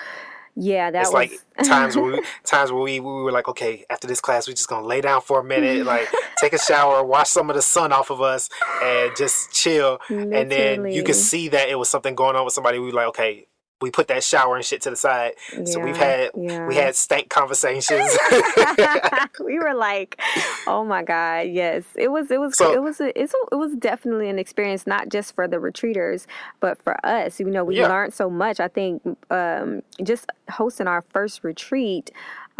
yeah, 0.55 0.91
that 0.91 0.99
it's 1.03 1.07
was 1.07 1.13
like 1.13 1.31
times 1.63 1.95
where 1.95 2.11
we, 2.11 2.21
times 2.43 2.73
where 2.73 2.81
we, 2.81 2.99
we 2.99 3.09
were 3.23 3.31
like, 3.31 3.47
okay, 3.47 3.85
after 3.89 4.05
this 4.05 4.19
class, 4.19 4.47
we're 4.49 4.53
just 4.53 4.67
gonna 4.67 4.85
lay 4.85 4.99
down 4.99 5.21
for 5.21 5.39
a 5.39 5.43
minute, 5.43 5.85
like 5.95 6.09
take 6.41 6.51
a 6.51 6.59
shower, 6.59 7.01
wash 7.03 7.29
some 7.29 7.49
of 7.49 7.55
the 7.55 7.61
sun 7.61 7.93
off 7.93 8.09
of 8.09 8.19
us, 8.21 8.49
and 8.83 9.15
just 9.15 9.53
chill. 9.53 9.99
And 10.09 10.51
then 10.51 10.79
you 10.79 10.81
Literally. 10.83 11.03
could 11.03 11.15
see 11.15 11.47
that 11.49 11.69
it 11.69 11.75
was 11.79 11.87
something 11.87 12.15
going 12.15 12.35
on 12.35 12.43
with 12.43 12.53
somebody. 12.53 12.79
We 12.79 12.87
were 12.87 12.91
like, 12.93 13.07
okay, 13.07 13.47
we 13.81 13.91
put 13.91 14.07
that 14.09 14.23
shower 14.23 14.55
and 14.55 14.63
shit 14.65 14.81
to 14.83 14.89
the 14.91 14.95
side. 14.95 15.33
So 15.65 15.79
we've 15.79 15.97
had 15.97 16.31
yeah. 16.35 16.67
we 16.67 16.75
had 16.75 16.95
stank 16.95 17.29
conversations. 17.29 18.17
we 19.43 19.59
were 19.59 19.73
like, 19.75 20.19
oh 20.67 20.83
my 20.85 21.03
god, 21.03 21.47
yes. 21.49 21.83
It 21.95 22.09
was 22.09 22.29
it 22.31 22.39
was 22.39 22.55
So- 22.57 22.73
it 22.73 22.81
was 22.81 22.99
a, 23.01 23.19
it's 23.19 23.33
a, 23.33 23.37
it 23.51 23.55
was 23.55 23.75
definitely 23.75 24.29
an 24.29 24.39
experience 24.39 24.85
not 24.87 25.09
just 25.09 25.33
for 25.35 25.47
the 25.47 25.57
retreaters, 25.57 26.25
but 26.59 26.81
for 26.83 27.03
us. 27.05 27.39
You 27.39 27.47
know, 27.47 27.63
we 27.63 27.77
Yeah. 27.77 27.87
learned 27.87 28.13
so 28.13 28.29
much. 28.29 28.59
I 28.59 28.67
think 28.67 29.01
um, 29.29 29.81
just 30.03 30.29
hosting 30.49 30.87
our 30.87 31.01
first 31.01 31.43
retreat 31.43 32.11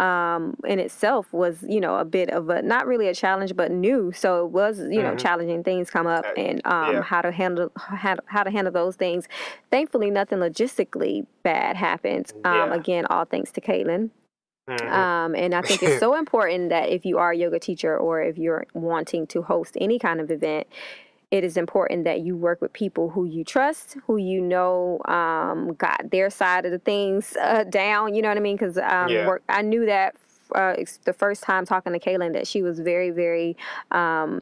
um, 0.01 0.55
in 0.65 0.79
itself 0.79 1.31
was, 1.31 1.63
you 1.67 1.79
know, 1.79 1.95
a 1.97 2.05
bit 2.05 2.29
of 2.31 2.49
a 2.49 2.61
not 2.61 2.87
really 2.87 3.07
a 3.07 3.13
challenge, 3.13 3.55
but 3.55 3.71
new. 3.71 4.11
So 4.11 4.45
it 4.45 4.51
was, 4.51 4.79
you 4.79 5.01
know, 5.03 5.11
Mhm. 5.13 5.19
challenging 5.19 5.63
things 5.63 5.89
come 5.91 6.07
up 6.07 6.25
and 6.35 6.59
um, 6.65 6.93
yeah. 6.93 7.01
how 7.01 7.21
to 7.21 7.31
handle 7.31 7.71
how, 7.75 8.15
how 8.25 8.43
to 8.43 8.49
handle 8.49 8.73
those 8.73 8.95
things. 8.95 9.27
Thankfully, 9.69 10.09
nothing 10.09 10.39
logistically 10.39 11.25
bad 11.43 11.75
happened. 11.75 12.33
Um, 12.43 12.53
Yeah. 12.69 12.73
Again, 12.73 13.05
all 13.05 13.25
thanks 13.25 13.51
to 13.53 13.61
Kaylin. 13.61 14.09
Mhm. 14.69 14.89
Um, 14.91 15.35
and 15.35 15.53
I 15.53 15.61
think 15.61 15.83
it's 15.83 15.99
so 15.99 16.15
important 16.23 16.69
that 16.69 16.89
if 16.89 17.05
you 17.05 17.17
are 17.17 17.31
a 17.31 17.37
yoga 17.37 17.59
teacher 17.59 17.97
or 17.97 18.21
if 18.21 18.37
you're 18.37 18.65
wanting 18.73 19.27
to 19.27 19.41
host 19.41 19.77
any 19.79 19.99
kind 19.99 20.19
of 20.21 20.31
event, 20.31 20.67
it 21.31 21.43
is 21.45 21.55
important 21.57 22.03
that 22.03 22.19
you 22.21 22.35
work 22.35 22.61
with 22.61 22.73
people 22.73 23.09
who 23.09 23.25
you 23.25 23.43
trust, 23.43 23.97
who 24.05 24.17
you 24.17 24.41
know 24.41 24.99
um, 25.05 25.73
got 25.75 26.11
their 26.11 26.29
side 26.29 26.65
of 26.65 26.71
the 26.71 26.79
things 26.79 27.35
uh, 27.41 27.63
down. 27.63 28.13
You 28.13 28.21
know 28.21 28.27
what 28.27 28.37
I 28.37 28.41
mean? 28.41 28.57
Because 28.57 28.77
um, 28.77 29.09
Yeah. 29.09 29.27
work, 29.27 29.43
I 29.49 29.61
knew 29.61 29.85
that 29.85 30.15
uh, 30.53 30.75
the 31.05 31.13
first 31.13 31.41
time 31.43 31.65
talking 31.65 31.93
to 31.93 31.99
Kaylin 31.99 32.33
that 32.33 32.45
she 32.47 32.61
was 32.61 32.79
very, 32.79 33.09
very. 33.09 33.55
Um, 33.91 34.41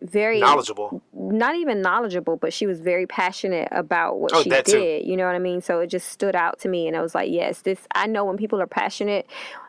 very 0.00 0.40
Knowledgeable. 0.40 1.00
not 1.12 1.54
even 1.54 1.80
knowledgeable, 1.80 2.36
but 2.36 2.52
she 2.52 2.66
was 2.66 2.80
very 2.80 3.06
passionate 3.06 3.68
about 3.70 4.18
what 4.18 4.34
Oh, 4.34 4.42
she 4.42 4.50
that 4.50 4.64
too. 4.64 4.80
did. 4.80 5.06
You 5.06 5.16
know 5.16 5.26
what 5.26 5.36
I 5.36 5.38
mean? 5.38 5.60
So 5.60 5.78
it 5.78 5.86
just 5.88 6.08
stood 6.08 6.34
out 6.34 6.58
to 6.60 6.68
me, 6.68 6.88
and 6.88 6.96
I 6.96 7.02
was 7.02 7.14
like, 7.14 7.30
yes, 7.30 7.62
this. 7.62 7.78
I 7.94 8.08
know 8.08 8.24
when 8.24 8.36
people 8.36 8.60
are 8.60 8.66
passionate, 8.66 9.26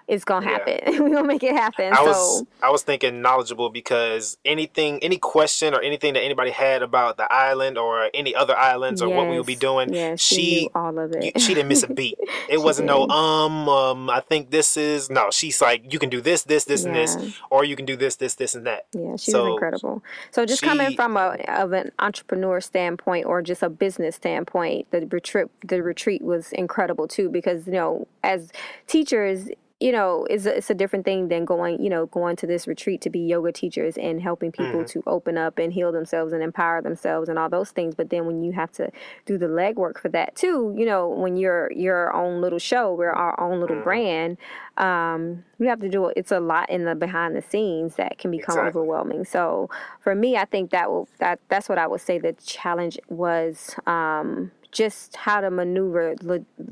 it's 0.08 0.24
gonna 0.26 0.46
Yeah. 0.46 0.52
happen. 0.60 1.04
we 1.04 1.12
gonna 1.12 1.24
make 1.28 1.44
it 1.44 1.54
happen. 1.56 1.94
I 1.94 1.98
so 1.98 2.04
was 2.06 2.44
I 2.62 2.70
was 2.70 2.84
thinking 2.84 3.22
knowledgeable 3.22 3.70
because 3.70 4.38
anything 4.46 5.00
any 5.04 5.18
question 5.18 5.74
or 5.74 5.82
anything 5.82 6.14
that 6.14 6.22
anybody 6.22 6.52
had 6.52 6.82
about 6.82 7.18
the 7.18 7.32
island 7.32 7.78
or 7.78 8.10
any 8.14 8.36
other 8.36 8.56
islands 8.58 9.02
or 9.02 9.10
what 9.10 9.28
we 9.30 9.38
would 9.38 9.46
be 9.48 9.56
doing, 9.56 9.94
yes, 9.94 10.20
she, 10.22 10.36
she 10.36 10.62
knew 10.64 10.70
all 10.76 11.00
of 11.00 11.12
it. 11.14 11.40
she 11.40 11.54
didn't 11.54 11.68
miss 11.70 11.84
a 11.84 11.88
beat. 11.94 12.18
It 12.50 12.62
wasn't 12.62 12.88
no 12.88 13.08
um 13.08 13.70
um 13.70 14.10
I 14.10 14.20
think 14.20 14.52
this 14.52 14.78
is 14.78 15.10
no. 15.10 15.30
She's 15.32 15.62
like 15.62 15.92
you 15.92 16.00
can 16.00 16.10
do 16.10 16.22
this 16.22 16.44
this 16.44 16.66
this 16.66 16.84
and 16.86 16.96
this 16.96 17.18
or 17.50 17.64
you 17.64 17.76
can 17.76 17.86
do 17.86 17.96
this 17.96 18.16
this 18.18 18.36
this 18.36 18.56
and 18.56 18.66
that. 18.68 18.86
Yeah, 18.94 19.16
she's 19.16 19.34
So, 19.34 19.54
incredible. 19.54 20.04
So 20.32 20.46
just 20.46 20.62
coming 20.62 20.96
from 20.96 21.18
a 21.18 21.38
of 21.48 21.72
an 21.74 21.92
entrepreneur 22.00 22.60
standpoint 22.62 23.26
or 23.26 23.42
just 23.42 23.64
a 23.64 23.70
business 23.70 24.16
standpoint, 24.16 24.92
the 24.92 25.08
retreat 25.08 25.48
the 25.66 25.82
retreat 25.82 26.22
was 26.22 26.52
incredible 26.54 27.08
too 27.08 27.30
because 27.30 27.68
you 27.68 27.74
know 27.74 28.08
as 28.24 28.52
teachers 28.88 29.50
you 29.84 29.92
know, 29.92 30.26
it's 30.30 30.46
a, 30.46 30.56
it's 30.56 30.70
a 30.70 30.74
different 30.74 31.04
thing 31.04 31.28
than 31.28 31.44
going, 31.44 31.84
you 31.84 31.90
know, 31.90 32.06
going 32.06 32.38
to 32.38 32.48
this 32.48 32.68
retreat 32.68 33.02
to 33.02 33.10
be 33.10 33.20
yoga 33.20 33.52
teachers 33.52 33.98
and 33.98 34.22
helping 34.22 34.50
people 34.50 34.86
to 34.86 35.04
open 35.06 35.38
up 35.38 35.58
and 35.58 35.74
heal 35.74 35.92
themselves 35.92 36.32
and 36.32 36.42
empower 36.42 36.82
themselves 36.82 37.28
and 37.28 37.38
all 37.38 37.50
those 37.50 37.72
things. 37.72 37.94
But 37.94 38.10
then 38.10 38.26
when 38.26 38.42
you 38.42 38.54
have 38.54 38.72
to 38.74 38.90
do 39.26 39.38
the 39.38 39.48
legwork 39.48 39.98
for 39.98 40.08
that 40.08 40.38
too, 40.38 40.74
you 40.78 40.86
know, 40.86 41.10
when 41.10 41.36
you're 41.36 41.70
your 41.74 42.16
own 42.16 42.40
little 42.40 42.60
show, 42.60 42.94
we're 42.94 43.12
our 43.12 43.38
own 43.38 43.60
little 43.60 43.82
brand, 43.82 44.38
um, 44.78 45.44
you 45.60 45.68
have 45.68 45.82
to 45.82 45.90
do 45.90 46.08
it. 46.08 46.14
It's 46.16 46.32
a 46.32 46.40
lot 46.40 46.70
in 46.70 46.86
the 46.86 46.96
behind 46.96 47.36
the 47.36 47.42
scenes 47.42 47.98
that 47.98 48.18
can 48.18 48.32
become 48.32 48.58
Exactly. 48.58 48.70
overwhelming. 48.80 49.26
So 49.26 49.70
for 50.00 50.16
me, 50.16 50.38
I 50.38 50.46
think 50.46 50.72
that 50.72 50.90
will 50.92 51.10
that 51.20 51.42
that's 51.50 51.68
what 51.68 51.78
I 51.78 51.88
would 51.88 52.00
say 52.00 52.20
the 52.20 52.32
challenge 52.32 52.98
was. 53.10 53.76
Um, 53.86 54.52
just 54.74 55.16
how 55.16 55.42
to 55.42 55.50
maneuver, 55.50 56.16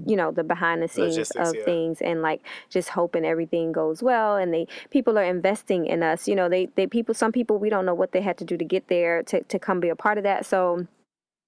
you 0.05 0.15
know, 0.15 0.31
the 0.31 0.43
behind 0.43 0.81
the 0.81 0.87
scenes 0.87 1.17
Logistics, 1.17 1.49
of 1.49 1.55
yeah. 1.55 1.63
things, 1.63 2.01
and 2.01 2.21
like 2.21 2.41
just 2.69 2.89
hoping 2.89 3.25
everything 3.25 3.71
goes 3.71 4.03
well. 4.03 4.35
And 4.35 4.53
they 4.53 4.67
people 4.89 5.17
are 5.17 5.23
investing 5.23 5.85
in 5.85 6.03
us. 6.03 6.27
You 6.27 6.35
know, 6.35 6.49
they 6.49 6.67
they 6.75 6.87
people. 6.87 7.13
Some 7.13 7.31
people 7.31 7.57
we 7.57 7.69
don't 7.69 7.85
know 7.85 7.93
what 7.93 8.11
they 8.11 8.21
had 8.21 8.37
to 8.39 8.45
do 8.45 8.57
to 8.57 8.65
get 8.65 8.87
there 8.87 9.23
to 9.23 9.41
to 9.43 9.59
come 9.59 9.79
be 9.79 9.89
a 9.89 9.95
part 9.95 10.17
of 10.17 10.23
that. 10.23 10.45
So 10.45 10.87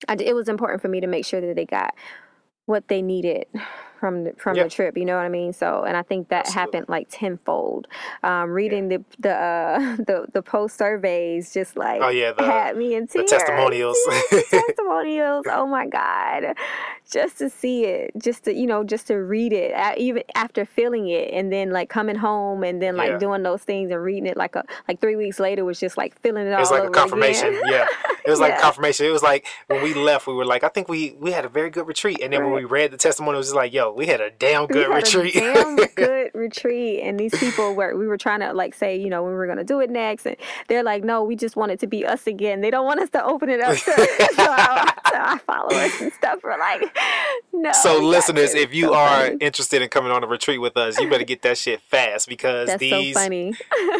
I, 0.07 0.15
it 0.19 0.35
was 0.35 0.49
important 0.49 0.81
for 0.81 0.87
me 0.87 1.01
to 1.01 1.07
make 1.07 1.25
sure 1.25 1.41
that 1.41 1.55
they 1.55 1.65
got 1.65 1.93
what 2.65 2.87
they 2.87 3.01
needed 3.01 3.45
from 4.03 4.25
the, 4.25 4.33
from 4.33 4.57
Yep. 4.57 4.65
the 4.65 4.69
trip. 4.69 4.97
You 4.97 5.05
know 5.05 5.15
what 5.15 5.23
I 5.23 5.29
mean? 5.29 5.53
So, 5.53 5.85
and 5.87 5.95
I 5.95 6.01
think 6.01 6.27
that 6.27 6.39
Absolutely. 6.47 6.59
happened 6.59 6.89
like 6.89 7.07
tenfold. 7.09 7.87
Um, 8.21 8.49
reading 8.49 8.89
the 8.89 9.01
the 9.17 9.33
uh, 9.33 9.79
the 10.09 10.25
the 10.33 10.41
post 10.41 10.77
surveys 10.77 11.53
just 11.53 11.77
like 11.77 12.01
Oh, 12.01 12.09
yeah, 12.09 12.33
the- 12.33 12.43
had 12.43 12.75
me 12.75 12.95
in 12.95 13.03
the 13.05 13.07
tears. 13.19 13.29
testimonials. 13.29 13.97
The 14.29 14.43
testimonials. 14.67 15.45
Oh 15.49 15.65
my 15.65 15.87
god! 15.87 16.55
Just 17.09 17.37
to 17.37 17.49
see 17.49 17.85
it, 17.85 18.11
just 18.17 18.43
to 18.43 18.53
you 18.53 18.67
know, 18.67 18.83
just 18.83 19.07
to 19.07 19.15
read 19.15 19.53
it, 19.53 19.71
a- 19.71 19.95
even 19.97 20.23
after 20.35 20.65
feeling 20.65 21.07
it, 21.07 21.33
and 21.33 21.49
then 21.53 21.71
like 21.71 21.87
coming 21.89 22.17
home 22.17 22.63
and 22.65 22.81
then 22.81 22.97
like 22.97 23.11
Yeah. 23.11 23.17
doing 23.19 23.43
those 23.43 23.63
things 23.63 23.89
and 23.91 24.03
reading 24.03 24.25
it 24.25 24.35
like 24.35 24.55
a 24.57 24.63
like 24.89 24.99
three 24.99 25.15
weeks 25.15 25.39
later 25.39 25.63
was 25.63 25.79
just 25.79 25.97
like 25.97 26.19
feeling 26.19 26.45
it 26.47 26.51
all 26.51 26.57
It 26.57 26.61
was 26.61 26.71
like 26.71 26.83
a 26.83 26.89
confirmation. 26.89 27.49
again. 27.55 27.61
Yeah. 27.67 27.87
It 28.25 28.29
was 28.29 28.39
like 28.41 28.53
Yeah. 28.53 28.61
confirmation. 28.61 29.05
It 29.05 29.11
was 29.11 29.23
like 29.23 29.45
when 29.67 29.81
we 29.81 29.93
left, 29.93 30.27
we 30.27 30.33
were 30.33 30.45
like, 30.45 30.63
I 30.65 30.69
think 30.69 30.89
we 30.89 31.15
we 31.19 31.31
had 31.31 31.45
a 31.45 31.49
very 31.49 31.69
good 31.69 31.87
retreat. 31.87 32.19
And 32.21 32.33
then 32.33 32.43
when 32.43 32.53
we 32.53 32.65
read 32.65 32.91
the 32.91 32.97
testimony, 32.97 33.35
it 33.35 33.39
was 33.39 33.47
just 33.47 33.55
like, 33.55 33.73
yo, 33.73 33.92
we 33.95 34.06
had 34.08 34.21
a 34.21 34.32
damn 34.32 34.67
good 34.67 34.88
we 34.89 34.93
had 34.93 35.03
retreat. 35.03 35.36
A 35.36 35.39
damn 35.39 35.75
good 35.95 36.32
retreat, 36.34 37.01
and 37.03 37.19
these 37.19 37.34
people 37.38 37.75
were 37.75 37.95
we 37.97 38.08
were 38.08 38.17
trying 38.17 38.39
to 38.41 38.53
like 38.53 38.73
say 38.73 38.95
you 38.97 39.10
know 39.10 39.23
when 39.23 39.32
we 39.34 39.38
were 39.38 39.47
gonna 39.47 39.63
do 39.63 39.79
it 39.79 39.89
next, 39.89 40.25
and 40.25 40.36
they're 40.67 40.84
like, 40.84 41.03
no, 41.03 41.23
we 41.23 41.36
just 41.36 41.56
want 41.56 41.71
it 41.71 41.79
to 41.82 41.88
be 41.88 42.06
us 42.06 42.27
again. 42.27 42.62
They 42.62 42.69
don't 42.71 42.86
want 42.86 42.99
us 42.99 43.10
to 43.12 43.23
open 43.23 43.49
it 43.49 43.62
up 43.62 43.75
to, 43.77 43.84
to, 44.36 44.41
our, 44.41 44.86
to 45.12 45.17
our 45.17 45.39
followers 45.39 45.91
and 46.01 46.12
stuff. 46.13 46.39
We're 46.43 46.58
like, 46.58 46.84
no. 47.53 47.71
so 47.71 47.99
listeners, 47.99 48.53
if 48.53 48.73
you 48.73 48.88
So 48.88 48.93
are 48.95 49.25
funny. 49.27 49.38
interested 49.41 49.82
in 49.82 49.89
coming 49.89 50.12
on 50.12 50.23
a 50.23 50.27
retreat 50.27 50.62
with 50.62 50.77
us, 50.77 50.99
you 50.99 51.10
better 51.10 51.23
get 51.23 51.41
that 51.43 51.58
shit 51.58 51.82
fast 51.82 52.27
because 52.27 52.67
that's 52.67 52.79
these 52.79 53.13
so 53.15 53.21
funny. 53.21 53.53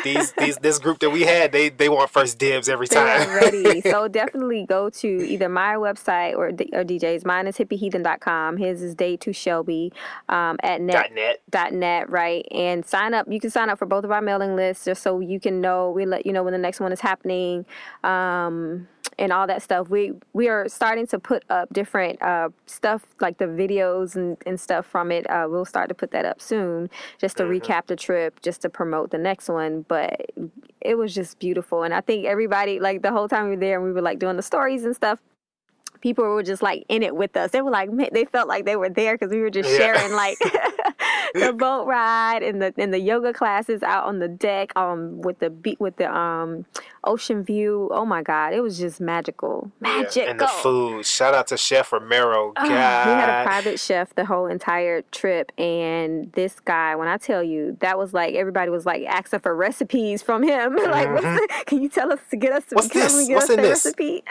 these 0.04 0.32
these 0.38 0.58
this 0.58 0.80
group 0.80 1.00
that 1.00 1.10
we 1.10 1.22
had, 1.22 1.52
they 1.52 1.70
they 1.70 1.90
want 1.90 2.10
first 2.10 2.40
dibs 2.40 2.70
every 2.70 2.88
They 2.88 2.96
time. 2.96 3.30
ready. 3.30 3.82
So 3.82 4.08
definitely 4.08 4.66
go 4.66 4.90
to 4.90 5.08
either 5.08 5.50
my 5.50 5.76
website 5.76 6.36
or, 6.36 6.52
D- 6.52 6.70
or 6.74 6.84
DJ's. 6.84 7.26
Mine 7.26 7.48
is 7.48 7.58
hippieheathen.com. 7.58 8.58
His 8.58 8.82
is 8.82 8.96
day 8.96 9.18
to 9.18 9.34
Shelby 9.34 9.83
um, 10.30 10.58
at 10.64 10.82
net. 10.82 10.96
Dot 10.96 11.12
net. 11.12 11.74
net 11.74 12.10
right? 12.10 12.46
And 12.52 12.86
sign 12.86 13.14
up. 13.14 13.28
You 13.30 13.40
can 13.40 13.50
sign 13.50 13.70
up 13.70 13.80
for 13.80 13.86
both 13.86 14.04
of 14.04 14.12
our 14.12 14.22
mailing 14.22 14.56
lists 14.56 14.86
just 14.86 15.02
so 15.02 15.20
you 15.20 15.40
can 15.40 15.62
know. 15.62 15.92
We 15.92 16.06
let 16.06 16.26
you 16.26 16.34
know 16.34 16.44
when 16.44 16.54
the 16.54 16.60
next 16.60 16.80
one 16.80 16.92
is 16.92 17.02
happening 17.02 17.66
um 18.04 18.88
and 19.20 19.32
all 19.32 19.48
that 19.48 19.62
stuff. 19.62 19.90
We 19.90 20.14
we 20.34 20.48
are 20.48 20.68
starting 20.68 21.08
to 21.08 21.20
put 21.20 21.44
up 21.50 21.72
different 21.74 22.22
uh 22.22 22.50
stuff 22.66 23.06
like 23.20 23.38
the 23.38 23.46
videos 23.46 24.16
and, 24.16 24.38
and 24.46 24.60
stuff 24.60 24.86
from 24.86 25.12
it. 25.12 25.30
Uh 25.30 25.48
we'll 25.50 25.66
start 25.66 25.90
to 25.90 25.96
put 25.96 26.12
that 26.12 26.26
up 26.26 26.42
soon 26.42 26.90
just 27.20 27.38
to 27.38 27.44
recap 27.44 27.88
the 27.88 27.96
trip 27.96 28.42
just 28.42 28.62
to 28.62 28.70
promote 28.70 29.12
the 29.12 29.18
next 29.18 29.50
one. 29.50 29.86
But 29.88 30.32
it 30.82 30.96
was 30.96 31.14
just 31.14 31.40
beautiful. 31.40 31.84
And 31.84 31.94
i 31.94 32.02
think 32.02 32.26
everybody 32.26 32.80
like 32.80 33.02
the 33.02 33.12
whole 33.12 33.28
time 33.28 33.46
we 33.46 33.52
were 33.52 33.58
there 33.58 33.78
and 33.78 33.86
we 33.86 33.92
were 33.94 34.02
like 34.02 34.20
doing 34.20 34.36
the 34.36 34.44
stories 34.44 34.84
and 34.84 34.96
stuff 34.96 35.20
people 36.04 36.26
were 36.26 36.44
just 36.44 36.62
like 36.62 36.84
in 36.90 37.02
it 37.02 37.16
with 37.16 37.36
us. 37.38 37.52
They 37.52 37.62
were 37.62 37.72
like, 37.72 37.90
man, 37.90 38.10
they 38.12 38.26
felt 38.26 38.50
like 38.50 38.66
they 38.66 38.76
were 38.76 38.90
there 38.90 39.16
because 39.16 39.32
we 39.32 39.40
were 39.40 39.50
just 39.50 39.70
Yeah. 39.72 39.78
sharing 39.78 40.12
like 40.14 40.38
the 41.34 41.54
boat 41.58 41.86
ride 41.88 42.44
and 42.44 42.62
the 42.62 42.74
and 42.78 42.94
the 42.94 43.00
yoga 43.00 43.32
classes 43.34 43.82
out 43.82 44.04
on 44.06 44.20
the 44.20 44.28
deck, 44.28 44.76
um, 44.78 45.22
with 45.22 45.40
the 45.40 45.50
beat 45.50 45.80
with 45.80 45.96
the 45.96 46.14
um 46.14 46.66
ocean 47.06 47.44
view. 47.44 47.90
Oh 47.94 48.06
my 48.06 48.22
god, 48.22 48.54
it 48.54 48.60
was 48.62 48.78
just 48.78 49.00
magical, 49.02 49.72
Yeah. 49.82 50.04
And 50.28 50.40
the 50.40 50.48
food. 50.48 51.06
Shout 51.06 51.34
out 51.34 51.48
to 51.48 51.58
Chef 51.58 51.92
Romero. 51.94 52.52
God. 52.52 52.64
we 52.68 52.70
had 52.74 53.42
a 53.42 53.46
private 53.46 53.80
chef 53.80 54.14
the 54.16 54.26
whole 54.26 54.48
entire 54.48 55.04
trip, 55.04 55.52
and 55.58 56.32
this 56.34 56.60
guy, 56.60 56.96
when 56.96 57.08
I 57.08 57.16
tell 57.18 57.42
you, 57.42 57.78
that 57.80 57.98
was 57.98 58.14
like 58.14 58.36
everybody 58.36 58.70
was 58.70 58.86
like 58.86 59.04
asking 59.06 59.40
for 59.40 59.56
recipes 59.56 60.22
from 60.22 60.44
him. 60.44 60.76
like, 60.86 61.10
what's 61.14 61.24
the, 61.24 61.48
can 61.66 61.82
you 61.82 61.88
tell 61.88 62.12
us 62.12 62.20
to 62.32 62.36
get 62.36 62.52
us? 62.52 62.64
Mm-hmm. 62.66 62.76
What's 62.76 62.88
can 62.90 63.02
this? 63.02 63.16
we 63.16 63.28
get 63.28 63.36
What's 63.36 63.50
us 63.50 63.56
in 63.56 63.62
this? 63.62 63.86
recipe? 63.86 64.24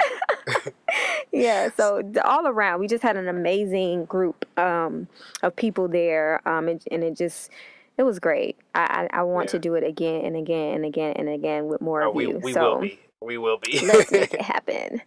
Yeah. 1.33 1.71
So 1.77 2.03
all 2.25 2.47
around, 2.47 2.81
we 2.81 2.87
just 2.87 3.03
had 3.03 3.17
an 3.17 3.29
amazing 3.29 4.05
group 4.05 4.47
um, 4.59 5.09
of 5.43 5.57
people 5.57 5.89
there, 5.89 6.47
um, 6.49 6.69
and, 6.69 6.83
and 6.91 7.03
it 7.03 7.17
just. 7.17 7.51
It 7.99 8.05
was 8.05 8.19
great. 8.19 8.57
I 8.75 9.09
I, 9.13 9.19
I 9.19 9.23
want 9.23 9.51
to 9.51 9.59
do 9.59 9.75
it 9.75 9.85
again 9.85 10.25
and 10.25 10.35
again 10.35 10.77
and 10.77 10.85
again 10.87 11.13
and 11.17 11.29
again 11.29 11.67
with 11.67 11.83
more 11.83 12.03
Oh, 12.03 12.09
of 12.09 12.15
we 12.15 12.27
you. 12.27 12.41
we 12.43 12.53
so 12.55 12.75
will 12.77 12.81
be. 12.81 12.99
We 13.21 13.37
will 13.39 13.59
be. 13.59 13.81
let's 13.87 14.11
make 14.11 14.33
it 14.33 14.41
happen. 14.55 15.03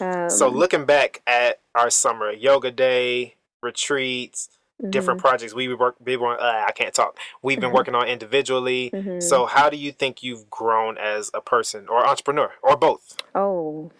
Um, 0.00 0.28
so 0.28 0.48
looking 0.48 0.84
back 0.84 1.22
at 1.28 1.60
our 1.76 1.90
summer 1.90 2.32
yoga 2.32 2.70
day 2.72 3.36
retreats 3.62 4.48
different 4.90 5.18
Mm-hmm. 5.18 5.26
projects 5.28 5.54
we 5.54 5.72
work 5.74 5.96
been 6.04 6.20
on 6.20 6.38
uh, 6.38 6.64
i 6.68 6.70
can't 6.70 6.94
talk 6.94 7.16
we've 7.42 7.58
been 7.60 7.72
working 7.78 7.96
on 7.96 8.06
individually 8.06 8.90
Mm-hmm. 8.94 9.18
so 9.20 9.44
how 9.46 9.68
do 9.68 9.76
you 9.76 9.90
think 9.90 10.22
you've 10.22 10.48
grown 10.50 10.96
as 10.98 11.32
a 11.34 11.40
person 11.40 11.88
or 11.88 12.06
entrepreneur 12.06 12.52
or 12.62 12.76
both 12.76 13.16
Oh, 13.34 13.90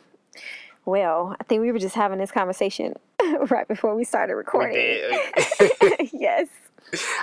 well, 0.89 1.37
I 1.39 1.45
think 1.45 1.61
we 1.63 1.71
were 1.73 1.79
just 1.79 1.95
having 1.95 2.19
this 2.19 2.31
conversation 2.31 2.95
right 3.51 3.69
before 3.69 3.95
we 3.95 4.05
started 4.05 4.35
we 4.35 4.39
recording. 4.39 4.75
did. 4.77 6.11
yes. 6.13 6.49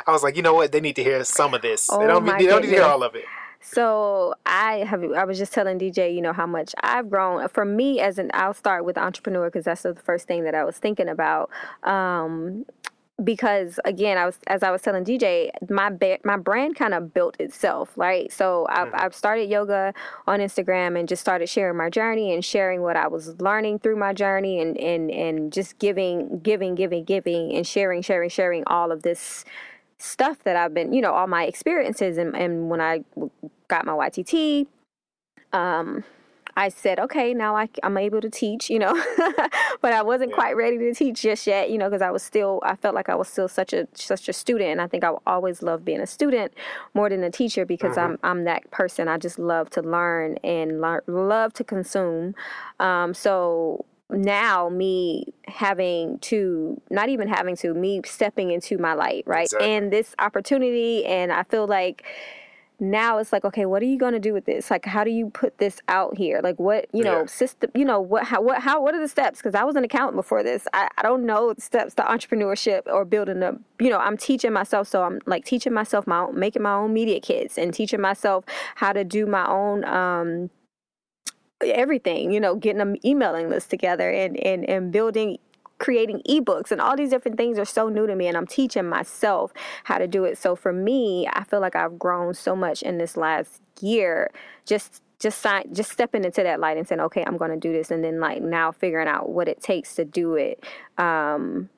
i 0.05 0.11
was 0.11 0.21
like 0.21 0.35
you 0.35 0.43
know 0.43 0.53
what 0.53 0.71
they 0.71 0.79
need 0.79 0.95
to 0.95 1.03
hear 1.03 1.23
some 1.23 1.55
of 1.55 1.61
this 1.63 1.89
Oh 1.91 1.99
they 1.99 2.05
don't, 2.05 2.23
my 2.23 2.37
they 2.37 2.45
don't 2.45 2.61
need 2.61 2.67
to 2.67 2.73
hear 2.75 2.83
all 2.83 3.01
of 3.01 3.15
it 3.15 3.25
So 3.61 4.35
I 4.45 4.85
have. 4.91 5.03
I 5.13 5.23
was 5.23 5.39
just 5.39 5.51
telling 5.51 5.79
DJ, 5.79 6.13
you 6.13 6.21
know, 6.21 6.33
how 6.33 6.45
much 6.45 6.75
I've 6.83 7.09
grown. 7.09 7.47
For 7.49 7.65
me, 7.65 7.99
as 7.99 8.19
an, 8.19 8.29
I'll 8.35 8.53
start 8.53 8.85
with 8.85 8.95
entrepreneur 8.95 9.47
because 9.49 9.65
that's 9.65 9.81
the 9.81 9.95
first 9.95 10.27
thing 10.27 10.43
that 10.43 10.53
I 10.53 10.63
was 10.63 10.77
thinking 10.77 11.09
about. 11.09 11.49
Um, 11.81 12.65
because 13.23 13.79
again, 13.85 14.17
I 14.17 14.25
was 14.25 14.37
as 14.47 14.61
I 14.61 14.71
was 14.71 14.81
telling 14.81 15.05
DJ, 15.05 15.49
my 15.69 15.89
ba- 15.89 16.19
my 16.23 16.37
brand 16.37 16.75
kind 16.75 16.93
of 16.93 17.13
built 17.13 17.35
itself, 17.39 17.91
right? 17.95 18.31
So 18.31 18.67
I've, 18.69 18.89
I've 18.93 19.15
started 19.15 19.49
yoga 19.49 19.93
on 20.27 20.39
Instagram 20.39 20.99
and 20.99 21.07
just 21.07 21.21
started 21.21 21.47
sharing 21.47 21.77
my 21.77 21.89
journey 21.89 22.33
and 22.33 22.43
sharing 22.43 22.81
what 22.81 22.97
I 22.97 23.07
was 23.07 23.39
learning 23.39 23.79
through 23.79 23.95
my 23.95 24.13
journey 24.13 24.59
and 24.59 24.77
and 24.77 25.09
and 25.11 25.53
just 25.53 25.79
giving, 25.79 26.39
giving, 26.39 26.75
giving, 26.75 27.05
giving, 27.05 27.53
and 27.55 27.65
sharing, 27.65 28.01
sharing, 28.01 28.29
sharing 28.29 28.63
all 28.67 28.91
of 28.91 29.03
this 29.03 29.45
stuff 29.97 30.43
that 30.43 30.55
I've 30.55 30.73
been, 30.73 30.93
you 30.93 31.01
know, 31.01 31.13
all 31.13 31.27
my 31.27 31.45
experiences. 31.45 32.17
And, 32.17 32.35
and 32.35 32.69
when 32.69 32.81
I 32.81 33.03
got 33.67 33.85
my 33.85 33.93
YTT, 33.93 34.67
um, 35.53 36.03
I 36.57 36.69
said, 36.69 36.99
okay, 36.99 37.33
now 37.33 37.55
I, 37.55 37.67
am 37.83 37.97
able 37.97 38.21
to 38.21 38.29
teach, 38.29 38.69
you 38.69 38.79
know, 38.79 38.93
but 39.81 39.91
I 39.93 40.01
wasn't 40.03 40.29
Yeah. 40.31 40.35
quite 40.37 40.55
ready 40.55 40.77
to 40.77 40.93
teach 40.93 41.21
just 41.21 41.45
yet, 41.47 41.69
you 41.69 41.77
know, 41.77 41.89
because 41.89 42.01
I 42.01 42.11
was 42.11 42.23
still, 42.23 42.61
I 42.63 42.75
felt 42.75 42.95
like 42.95 43.09
I 43.09 43.15
was 43.15 43.27
still 43.27 43.47
such 43.47 43.73
a 43.73 43.87
such 43.93 44.29
a 44.29 44.33
student, 44.33 44.69
and 44.71 44.81
I 44.81 44.87
think 44.87 45.03
I 45.03 45.09
will 45.11 45.21
always 45.27 45.61
love 45.61 45.83
being 45.83 45.99
a 45.99 46.07
student 46.07 46.53
more 46.93 47.09
than 47.09 47.23
a 47.23 47.31
teacher 47.31 47.65
because 47.65 47.97
I'm 47.97 48.17
I'm 48.23 48.45
that 48.45 48.69
person. 48.71 49.07
I 49.07 49.17
just 49.17 49.37
love 49.37 49.69
to 49.71 49.81
learn 49.81 50.37
and 50.43 50.79
learn, 50.81 51.01
love 51.07 51.53
to 51.55 51.63
consume. 51.63 52.35
Um, 52.79 53.13
so 53.13 53.85
now 54.11 54.69
me 54.69 55.33
having 55.47 56.19
to 56.19 56.79
not 56.91 57.09
even 57.09 57.27
having 57.27 57.55
to 57.57 57.73
me 57.73 58.01
stepping 58.05 58.51
into 58.51 58.77
my 58.77 58.93
light 58.93 59.23
right 59.25 59.45
Exactly. 59.45 59.67
and 59.67 59.91
this 59.91 60.13
opportunity 60.19 61.03
and 61.05 61.31
i 61.31 61.41
feel 61.41 61.65
like 61.65 62.03
now 62.79 63.17
it's 63.19 63.31
like 63.33 63.45
okay 63.45 63.65
what 63.65 63.81
are 63.81 63.85
you 63.85 63.97
going 63.97 64.13
to 64.13 64.19
do 64.19 64.33
with 64.33 64.45
this? 64.45 64.69
Like 64.71 64.85
how 64.85 65.03
do 65.03 65.11
you 65.11 65.29
put 65.29 65.57
this 65.57 65.81
out 65.87 66.17
here? 66.17 66.41
Like 66.43 66.59
what 66.59 66.87
you 66.93 67.03
know 67.03 67.21
Yeah. 67.21 67.25
system 67.27 67.71
you 67.75 67.85
know 67.85 67.99
what 67.99 68.23
how 68.25 68.41
what 68.41 68.61
how 68.61 68.81
what 68.81 68.93
are 68.95 68.99
the 69.01 69.07
steps? 69.07 69.39
Because 69.39 69.55
i 69.55 69.63
was 69.63 69.75
an 69.75 69.83
accountant 69.83 70.15
before 70.17 70.43
this. 70.43 70.67
I, 70.73 70.89
I 70.97 71.01
don't 71.03 71.25
know 71.25 71.53
the 71.53 71.61
steps 71.61 71.93
to 71.95 72.03
entrepreneurship 72.03 72.81
or 72.87 73.05
building 73.05 73.41
a 73.43 73.57
you 73.79 73.89
know 73.89 73.99
i'm 73.99 74.17
teaching 74.17 74.53
myself 74.53 74.87
so 74.87 75.03
i'm 75.03 75.19
like 75.25 75.45
teaching 75.45 75.73
myself 75.73 76.07
my 76.07 76.19
own 76.19 76.39
making 76.39 76.61
my 76.61 76.73
own 76.73 76.93
media 76.93 77.19
kits 77.19 77.57
and 77.57 77.73
teaching 77.73 78.01
myself 78.01 78.45
how 78.75 78.93
to 78.93 79.03
do 79.03 79.25
my 79.25 79.47
own 79.47 79.83
um 79.85 80.49
everything 81.61 82.31
you 82.31 82.39
know 82.39 82.55
getting 82.55 82.81
an 82.81 82.97
emailing 83.05 83.49
list 83.49 83.69
together 83.69 84.09
and 84.11 84.37
and 84.37 84.69
and 84.69 84.91
building 84.91 85.37
creating 85.77 86.21
ebooks 86.27 86.71
and 86.71 86.79
all 86.79 86.95
these 86.95 87.09
different 87.09 87.37
things 87.37 87.59
are 87.59 87.65
so 87.65 87.89
new 87.89 88.07
to 88.07 88.15
me 88.15 88.27
and 88.27 88.37
I'm 88.37 88.47
teaching 88.47 88.87
myself 88.87 89.51
how 89.83 89.97
to 89.97 90.07
do 90.07 90.23
it. 90.23 90.37
So 90.37 90.55
for 90.55 90.71
me, 90.71 91.27
I 91.33 91.43
feel 91.43 91.59
like 91.59 91.75
I've 91.75 91.99
grown 91.99 92.33
so 92.33 92.55
much 92.55 92.81
in 92.81 92.97
this 92.97 93.17
last 93.17 93.61
year 93.81 94.31
just 94.65 95.01
just 95.19 95.41
sign, 95.41 95.73
just 95.73 95.91
stepping 95.91 96.25
into 96.25 96.43
that 96.43 96.59
light 96.59 96.77
and 96.77 96.87
saying, 96.87 96.99
okay, 96.99 97.23
I'm 97.25 97.37
going 97.37 97.51
to 97.51 97.57
do 97.57 97.71
this. 97.71 97.89
And 97.89 98.03
then 98.03 98.19
like 98.19 98.41
now 98.41 98.71
figuring 98.71 99.07
out 99.07 99.29
what 99.29 99.47
it 99.47 99.61
takes 99.61 99.95
to 99.95 100.05
do 100.05 100.35
it. 100.35 100.63
Um, 100.97 101.69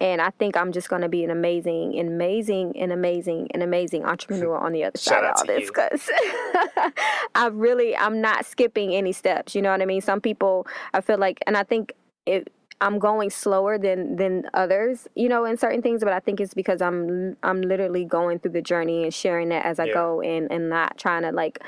and 0.00 0.22
I 0.22 0.30
think 0.30 0.56
I'm 0.56 0.72
just 0.72 0.88
going 0.88 1.02
to 1.02 1.08
be 1.08 1.24
an 1.24 1.30
amazing, 1.30 1.98
an 1.98 2.06
amazing, 2.08 2.74
and 2.78 2.90
amazing, 2.90 3.48
and 3.52 3.62
amazing 3.62 4.04
entrepreneur 4.04 4.56
on 4.56 4.72
the 4.72 4.84
other 4.84 4.98
Shout 4.98 5.22
side 5.22 5.24
of 5.24 5.34
all 5.36 5.44
this 5.44 5.68
because 5.68 6.10
I 7.34 7.48
really, 7.52 7.94
I'm 7.94 8.20
not 8.20 8.46
skipping 8.46 8.94
any 8.94 9.12
steps. 9.12 9.54
You 9.54 9.60
know 9.60 9.70
what 9.70 9.82
I 9.82 9.84
mean? 9.84 10.00
Some 10.00 10.22
people, 10.22 10.66
I 10.94 11.02
feel 11.02 11.18
like, 11.18 11.38
and 11.46 11.56
I 11.56 11.64
think 11.64 11.92
it. 12.26 12.50
I'm 12.80 12.98
going 12.98 13.30
slower 13.30 13.78
than 13.78 14.16
than 14.16 14.48
others, 14.54 15.06
you 15.14 15.28
know, 15.28 15.44
in 15.44 15.56
certain 15.56 15.82
things, 15.82 16.02
but 16.02 16.12
I 16.12 16.20
think 16.20 16.40
it's 16.40 16.54
because 16.54 16.80
I'm 16.80 17.36
I'm 17.42 17.60
literally 17.62 18.04
going 18.04 18.38
through 18.38 18.52
the 18.52 18.62
journey 18.62 19.04
and 19.04 19.12
sharing 19.12 19.50
that 19.50 19.64
as 19.66 19.78
I 19.78 19.86
Yeah. 19.86 19.94
go 19.94 20.20
and 20.22 20.50
and 20.50 20.68
not 20.68 20.96
trying 20.98 21.22
to 21.22 21.32
like 21.32 21.62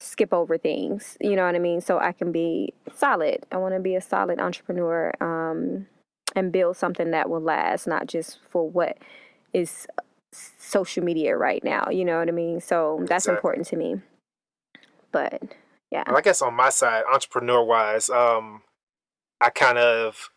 skip 0.00 0.32
over 0.32 0.58
things. 0.58 1.16
You 1.20 1.36
know 1.36 1.46
what 1.46 1.54
I 1.54 1.58
mean? 1.58 1.80
So 1.80 1.98
I 1.98 2.12
can 2.12 2.32
be 2.32 2.74
solid. 2.94 3.46
I 3.50 3.56
want 3.56 3.74
to 3.74 3.80
be 3.80 3.94
a 3.94 4.00
solid 4.00 4.38
entrepreneur 4.40 5.12
um, 5.20 5.86
and 6.34 6.52
build 6.52 6.76
something 6.76 7.12
that 7.12 7.30
will 7.30 7.40
last, 7.40 7.86
not 7.86 8.06
just 8.06 8.38
for 8.50 8.68
what 8.68 8.98
is 9.54 9.86
social 10.32 11.02
media 11.02 11.34
right 11.36 11.64
now. 11.64 11.88
You 11.90 12.04
know 12.04 12.18
what 12.18 12.28
I 12.28 12.32
mean? 12.32 12.60
So 12.60 12.98
that's 13.00 13.24
Exactly. 13.24 13.36
important 13.36 13.66
to 13.68 13.76
me. 13.76 14.00
But 15.12 15.42
yeah, 15.90 16.04
Well, 16.06 16.18
I 16.18 16.20
guess 16.20 16.42
on 16.42 16.52
my 16.54 16.68
side, 16.68 17.04
entrepreneur 17.10 17.64
wise, 17.64 18.10
um, 18.10 18.62
I 19.40 19.50
kind 19.50 19.78
of, 19.78 20.30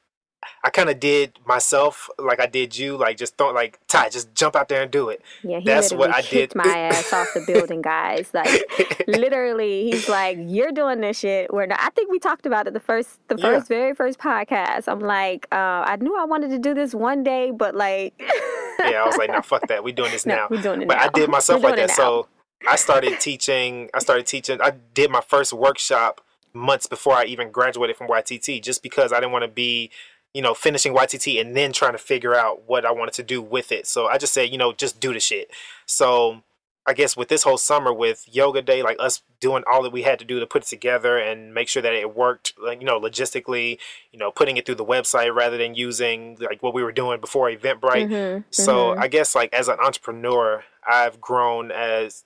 I 0.64 0.70
kind 0.70 0.90
of 0.90 1.00
did 1.00 1.38
myself 1.46 2.10
like 2.18 2.40
I 2.40 2.46
did 2.46 2.78
you, 2.78 2.98
like 2.98 3.18
just 3.18 3.38
don't 3.38 3.54
like 3.56 3.80
Ty, 3.88 4.10
just 4.10 4.34
jump 4.36 4.56
out 4.56 4.68
there 4.70 4.82
and 4.84 4.92
do 4.92 5.10
it. 5.10 5.22
yeah, 5.44 5.60
he 5.60 5.66
that's 5.66 5.92
literally 5.92 6.08
what 6.10 6.18
I 6.18 6.22
kicked 6.22 6.54
did. 6.54 6.56
my 6.66 6.78
ass 6.78 7.14
off 7.14 7.28
the 7.34 7.44
building, 7.48 7.82
guys. 7.82 8.32
Like 8.34 9.08
literally, 9.08 9.92
he's 9.92 10.08
like, 10.10 10.38
"You're 10.40 10.72
doing 10.72 11.02
this 11.02 11.20
shit." 11.20 11.54
We're 11.54 11.66
not. 11.66 11.80
I 11.82 11.90
think 11.92 12.10
we 12.12 12.20
talked 12.20 12.46
about 12.46 12.68
it 12.68 12.74
the 12.74 12.80
first, 12.80 13.20
the 13.28 13.36
Yeah. 13.38 13.44
first, 13.56 13.68
very 13.68 13.94
first 13.94 14.20
podcast. 14.20 14.88
I'm 14.88 15.00
like, 15.00 15.48
uh, 15.52 15.84
I 15.86 15.98
knew 16.00 16.18
I 16.20 16.26
wanted 16.26 16.50
to 16.52 16.60
do 16.60 16.74
this 16.74 16.94
one 16.94 17.24
day, 17.24 17.52
but 17.52 17.76
like, 17.76 18.14
yeah, 18.80 19.02
I 19.04 19.06
was 19.06 19.18
like, 19.18 19.30
no, 19.32 19.42
fuck 19.42 19.68
that, 19.68 19.84
We're 19.84 19.94
doing 19.94 20.12
this 20.12 20.26
No, 20.26 20.36
now. 20.36 20.48
we're 20.50 20.62
doing 20.62 20.82
it 20.84 20.88
but 20.88 20.98
I 20.98 21.08
did 21.10 21.30
myself 21.38 21.62
We're 21.64 21.70
like 21.72 21.88
that. 21.88 21.92
So 21.92 22.28
I 22.68 22.76
started 22.76 23.20
teaching. 23.20 23.90
I 23.94 24.00
started 24.00 24.26
teaching. 24.26 24.62
I 24.62 24.72
did 24.94 25.10
my 25.12 25.22
first 25.22 25.54
workshop 25.54 26.22
months 26.54 26.88
before 26.88 27.14
I 27.14 27.26
even 27.26 27.52
graduated 27.52 27.98
from 27.98 28.08
YTT, 28.08 28.62
just 28.62 28.82
because 28.84 29.12
I 29.12 29.20
didn't 29.20 29.32
want 29.32 29.44
to 29.44 29.50
be, 29.50 29.92
you 30.34 30.42
know, 30.42 30.54
finishing 30.54 30.94
YTT 30.94 31.40
and 31.42 31.56
then 31.56 31.72
trying 31.74 31.94
to 31.94 31.98
figure 31.98 32.36
out 32.36 32.64
what 32.68 32.86
I 32.86 32.92
wanted 32.92 33.14
to 33.16 33.24
do 33.24 33.42
with 33.42 33.72
it. 33.72 33.88
So 33.88 34.08
I 34.08 34.18
just 34.18 34.34
said, 34.34 34.50
you 34.52 34.58
know, 34.58 34.74
just 34.74 35.00
do 35.00 35.14
the 35.14 35.20
shit. 35.20 35.50
So 35.86 36.44
I 36.86 36.94
guess 36.94 37.16
with 37.16 37.28
this 37.28 37.44
whole 37.44 37.58
summer 37.58 37.94
with 37.94 38.26
yoga 38.32 38.62
day, 38.64 38.82
like 38.82 38.98
us 39.00 39.22
doing 39.40 39.64
all 39.72 39.84
that 39.84 39.92
we 39.92 40.02
had 40.04 40.18
to 40.20 40.26
do 40.26 40.40
to 40.40 40.48
put 40.48 40.64
it 40.64 40.68
together 40.68 41.18
and 41.18 41.54
make 41.54 41.68
sure 41.68 41.84
that 41.84 41.94
it 41.94 42.16
worked, 42.16 42.54
like 42.60 42.80
you 42.80 42.86
know, 42.86 43.00
logistically, 43.00 43.78
you 44.12 44.18
know, 44.18 44.32
putting 44.32 44.58
it 44.58 44.66
through 44.66 44.76
the 44.76 44.86
website 44.86 45.34
rather 45.36 45.58
than 45.58 45.76
using 45.76 46.38
like 46.40 46.64
what 46.64 46.74
we 46.74 46.82
were 46.82 46.92
doing 46.92 47.20
before 47.20 47.50
Eventbrite. 47.50 48.10
Mhm, 48.10 48.44
So 48.50 48.96
mhm. 48.96 48.98
I 48.98 49.08
guess 49.08 49.36
like 49.36 49.54
as 49.54 49.68
an 49.68 49.78
entrepreneur, 49.80 50.64
I've 50.88 51.22
grown 51.22 51.72
as 51.72 52.24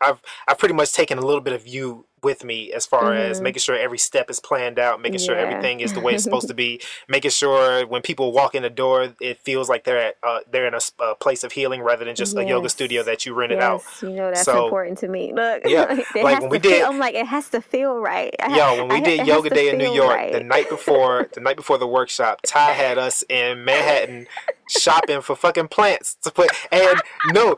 I've 0.00 0.22
I've 0.48 0.58
pretty 0.58 0.74
much 0.74 0.92
taken 0.92 1.18
a 1.18 1.26
little 1.26 1.40
bit 1.42 1.52
of 1.52 1.66
you 1.66 2.06
with 2.24 2.42
me 2.44 2.72
as 2.72 2.86
far 2.86 3.12
as 3.12 3.38
Mhm. 3.38 3.42
making 3.42 3.60
sure 3.60 3.76
every 3.76 3.98
step 3.98 4.30
is 4.30 4.40
planned 4.40 4.78
out, 4.78 5.00
making 5.00 5.20
sure 5.20 5.36
everything 5.36 5.80
is 5.80 5.92
the 5.92 6.00
way 6.00 6.14
it's 6.14 6.24
supposed 6.24 6.48
to 6.48 6.54
be, 6.64 6.80
making 7.08 7.30
sure 7.30 7.86
when 7.86 8.02
people 8.02 8.32
walk 8.32 8.54
in 8.54 8.62
the 8.62 8.70
door, 8.70 9.14
it 9.20 9.38
feels 9.40 9.68
like 9.68 9.84
they're 9.84 9.98
at 9.98 10.16
uh, 10.22 10.40
they're 10.50 10.66
in 10.66 10.74
a 10.74 11.14
place 11.16 11.44
of 11.44 11.52
healing 11.52 11.82
rather 11.82 12.04
than 12.04 12.14
just 12.16 12.36
a 12.36 12.44
yoga 12.44 12.68
studio 12.68 13.02
that 13.02 13.26
you 13.26 13.34
rented 13.34 13.58
yes, 13.58 13.64
out. 13.64 13.82
you 14.02 14.10
know 14.16 14.28
that's 14.28 14.42
So- 14.44 14.64
important 14.64 14.98
to 14.98 15.08
me. 15.08 15.32
Look, 15.32 15.62
Yeah, 15.66 16.02
like 16.14 16.40
when 16.40 16.48
we 16.50 16.58
did- 16.58 16.78
feel, 16.78 16.86
I'm 16.88 16.98
like, 16.98 17.14
it 17.14 17.26
has 17.26 17.48
to 17.50 17.60
feel 17.60 17.96
right. 17.98 18.34
Yo, 18.50 18.76
when 18.78 18.88
we 18.88 18.96
I 18.96 19.00
did 19.00 19.26
yoga 19.26 19.50
day 19.50 19.68
in 19.68 19.78
New 19.78 19.92
York, 19.92 20.16
right. 20.16 20.32
the 20.32 20.40
night 20.42 20.68
before 20.68 21.28
the 21.34 21.40
night 21.40 21.56
before 21.56 21.78
the 21.78 21.86
workshop, 21.86 22.40
Ty 22.46 22.70
had 22.72 22.96
us 22.98 23.22
in 23.28 23.64
Manhattan 23.64 24.26
shopping 24.68 25.20
for 25.20 25.36
fucking 25.36 25.68
plants 25.68 26.16
to 26.22 26.30
put 26.30 26.50
and 26.72 27.00
no 27.32 27.54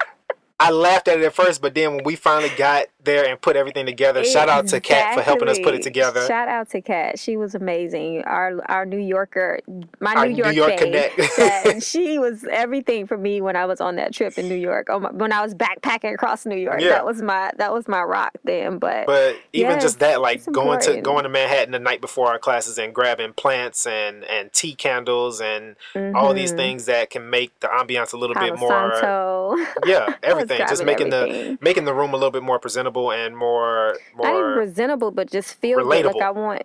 I 0.58 0.70
laughed 0.70 1.06
at 1.08 1.18
it 1.20 1.24
at 1.24 1.34
first, 1.34 1.60
but 1.60 1.74
then 1.74 1.96
when 1.96 2.04
we 2.04 2.16
finally 2.16 2.50
got 2.56 2.86
there 3.06 3.26
and 3.26 3.40
put 3.40 3.56
everything 3.56 3.86
together, 3.86 4.22
shout 4.24 4.50
out 4.50 4.66
to 4.68 4.80
Kat 4.80 5.14
for 5.14 5.22
helping 5.22 5.48
us 5.48 5.58
put 5.58 5.72
it 5.74 5.80
together. 5.82 6.26
Shout 6.26 6.48
out 6.48 6.68
to 6.70 6.82
Kat. 6.82 7.18
She 7.18 7.38
was 7.38 7.54
amazing. 7.54 8.22
Our 8.24 8.60
our 8.70 8.84
New 8.84 8.98
Yorker, 8.98 9.60
my 10.00 10.14
Our 10.14 10.26
New 10.26 10.32
New 10.34 10.42
York, 10.42 10.54
York 10.54 10.70
babe, 10.78 11.10
connect. 11.16 11.82
she 11.82 12.18
was 12.18 12.44
everything 12.50 13.06
for 13.06 13.16
me 13.16 13.40
when 13.40 13.56
I 13.56 13.64
was 13.64 13.80
on 13.80 13.96
that 13.96 14.12
trip 14.12 14.36
in 14.38 14.48
New 14.48 14.54
York. 14.56 14.88
Oh 14.90 15.00
my, 15.00 15.10
when 15.12 15.32
I 15.32 15.40
was 15.42 15.54
backpacking 15.54 16.12
across 16.12 16.44
New 16.44 16.56
York, 16.56 16.80
Yeah. 16.82 16.90
that 16.90 17.06
was 17.06 17.22
my 17.22 17.50
that 17.56 17.72
was 17.72 17.88
my 17.88 18.02
rock 18.02 18.32
then. 18.44 18.78
But, 18.78 19.06
But 19.06 19.36
even 19.54 19.72
Yes, 19.72 19.82
just 19.82 19.98
that, 20.00 20.20
like 20.20 20.44
going 20.52 20.80
to 20.80 21.00
going 21.00 21.22
to 21.22 21.28
Manhattan 21.30 21.72
the 21.72 21.78
night 21.78 22.00
before 22.00 22.28
our 22.28 22.38
classes 22.38 22.78
and 22.78 22.94
grabbing 22.94 23.32
plants 23.32 23.86
and 23.86 24.24
and 24.24 24.52
tea 24.52 24.74
candles 24.74 25.40
and 25.40 25.76
all 26.14 26.34
these 26.34 26.52
Mhm. 26.52 26.56
things 26.56 26.84
that 26.86 27.10
can 27.10 27.30
make 27.30 27.58
the 27.60 27.68
ambiance 27.68 28.12
a 28.12 28.16
little 28.16 28.34
Palo 28.34 28.50
bit 28.50 28.58
more 28.58 28.92
Santo. 28.94 29.56
yeah 29.86 30.14
everything 30.22 30.58
just 30.68 30.84
making 30.84 31.12
everything. 31.12 31.52
the 31.56 31.64
making 31.64 31.84
the 31.84 31.94
room 31.94 32.10
a 32.12 32.16
little 32.16 32.30
bit 32.30 32.42
more 32.42 32.58
presentable 32.58 32.95
and 32.96 33.36
more 33.36 33.96
not 34.16 34.28
even 34.28 34.40
more 34.40 34.54
presentable, 34.54 35.10
but 35.10 35.30
just 35.30 35.54
feel. 35.54 35.78
Relatable. 35.78 36.14
like 36.14 36.22
I 36.22 36.30
want. 36.30 36.62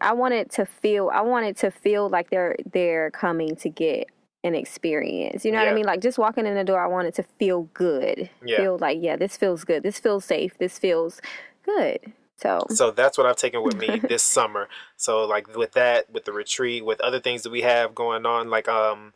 I 0.00 0.12
want 0.12 0.34
it 0.34 0.50
to 0.52 0.66
feel. 0.66 1.10
I 1.12 1.22
want 1.22 1.46
it 1.46 1.56
to 1.58 1.70
feel 1.70 2.08
like 2.08 2.30
they're 2.30 2.56
they're 2.72 3.10
coming 3.10 3.56
to 3.56 3.68
get 3.68 4.08
an 4.44 4.54
experience. 4.54 5.44
You 5.44 5.52
know 5.52 5.58
what 5.58 5.68
I 5.68 5.74
mean? 5.74 5.84
Like 5.84 6.00
just 6.00 6.18
walking 6.18 6.46
in 6.46 6.54
the 6.54 6.64
door, 6.64 6.82
I 6.82 6.88
want 6.88 7.08
it 7.08 7.14
to 7.14 7.22
feel 7.22 7.62
good. 7.74 8.28
Yeah. 8.44 8.56
Feel 8.58 8.78
like 8.78 8.98
yeah, 9.00 9.16
this 9.16 9.36
feels 9.36 9.64
good. 9.64 9.82
This 9.82 9.98
feels 9.98 10.24
safe. 10.24 10.58
This 10.58 10.78
feels 10.78 11.20
good. 11.64 12.12
So 12.36 12.66
So 12.70 12.90
that's 12.90 13.16
what 13.16 13.26
I've 13.26 13.36
taken 13.36 13.62
with 13.62 13.76
me 13.76 14.00
this 14.08 14.22
summer. 14.22 14.68
So 14.96 15.24
like 15.24 15.56
with 15.56 15.72
that, 15.72 16.10
with 16.10 16.24
the 16.24 16.32
retreat, 16.32 16.84
with 16.84 17.00
other 17.00 17.20
things 17.20 17.42
that 17.42 17.50
we 17.50 17.62
have 17.62 17.94
going 17.94 18.26
on, 18.26 18.50
like 18.50 18.68
um, 18.68 19.12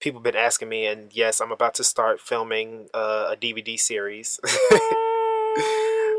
people 0.00 0.20
been 0.20 0.36
asking 0.36 0.68
me, 0.68 0.86
and 0.86 1.14
yes, 1.14 1.40
I'm 1.40 1.52
about 1.52 1.74
to 1.74 1.84
start 1.84 2.20
filming 2.20 2.88
uh, 2.92 3.28
a 3.32 3.36
DVD 3.36 3.78
series. 3.78 4.40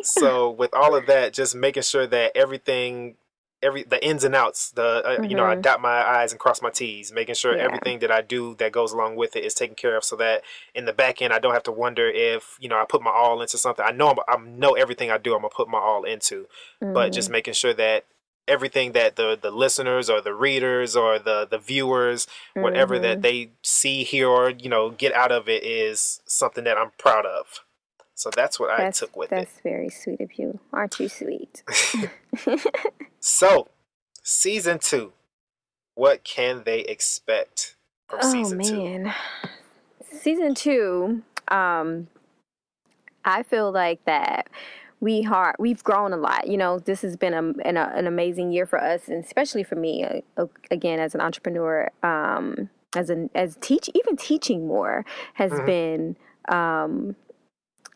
So 0.03 0.49
with 0.49 0.73
all 0.73 0.95
of 0.95 1.05
that, 1.07 1.33
just 1.33 1.55
making 1.55 1.83
sure 1.83 2.07
that 2.07 2.31
everything, 2.35 3.15
every 3.61 3.83
the 3.83 4.03
ins 4.05 4.23
and 4.23 4.35
outs, 4.35 4.71
the 4.71 5.03
uh, 5.05 5.21
you 5.27 5.35
know, 5.35 5.45
I 5.45 5.55
Mhm. 5.55 5.61
dot 5.61 5.81
my 5.81 6.03
i's 6.21 6.31
and 6.31 6.39
cross 6.39 6.61
my 6.61 6.69
t's, 6.69 7.11
making 7.11 7.35
sure 7.35 7.55
Yeah. 7.55 7.63
everything 7.63 7.99
that 7.99 8.11
I 8.11 8.21
do 8.21 8.55
that 8.55 8.71
goes 8.71 8.91
along 8.91 9.15
with 9.15 9.35
it 9.35 9.43
is 9.43 9.53
taken 9.53 9.75
care 9.75 9.97
of, 9.97 10.03
so 10.03 10.15
that 10.17 10.43
in 10.75 10.85
the 10.85 10.93
back 10.93 11.21
end, 11.21 11.33
I 11.33 11.39
don't 11.39 11.53
have 11.53 11.63
to 11.63 11.71
wonder 11.71 12.07
if 12.07 12.57
you 12.59 12.69
know 12.69 12.77
I 12.79 12.85
put 12.85 13.01
my 13.01 13.11
all 13.11 13.41
into 13.41 13.57
something. 13.57 13.85
I 13.85 13.91
know 13.91 14.09
I'm, 14.09 14.19
I 14.27 14.37
know 14.45 14.73
everything 14.73 15.11
I 15.11 15.17
do, 15.17 15.33
I'm 15.33 15.41
gonna 15.41 15.49
put 15.49 15.67
my 15.69 15.79
all 15.79 16.03
into 16.03 16.47
but 16.93 17.11
Mhm. 17.11 17.13
just 17.13 17.29
making 17.29 17.53
sure 17.53 17.73
that 17.73 18.05
everything 18.47 18.93
that 18.93 19.17
the 19.17 19.37
the 19.41 19.51
listeners 19.51 20.09
or 20.09 20.21
the 20.21 20.33
readers 20.33 20.95
or 20.95 21.19
the 21.19 21.45
the 21.49 21.57
viewers 21.57 22.27
whatever 22.55 22.97
that 22.97 23.17
Mhm. 23.19 23.21
they 23.21 23.49
see 23.61 24.03
hear 24.05 24.29
or 24.29 24.51
you 24.51 24.69
know 24.69 24.89
get 24.89 25.11
out 25.13 25.33
of 25.33 25.49
it 25.49 25.63
is 25.63 26.21
something 26.25 26.63
that 26.63 26.77
i'm 26.77 26.91
proud 26.97 27.25
of 27.25 27.59
so 28.17 28.29
that's 28.35 28.59
what 28.59 28.69
i 28.71 28.89
took 28.89 29.15
with 29.15 29.31
it 29.31 29.35
that's 29.35 29.59
very 29.61 29.89
sweet 29.89 30.19
of 30.21 30.33
you. 30.39 30.59
Aren't 30.73 30.99
you 30.99 31.07
sweet? 31.07 31.63
so 33.19 33.67
season 34.23 34.79
two 34.79 35.13
what 35.95 36.23
can 36.23 36.63
they 36.65 36.79
expect 36.81 37.75
from 38.07 38.19
oh 38.23 38.31
season 38.33 38.59
two 38.59 38.81
Oh 38.81 38.83
man 38.83 39.15
season 40.11 40.55
two 40.55 41.21
um 41.49 42.07
i 43.23 43.43
feel 43.43 43.71
like 43.71 44.03
that 44.05 44.47
we 44.99 45.25
are 45.25 45.53
we've 45.59 45.83
grown 45.83 46.11
a 46.13 46.17
lot 46.17 46.47
you 46.47 46.57
know 46.57 46.79
this 46.79 47.01
has 47.01 47.15
been 47.15 47.33
a, 47.33 47.43
an, 47.67 47.77
a, 47.77 47.91
an 47.95 48.07
amazing 48.07 48.51
year 48.51 48.65
for 48.65 48.81
us 48.81 49.07
and 49.07 49.23
especially 49.23 49.63
for 49.63 49.75
me 49.75 50.03
uh, 50.37 50.45
again 50.71 50.99
as 50.99 51.13
an 51.15 51.21
entrepreneur 51.21 51.89
um 52.03 52.69
as 52.95 53.09
an 53.09 53.29
as 53.35 53.57
teach 53.61 53.89
even 53.93 54.15
teaching 54.17 54.67
more 54.67 55.05
has 55.35 55.51
Mhm. 55.51 55.65
been 55.65 56.15
um 56.49 57.15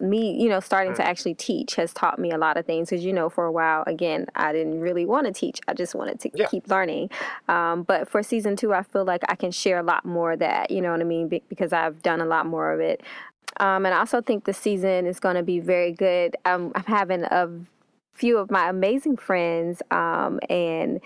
me 0.01 0.31
you 0.41 0.49
know 0.49 0.59
starting 0.59 0.93
to 0.93 1.01
Mhm. 1.01 1.05
actually 1.05 1.33
teach 1.35 1.75
has 1.75 1.93
taught 1.93 2.17
me 2.19 2.31
a 2.31 2.37
lot 2.37 2.57
of 2.57 2.65
things 2.65 2.89
because 2.89 3.05
you 3.05 3.13
know 3.13 3.29
for 3.29 3.45
a 3.45 3.51
while 3.51 3.83
again 3.87 4.25
i 4.35 4.51
didn't 4.51 4.79
really 4.79 5.05
want 5.05 5.27
to 5.27 5.31
teach 5.33 5.59
i 5.67 5.73
just 5.73 5.93
wanted 5.95 6.19
to 6.19 6.29
Yeah. 6.33 6.47
keep 6.47 6.67
learning 6.69 7.09
um, 7.47 7.83
but 7.83 8.07
for 8.09 8.23
season 8.23 8.55
two 8.55 8.73
i 8.73 8.81
feel 8.83 9.05
like 9.05 9.21
i 9.29 9.35
can 9.35 9.51
share 9.51 9.77
a 9.79 9.83
lot 9.83 10.03
more 10.05 10.33
of 10.33 10.39
that 10.39 10.71
you 10.71 10.81
know 10.81 10.91
what 10.91 11.01
i 11.01 11.03
mean 11.03 11.27
Be- 11.27 11.43
because 11.49 11.71
i've 11.73 12.01
done 12.01 12.19
a 12.21 12.25
lot 12.25 12.45
more 12.45 12.71
of 12.71 12.79
it 12.79 13.01
um, 13.59 13.85
and 13.85 13.93
i 13.93 13.99
also 13.99 14.21
think 14.21 14.45
the 14.45 14.53
season 14.53 15.05
is 15.05 15.19
going 15.19 15.35
to 15.35 15.43
be 15.43 15.59
very 15.59 15.91
good 15.91 16.35
um, 16.45 16.71
i'm 16.75 16.83
having 16.85 17.23
a 17.23 17.49
few 18.13 18.37
of 18.37 18.49
my 18.51 18.69
amazing 18.69 19.17
friends 19.17 19.81
um, 19.91 20.39
and 20.49 20.99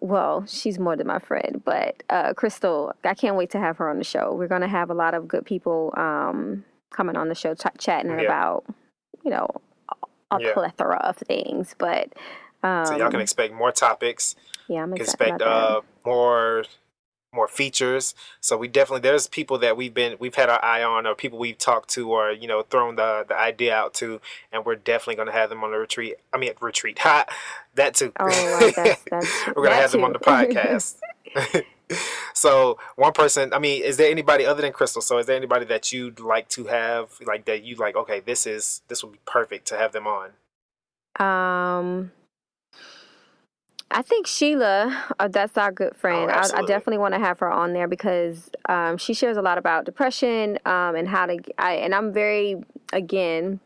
well, 0.00 0.44
she's 0.46 0.78
more 0.78 0.94
than 0.94 1.06
my 1.06 1.18
friend, 1.18 1.62
but 1.64 2.02
uh, 2.10 2.34
Crystal, 2.34 2.92
I 3.02 3.14
can't 3.14 3.34
wait 3.34 3.50
to 3.50 3.58
have 3.58 3.78
her 3.78 3.88
on 3.88 3.96
the 3.98 4.04
show. 4.04 4.34
We're 4.34 4.46
going 4.46 4.60
to 4.60 4.68
have 4.68 4.90
a 4.90 4.94
lot 4.94 5.14
of 5.14 5.26
good 5.26 5.46
people 5.46 5.92
um, 5.96 6.64
coming 6.96 7.16
on 7.16 7.28
the 7.28 7.34
show, 7.34 7.54
ch- 7.54 7.66
chatting 7.78 8.10
Yeah. 8.18 8.22
about, 8.24 8.64
you 9.22 9.30
know, 9.30 9.48
a 10.30 10.40
Yeah. 10.40 10.52
plethora 10.54 10.96
of 10.98 11.16
things. 11.16 11.74
But 11.78 12.12
um, 12.62 12.86
so 12.86 12.96
y'all 12.96 13.10
can 13.10 13.20
expect 13.20 13.52
more 13.54 13.70
topics 13.70 14.34
yeah, 14.68 14.82
I'm 14.82 14.92
excited 14.94 15.02
expect 15.04 15.42
uh 15.42 15.82
more 16.04 16.64
more 17.32 17.46
features 17.46 18.14
so 18.40 18.56
we 18.56 18.66
definitely 18.66 19.02
there's 19.02 19.28
people 19.28 19.58
that 19.58 19.76
we've 19.76 19.92
been 19.92 20.16
we've 20.18 20.34
had 20.34 20.48
our 20.48 20.64
eye 20.64 20.82
on 20.82 21.06
or 21.06 21.14
people 21.14 21.38
we've 21.38 21.58
talked 21.58 21.90
to 21.90 22.10
or 22.10 22.32
you 22.32 22.48
know 22.48 22.62
thrown 22.62 22.96
the 22.96 23.24
the 23.28 23.38
idea 23.38 23.74
out 23.74 23.92
to 23.94 24.20
and 24.50 24.64
we're 24.64 24.74
definitely 24.74 25.14
going 25.16 25.26
to 25.26 25.32
have 25.32 25.50
them 25.50 25.62
on 25.62 25.70
the 25.70 25.76
retreat 25.76 26.16
i 26.32 26.38
mean 26.38 26.50
retreat 26.60 26.98
ha 26.98 27.26
that 27.74 27.94
too. 27.94 28.10
Oh, 28.18 28.24
well, 28.26 28.72
that's, 28.74 29.02
that's 29.10 29.46
we're 29.48 29.52
going 29.64 29.70
to 29.70 29.76
have 29.76 29.92
them 29.92 30.02
on 30.02 30.12
the 30.14 30.18
podcast 30.18 30.96
so 32.34 32.78
one 32.96 33.12
person. 33.12 33.52
I 33.52 33.58
mean, 33.58 33.82
is 33.82 33.96
there 33.96 34.10
anybody 34.10 34.44
other 34.44 34.62
than 34.62 34.72
Crystal? 34.72 35.02
So 35.02 35.18
is 35.18 35.26
there 35.26 35.36
anybody 35.36 35.64
that 35.66 35.92
you'd 35.92 36.20
like 36.20 36.48
to 36.50 36.64
have, 36.64 37.18
like 37.26 37.44
that 37.46 37.62
you 37.62 37.76
like? 37.76 37.96
Okay, 37.96 38.20
this 38.20 38.46
is 38.46 38.82
this 38.88 39.02
would 39.02 39.12
be 39.12 39.18
perfect 39.26 39.66
to 39.68 39.76
have 39.76 39.92
them 39.92 40.06
on. 40.06 40.30
Um, 41.18 42.12
I 43.90 44.02
think 44.02 44.26
Sheila, 44.26 45.04
uh, 45.18 45.28
that's 45.28 45.56
our 45.56 45.72
good 45.72 45.96
friend. 45.96 46.30
I, 46.30 46.40
I 46.54 46.62
definitely 46.62 46.98
want 46.98 47.14
to 47.14 47.20
have 47.20 47.38
her 47.38 47.50
on 47.50 47.72
there 47.72 47.88
because 47.88 48.50
um, 48.68 48.98
she 48.98 49.14
shares 49.14 49.36
a 49.36 49.42
lot 49.42 49.58
about 49.58 49.84
depression 49.84 50.58
um, 50.66 50.96
and 50.96 51.08
how 51.08 51.26
to. 51.26 51.38
I, 51.58 51.74
and 51.74 51.94
I'm 51.94 52.12
very 52.12 52.56
again. 52.92 53.60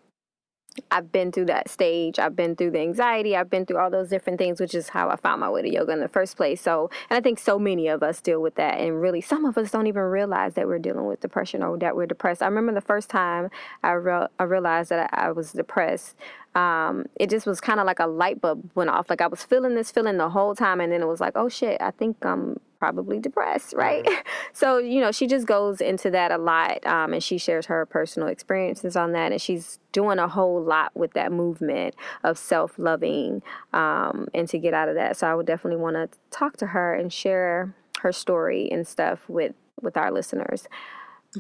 I've 0.91 1.11
been 1.11 1.33
through 1.33 1.47
that 1.47 1.69
stage. 1.69 2.19
I've 2.19 2.37
been 2.37 2.55
through 2.55 2.73
the 2.73 2.81
anxiety. 2.81 3.37
I've 3.37 3.51
been 3.51 3.67
through 3.67 3.79
all 3.79 3.91
those 3.91 4.09
different 4.09 4.39
things, 4.39 4.61
which 4.61 4.75
is 4.75 4.89
how 4.89 5.09
I 5.09 5.17
found 5.17 5.41
my 5.41 5.51
way 5.51 5.63
to 5.63 5.69
yoga 5.69 5.93
in 5.93 6.01
the 6.01 6.09
first 6.09 6.37
place. 6.37 6.61
So, 6.61 6.91
and 7.09 7.17
I 7.17 7.21
think 7.21 7.39
so 7.39 7.59
many 7.59 7.89
of 7.89 8.03
us 8.03 8.21
deal 8.21 8.41
with 8.41 8.55
that. 8.55 8.79
And 8.79 9.01
really, 9.01 9.21
some 9.21 9.45
of 9.45 9.59
us 9.59 9.71
don't 9.71 9.87
even 9.87 10.03
realize 10.03 10.55
that 10.55 10.67
we're 10.67 10.79
dealing 10.79 11.07
with 11.07 11.21
depression 11.21 11.63
or 11.63 11.77
that 11.79 11.97
we're 11.97 12.07
depressed. 12.07 12.43
I 12.43 12.47
remember 12.47 12.73
the 12.73 12.81
first 12.81 13.11
time 13.11 13.51
I, 13.83 13.93
re- 13.93 14.29
I 14.39 14.43
realized 14.45 14.91
that 14.91 15.11
I, 15.13 15.27
I 15.27 15.33
was 15.33 15.53
depressed. 15.53 16.17
Um, 16.55 17.07
it 17.17 17.31
just 17.31 17.47
was 17.47 17.61
kind 17.61 17.81
of 17.81 17.87
like 17.87 18.01
a 18.01 18.07
light 18.07 18.41
bulb 18.41 18.71
went 18.75 18.91
off. 18.91 19.11
Like 19.11 19.21
I 19.21 19.27
was 19.27 19.43
feeling 19.43 19.75
this 19.75 19.91
feeling 19.91 20.19
the 20.19 20.31
whole 20.31 20.55
time. 20.55 20.81
And 20.81 20.93
then 20.93 21.03
it 21.03 21.07
was 21.07 21.21
like, 21.21 21.33
oh 21.37 21.49
shit, 21.49 21.81
I 21.81 21.91
think 21.91 22.25
I'm 22.25 22.59
probably 22.81 23.21
depressed, 23.21 23.75
right? 23.77 24.05
so, 24.53 24.79
you 24.79 25.01
know, 25.01 25.13
she 25.13 25.27
just 25.27 25.47
goes 25.47 25.81
into 25.81 26.11
that 26.11 26.33
a 26.33 26.39
lot 26.39 26.85
um, 26.87 27.13
and 27.13 27.23
she 27.23 27.39
shares 27.39 27.67
her 27.67 27.87
personal 27.87 28.29
experiences 28.29 28.97
on 28.97 29.13
that. 29.13 29.31
And 29.31 29.41
she's 29.41 29.79
doing 29.93 30.19
a 30.19 30.27
whole 30.27 30.61
lot 30.61 30.97
with 30.97 31.13
that 31.13 31.31
movement 31.31 31.95
of 32.25 32.39
self 32.39 32.79
loving 32.79 33.43
um, 33.73 34.27
and 34.35 34.49
to 34.49 34.59
get 34.59 34.75
out 34.75 34.89
of 34.89 34.95
that. 34.97 35.17
So 35.17 35.29
I 35.29 35.35
would 35.35 35.47
definitely 35.47 35.81
want 35.81 35.97
to 35.97 36.09
talk 36.31 36.57
to 36.57 36.69
her 36.69 36.95
and 36.95 37.13
share 37.13 37.75
her 38.01 38.11
story 38.11 38.69
and 38.73 38.89
stuff 38.89 39.29
with, 39.29 39.55
with 39.81 39.97
our 39.97 40.11
listeners. 40.11 40.67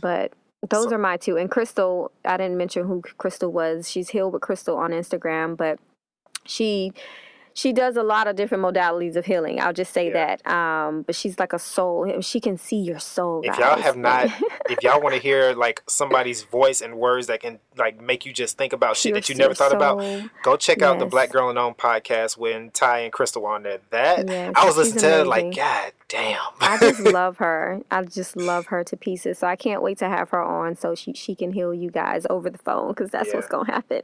But 0.01 0.35
those 0.69 0.91
So- 0.91 0.95
are 0.95 0.99
my 0.99 1.17
two. 1.17 1.37
And 1.39 1.51
Crystal, 1.51 2.13
I 2.25 2.37
didn't 2.37 2.59
mention 2.59 2.87
who 2.87 3.01
Crystal 3.19 3.51
was. 3.51 3.91
She's 3.91 4.11
Healed 4.11 4.35
with 4.35 4.43
Crystal 4.43 4.77
on 4.77 4.91
Instagram, 4.91 5.57
but 5.57 5.79
she 6.45 6.93
she 7.55 7.73
does 7.73 7.97
a 7.97 8.03
lot 8.03 8.27
of 8.29 8.37
different 8.37 8.63
modalities 8.65 9.17
of 9.17 9.25
healing. 9.27 9.61
I'll 9.61 9.73
just 9.73 9.93
say 9.93 10.09
Yeah. 10.09 10.37
that. 10.37 10.47
Um, 10.51 11.03
but 11.03 11.15
she's 11.15 11.39
like 11.39 11.53
a 11.53 11.59
soul. 11.59 12.21
She 12.21 12.41
can 12.41 12.57
see 12.59 12.77
your 12.77 12.99
soul. 12.99 13.43
If 13.45 13.59
y'all 13.59 13.79
have 13.81 13.97
not, 13.97 14.27
if 14.69 14.83
y'all 14.83 15.01
want 15.01 15.15
to 15.15 15.21
hear 15.29 15.53
like 15.55 15.83
somebody's 15.89 16.43
voice 16.45 16.81
and 16.81 16.97
words 16.99 17.27
that 17.27 17.41
can 17.41 17.59
like 17.77 18.01
make 18.01 18.25
you 18.25 18.33
just 18.33 18.57
think 18.59 18.73
about 18.73 18.97
shit 18.97 19.15
that 19.15 19.29
you 19.29 19.35
never 19.35 19.55
thought 19.55 19.73
your 19.73 19.77
about, 19.83 20.31
go 20.43 20.57
check 20.57 20.83
out 20.83 20.99
the 20.99 21.07
Black 21.07 21.31
Girl 21.31 21.51
in 21.51 21.59
Om 21.59 21.75
podcast 21.75 22.37
when 22.37 22.71
Ty 22.71 23.01
and 23.01 23.13
Crystal 23.13 23.43
were 23.43 23.51
on 23.55 23.63
there. 23.63 23.79
That 23.91 24.29
Yes, 24.29 24.53
I 24.57 24.65
was 24.65 24.77
listening 24.77 25.01
to 25.03 25.21
it 25.21 25.27
like. 25.27 25.55
God 25.57 25.93
damn. 26.09 26.41
I 26.61 26.77
just 26.79 27.01
love 27.13 27.37
her. 27.39 27.81
I 27.91 28.03
just 28.05 28.37
love 28.37 28.67
her 28.67 28.83
to 28.85 28.97
pieces. 28.97 29.39
So 29.39 29.47
I 29.47 29.57
can't 29.57 29.83
wait 29.83 29.99
to 29.99 30.09
have 30.09 30.31
her 30.31 30.43
on 30.43 30.77
so 30.77 30.95
she 30.95 31.13
she 31.15 31.35
can 31.35 31.53
heal 31.53 31.73
you 31.75 31.91
guys 31.91 32.27
over 32.31 32.51
the 32.51 32.59
phone 32.59 32.89
because 32.89 33.11
that's 33.11 33.29
Yeah. 33.31 33.37
what's 33.37 33.49
gonna 33.49 33.71
happen. 33.73 34.03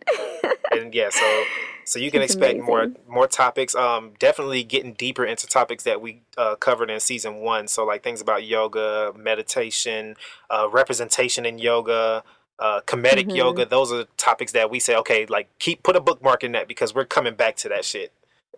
and 0.72 0.92
yeah, 0.94 1.08
so 1.10 1.44
so 1.86 1.98
you 1.98 2.10
can 2.10 2.20
She's 2.22 2.32
expect 2.32 2.60
more 2.60 2.82
amazing. 2.82 2.96
more 3.08 3.26
topics. 3.26 3.74
Um, 3.74 4.12
definitely 4.18 4.62
getting 4.64 4.92
deeper 4.94 5.24
into 5.24 5.46
topics 5.46 5.84
that 5.84 6.00
we 6.00 6.22
uh, 6.36 6.56
covered 6.56 6.90
in 6.90 7.00
season 7.00 7.36
one. 7.36 7.68
So 7.68 7.84
like 7.86 8.02
things 8.02 8.20
about 8.20 8.44
yoga, 8.44 9.12
meditation, 9.16 10.16
uh, 10.50 10.68
representation 10.70 11.46
in 11.46 11.58
yoga. 11.58 12.22
Uh, 12.58 12.80
comedic 12.86 13.26
Mhm. 13.26 13.36
yoga, 13.36 13.66
those 13.66 13.92
are 13.92 14.04
topics 14.16 14.52
that 14.52 14.70
we 14.70 14.80
say, 14.80 14.96
okay, 14.96 15.26
like 15.26 15.46
keep 15.58 15.82
put 15.82 15.94
a 15.94 16.00
bookmark 16.00 16.42
in 16.42 16.52
that 16.52 16.66
because 16.66 16.94
we're 16.94 17.04
coming 17.04 17.34
back 17.34 17.54
to 17.56 17.68
that 17.68 17.84
shit. 17.84 18.12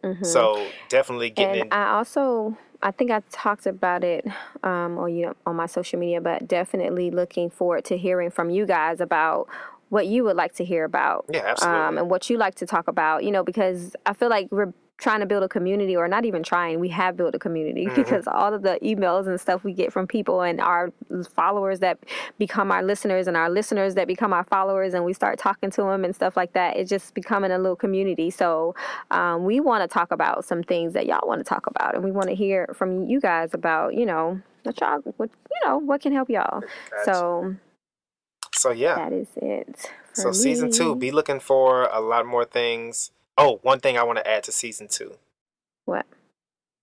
Mhm. 0.05 0.25
So 0.25 0.69
definitely 0.89 1.31
getting 1.31 1.63
and 1.63 1.73
in. 1.73 1.73
I 1.73 1.97
also 1.97 2.57
I 2.81 2.93
think 2.93 3.11
I 3.11 3.23
talked 3.33 3.67
about 3.67 4.05
it 4.05 4.25
um, 4.63 4.97
or 4.99 5.09
you 5.09 5.27
know 5.27 5.35
on 5.45 5.57
my 5.57 5.67
social 5.67 5.99
media, 5.99 6.21
but 6.21 6.47
definitely 6.47 7.11
looking 7.11 7.51
forward 7.51 7.85
to 7.87 7.97
hearing 7.99 8.31
from 8.31 8.51
you 8.51 8.67
guys 8.67 9.01
about 9.01 9.49
what 9.91 10.07
you 10.07 10.25
would 10.25 10.37
like 10.37 10.55
to 10.57 10.65
hear 10.65 10.85
about. 10.85 11.25
Yeah, 11.33 11.45
absolutely. 11.47 11.81
Um, 11.81 11.99
and 11.99 12.11
what 12.11 12.29
you 12.29 12.37
like 12.37 12.55
to 12.57 12.67
talk 12.67 12.89
about, 12.89 13.25
you 13.25 13.31
know, 13.31 13.43
because 13.43 13.95
I 14.07 14.13
feel 14.13 14.29
like 14.29 14.49
we're 14.51 14.73
trying 14.99 15.21
to 15.21 15.27
build 15.27 15.45
a 15.45 15.49
community 15.49 15.97
or 15.97 16.09
not 16.09 16.25
even 16.25 16.43
trying 16.43 16.81
we 16.81 16.89
have 16.89 17.17
built 17.17 17.33
a 17.35 17.39
community 17.39 17.87
Mm-hmm. 17.89 17.95
because 17.95 18.27
all 18.27 18.53
of 18.53 18.63
the 18.63 18.79
emails 18.83 19.29
and 19.29 19.41
stuff 19.41 19.63
we 19.63 19.73
get 19.73 19.93
from 19.93 20.09
people 20.09 20.43
and 20.43 20.61
our 20.61 20.91
followers 21.31 21.79
that 21.79 21.99
become 22.37 22.73
our 22.73 22.83
listeners 22.83 23.29
and 23.29 23.37
our 23.37 23.49
listeners 23.49 23.95
that 23.95 24.09
become 24.09 24.33
our 24.33 24.43
followers 24.43 24.95
and 24.95 25.05
we 25.05 25.13
start 25.13 25.39
talking 25.39 25.71
to 25.71 25.83
them 25.83 26.05
and 26.05 26.15
stuff 26.17 26.37
like 26.37 26.53
that 26.55 26.77
it's 26.77 26.91
just 26.91 27.15
becoming 27.15 27.53
a 27.53 27.59
little 27.59 27.77
community 27.77 28.29
so 28.29 28.75
um, 29.13 29.45
we 29.45 29.61
want 29.61 29.89
to 29.89 29.93
talk 29.93 30.11
about 30.11 30.45
some 30.45 30.65
things 30.65 30.93
that 30.95 31.07
y'all 31.07 31.27
want 31.29 31.39
to 31.39 31.45
talk 31.45 31.69
about 31.69 31.95
and 31.95 32.03
we 32.03 32.11
want 32.11 32.29
to 32.29 32.35
hear 32.35 32.67
from 32.75 33.07
you 33.07 33.21
guys 33.21 33.55
about 33.55 33.95
you 33.95 34.05
know 34.05 34.41
what 34.65 34.81
y'all 34.81 34.99
what 35.17 35.31
you 35.51 35.69
know 35.69 35.79
what 35.79 36.01
can 36.01 36.13
help 36.13 36.29
y'all 36.29 36.61
so 37.05 37.55
so 38.59 38.71
yeah. 38.71 38.97
that 38.97 39.13
is 39.13 39.29
it 39.37 39.91
So 40.13 40.25
for 40.25 40.33
season 40.33 40.71
two, 40.71 40.95
be 40.97 41.11
looking 41.11 41.41
for 41.41 41.85
a 41.85 42.01
lot 42.01 42.27
more 42.27 42.45
things. 42.45 43.11
Oh, 43.37 43.61
one 43.63 43.81
thing 43.81 43.97
I 43.97 44.03
want 44.03 44.19
to 44.19 44.27
add 44.29 44.43
to 44.45 44.53
season 44.53 44.89
two. 44.89 45.15
what 45.85 46.07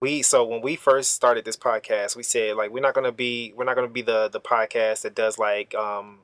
we 0.02 0.22
so 0.22 0.44
when 0.46 0.62
we 0.62 0.76
first 0.76 1.14
started 1.14 1.46
this 1.46 1.58
podcast 1.58 2.16
we 2.16 2.24
said 2.24 2.56
like 2.58 2.70
we're 2.70 2.82
not 2.82 2.94
gonna 2.94 3.12
be 3.14 3.54
we're 3.56 3.64
not 3.66 3.76
gonna 3.76 3.88
be 3.88 4.02
the 4.02 4.28
the 4.30 4.42
podcast 4.42 5.02
that 5.02 5.16
does 5.16 5.38
like 5.40 5.74
um 5.76 6.20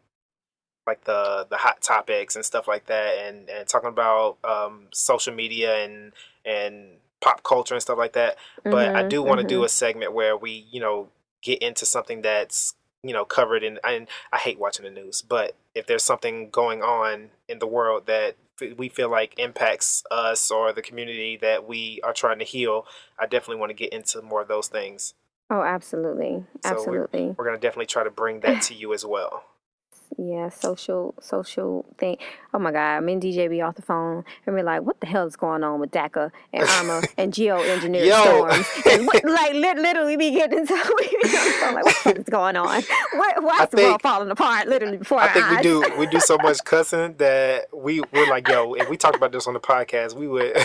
like 0.88 1.04
the 1.06 1.48
the 1.50 1.58
hot 1.58 1.82
topics 1.82 2.36
and 2.36 2.44
stuff 2.46 2.68
like 2.68 2.86
that 2.88 3.16
and 3.26 3.50
and 3.50 3.68
talking 3.68 3.90
about 3.90 4.38
um 4.44 4.88
social 4.92 5.34
media 5.34 5.84
and 5.86 6.12
and 6.46 6.98
pop 7.22 7.44
culture 7.44 7.74
and 7.74 7.82
stuff 7.82 7.98
like 7.98 8.14
that 8.14 8.36
but 8.64 8.94
i 8.96 9.04
Mhm, 9.04 9.10
do 9.10 9.24
want 9.24 9.40
to 9.40 9.46
mhm. 9.46 9.50
do 9.50 9.64
a 9.64 9.70
segment 9.70 10.12
where 10.14 10.36
we 10.36 10.66
you 10.72 10.80
know 10.82 11.08
get 11.42 11.60
into 11.62 11.86
something 11.86 12.22
that's 12.22 12.76
you 13.04 13.14
know 13.14 13.26
covered 13.26 13.64
in 13.64 13.80
and 13.84 14.08
i 14.32 14.38
hate 14.38 14.60
watching 14.60 14.84
the 14.86 14.92
news 14.92 15.22
but 15.22 15.56
if 15.74 15.88
there's 15.88 16.04
something 16.04 16.50
going 16.50 16.82
on 16.82 17.30
in 17.48 17.60
the 17.60 17.68
world 17.68 18.06
that 18.06 18.36
we 18.78 18.90
feel 18.90 19.10
like 19.10 19.34
impacts 19.40 20.04
us 20.12 20.52
or 20.52 20.72
the 20.72 20.84
community 20.84 21.36
that 21.42 21.68
we 21.68 22.00
are 22.04 22.14
trying 22.14 22.38
to 22.40 22.46
heal 22.46 22.86
i 23.18 23.26
definitely 23.26 23.56
want 23.60 23.72
to 23.72 23.74
get 23.74 23.92
into 23.92 24.22
more 24.22 24.42
of 24.42 24.48
those 24.48 24.68
things. 24.68 25.14
Oh, 25.50 25.64
absolutely, 25.64 26.46
So 26.64 26.70
we're- 26.72 26.78
absolutely. 26.78 27.36
we're 27.38 27.44
going 27.46 27.58
to 27.58 27.62
definitely 27.62 27.88
try 27.88 28.04
to 28.06 28.10
bring 28.12 28.40
that 28.42 28.62
to 28.64 28.74
you 28.74 28.94
as 28.94 29.06
well 29.06 29.44
Yeah, 30.18 30.50
social, 30.50 31.16
social 31.22 31.86
thing. 31.98 32.18
Oh 32.54 32.60
my 32.60 32.72
God, 32.72 33.04
me 33.04 33.14
and 33.14 33.22
DJ 33.22 33.50
be 33.50 33.62
off 33.62 33.76
the 33.76 33.82
phone 33.82 34.24
and 34.46 34.56
we're 34.56 34.64
like, 34.64 34.82
what 34.84 35.00
the 35.00 35.08
hell 35.08 35.26
is 35.26 35.36
going 35.36 35.64
on 35.64 35.80
with 35.80 35.92
DACA 35.92 36.32
and 36.54 36.64
Irma 36.64 37.02
and 37.18 37.34
geoengineered 37.34 38.06
Yo. 38.08 38.22
storms? 38.22 38.68
And 38.86 39.08
what, 39.08 39.24
like, 39.24 39.54
lit- 39.54 39.78
literally, 39.78 40.18
be 40.18 40.32
getting 40.32 40.60
into 40.60 40.74
we 40.74 41.08
be 41.30 41.38
on 41.38 41.46
the 41.46 41.54
phone 41.60 41.74
like, 41.76 41.86
what 41.86 41.96
the 41.96 42.02
fuck 42.02 42.18
is 42.18 42.26
going 42.26 42.56
on? 42.58 42.84
Why, 43.14 43.64
is 43.64 43.70
the 43.70 43.78
world 43.78 44.02
falling 44.02 44.30
apart 44.32 44.68
literally 44.68 44.98
before 44.98 45.20
I 45.20 45.30
think 45.30 45.50
we 45.50 45.62
do 45.64 45.86
we 45.98 46.06
do 46.08 46.20
so 46.20 46.38
much 46.38 46.64
cussing 46.66 47.16
that 47.18 47.68
we 47.74 48.02
we're 48.12 48.28
like, 48.30 48.48
yo, 48.48 48.74
if 48.74 48.90
we 48.90 48.98
talked 48.98 49.16
about 49.16 49.32
this 49.32 49.48
on 49.48 49.54
the 49.54 49.60
podcast, 49.60 50.14
we 50.16 50.28
would 50.28 50.56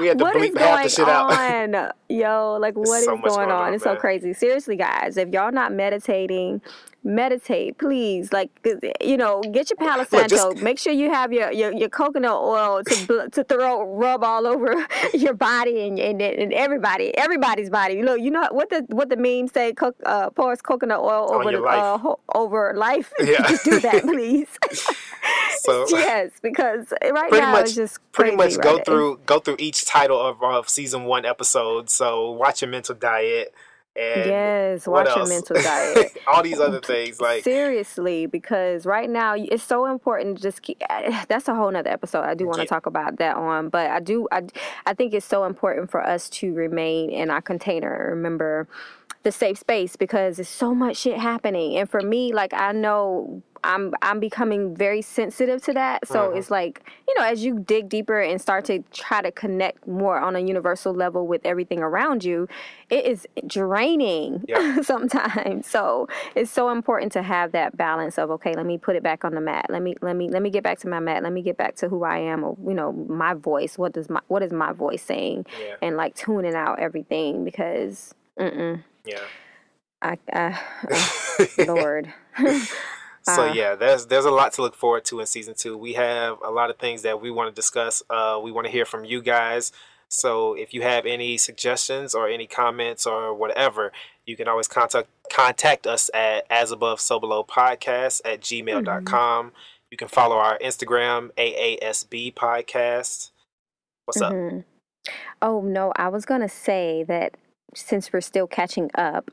we 0.00 0.06
had 0.06 0.18
to 0.18 0.24
What 0.24 0.36
is 0.36 0.50
bleep 0.50 0.58
half 0.58 0.82
the 0.82 0.88
shit 0.88 1.08
out. 1.08 1.32
on? 1.32 1.92
Yo, 2.08 2.58
like 2.60 2.74
what 2.76 2.98
is 2.98 3.04
so 3.04 3.16
much 3.16 3.24
going 3.24 3.48
going 3.48 3.50
on? 3.50 3.68
on, 3.68 3.74
It's 3.74 3.84
so 3.84 3.96
crazy. 3.96 4.32
Seriously, 4.32 4.76
guys, 4.76 5.16
if 5.16 5.28
y'all 5.30 5.52
not 5.52 5.72
meditating, 5.72 6.60
meditate, 7.08 7.78
please. 7.78 8.32
Like 8.32 8.50
you 9.00 9.16
know, 9.16 9.40
get 9.40 9.70
your 9.70 9.76
Palo 9.78 9.98
Look, 9.98 10.08
Santo. 10.10 10.28
just- 10.28 10.62
Make 10.62 10.78
sure 10.78 10.92
you 10.92 11.10
have 11.10 11.32
your, 11.32 11.50
your, 11.50 11.72
your 11.72 11.88
coconut 11.88 12.30
oil 12.32 12.84
to 12.84 13.28
to 13.30 13.44
throw 13.44 13.82
rub 13.94 14.22
all 14.22 14.46
over 14.46 14.86
your 15.14 15.34
body 15.34 15.86
and, 15.88 15.98
and 15.98 16.20
and 16.22 16.52
everybody, 16.52 17.16
everybody's 17.16 17.70
body. 17.70 18.02
Look, 18.02 18.20
you 18.20 18.30
know 18.30 18.46
what 18.50 18.68
the 18.70 18.84
what 18.88 19.08
the 19.08 19.16
memes 19.16 19.52
say? 19.52 19.72
Cook, 19.72 19.96
uh, 20.04 20.30
pours 20.30 20.60
coconut 20.62 21.00
oil 21.00 21.32
over 21.34 21.50
the, 21.50 21.58
life. 21.60 21.78
Uh, 21.78 21.98
ho- 21.98 22.20
over 22.34 22.74
life. 22.76 23.12
Yeah. 23.20 23.46
just 23.48 23.64
do 23.64 23.80
that, 23.80 24.02
please. 24.12 24.48
So 25.60 25.86
yes, 25.90 26.30
because 26.40 26.92
right 27.02 27.30
now 27.32 27.52
much 27.52 27.66
it's 27.66 27.74
just 27.74 27.98
pretty 28.12 28.36
much 28.36 28.58
go 28.60 28.78
through 28.84 29.20
go 29.26 29.38
through 29.40 29.56
each 29.58 29.84
title 29.84 30.20
of, 30.20 30.42
of 30.42 30.68
season 30.68 31.04
one 31.04 31.24
episode. 31.24 31.90
So 31.90 32.30
watch 32.30 32.62
your 32.62 32.70
mental 32.70 32.94
diet 32.94 33.54
and 33.98 34.26
Yes, 34.26 34.86
watch 34.86 35.06
your 35.08 35.18
else? 35.20 35.28
mental 35.28 35.56
diet. 35.62 36.16
all 36.26 36.42
these 36.42 36.60
other 36.60 36.80
things 36.92 37.20
like 37.20 37.42
seriously 37.44 38.26
because 38.26 38.86
right 38.86 39.10
now 39.10 39.34
it's 39.36 39.62
so 39.62 39.86
important 39.86 40.36
to 40.36 40.42
just 40.42 40.62
keep 40.62 40.78
eh, 40.88 41.02
eh, 41.06 41.24
that's 41.28 41.48
a 41.48 41.54
whole 41.54 41.70
nother 41.70 41.90
episode 41.90 42.22
i 42.22 42.34
do 42.34 42.46
want 42.46 42.56
to 42.58 42.62
Yeah. 42.62 42.68
talk 42.68 42.86
about 42.86 43.16
that 43.18 43.36
on 43.36 43.68
but 43.68 43.90
i 43.90 44.00
do 44.00 44.28
I, 44.30 44.44
I 44.86 44.94
think 44.94 45.12
it's 45.14 45.26
so 45.26 45.44
important 45.44 45.90
for 45.90 46.02
us 46.02 46.28
to 46.30 46.52
remain 46.54 47.10
in 47.10 47.30
our 47.30 47.40
container 47.42 48.08
remember 48.10 48.68
the 49.24 49.32
safe 49.32 49.58
space 49.58 49.96
because 49.96 50.36
there's 50.36 50.48
so 50.48 50.74
much 50.74 50.96
shit 50.98 51.18
happening 51.18 51.76
and 51.76 51.90
for 51.90 52.00
me 52.00 52.32
like 52.32 52.52
i 52.54 52.70
know 52.72 53.42
i'm 53.64 53.94
i'm 54.02 54.20
becoming 54.20 54.74
very 54.76 55.02
sensitive 55.02 55.62
to 55.62 55.72
that 55.72 56.06
so 56.06 56.18
Mm-hmm. 56.28 56.38
it's 56.38 56.50
like 56.50 56.82
you 57.06 57.14
know 57.18 57.24
as 57.24 57.44
you 57.44 57.58
dig 57.60 57.88
deeper 57.88 58.20
and 58.20 58.40
start 58.40 58.64
to 58.66 58.80
try 58.92 59.22
to 59.22 59.30
connect 59.32 59.86
more 59.86 60.18
on 60.18 60.36
a 60.36 60.40
universal 60.40 60.92
level 60.94 61.26
with 61.26 61.40
everything 61.44 61.80
around 61.80 62.24
you 62.24 62.48
it 62.90 63.04
is 63.04 63.26
draining 63.46 64.44
Yeah. 64.48 64.80
sometimes 64.82 65.66
so 65.66 66.08
it's 66.34 66.50
so 66.50 66.70
important 66.70 67.12
to 67.12 67.22
have 67.22 67.52
that 67.52 67.76
balance 67.76 68.18
of 68.18 68.30
okay 68.32 68.54
let 68.54 68.66
me 68.66 68.78
put 68.78 68.96
it 68.96 69.02
back 69.02 69.24
on 69.24 69.34
the 69.34 69.40
mat 69.40 69.66
let 69.68 69.82
me 69.82 69.94
let 70.02 70.16
me 70.16 70.28
let 70.28 70.42
me 70.42 70.50
get 70.50 70.62
back 70.64 70.78
to 70.80 70.88
my 70.88 71.00
mat 71.00 71.22
let 71.22 71.32
me 71.32 71.42
get 71.42 71.56
back 71.56 71.76
to 71.76 71.88
who 71.88 72.04
i 72.04 72.18
am 72.18 72.44
or 72.44 72.56
you 72.66 72.74
know 72.74 72.92
my 72.92 73.34
voice 73.34 73.78
what 73.78 73.92
does 73.92 74.08
my 74.10 74.20
what 74.28 74.42
is 74.42 74.52
my 74.52 74.72
voice 74.72 75.02
saying 75.02 75.46
Yeah. 75.60 75.76
and 75.82 75.96
like 75.96 76.14
tuning 76.14 76.54
out 76.54 76.78
everything 76.78 77.44
because 77.44 78.14
mm-mm, 78.38 78.82
yeah. 79.04 79.18
I, 80.00 80.16
I 80.32 80.60
oh, 81.58 81.64
Lord. 81.64 82.12
So 83.22 83.48
Uh. 83.48 83.52
yeah, 83.52 83.74
there's 83.74 84.06
there's 84.06 84.24
a 84.24 84.30
lot 84.30 84.52
to 84.54 84.62
look 84.62 84.74
forward 84.74 85.04
to 85.06 85.20
in 85.20 85.26
season 85.26 85.54
two. 85.54 85.76
We 85.76 85.94
have 85.94 86.38
a 86.44 86.50
lot 86.50 86.70
of 86.70 86.76
things 86.78 87.02
that 87.02 87.20
we 87.20 87.30
want 87.30 87.50
to 87.50 87.54
discuss. 87.54 88.02
Uh, 88.08 88.38
we 88.42 88.50
want 88.52 88.66
to 88.66 88.70
hear 88.70 88.84
from 88.84 89.04
you 89.04 89.20
guys. 89.22 89.72
So 90.10 90.54
if 90.54 90.72
you 90.72 90.80
have 90.82 91.04
any 91.04 91.36
suggestions 91.36 92.14
or 92.14 92.28
any 92.28 92.46
comments 92.46 93.06
or 93.06 93.34
whatever, 93.34 93.92
you 94.24 94.36
can 94.36 94.48
always 94.48 94.66
contact 94.68 95.08
contact 95.30 95.86
us 95.86 96.10
at 96.14 96.46
as 96.48 96.70
above 96.70 97.00
so 97.00 97.20
below 97.20 97.44
podcast 97.44 98.22
at 98.24 98.40
gmail.com. 98.40 99.52
You 99.90 99.96
can 99.98 100.08
follow 100.08 100.36
our 100.36 100.58
Instagram 100.58 101.30
AASB 101.36 102.32
podcast. 102.34 103.30
What's 104.06 104.20
up? 104.22 104.32
Mhm. 104.32 104.64
Oh 105.42 105.60
no, 105.60 105.92
I 105.96 106.08
was 106.08 106.24
gonna 106.24 106.48
say 106.48 107.04
that 107.04 107.34
since 107.74 108.12
we're 108.12 108.20
still 108.22 108.46
catching 108.46 108.90
up, 108.94 109.30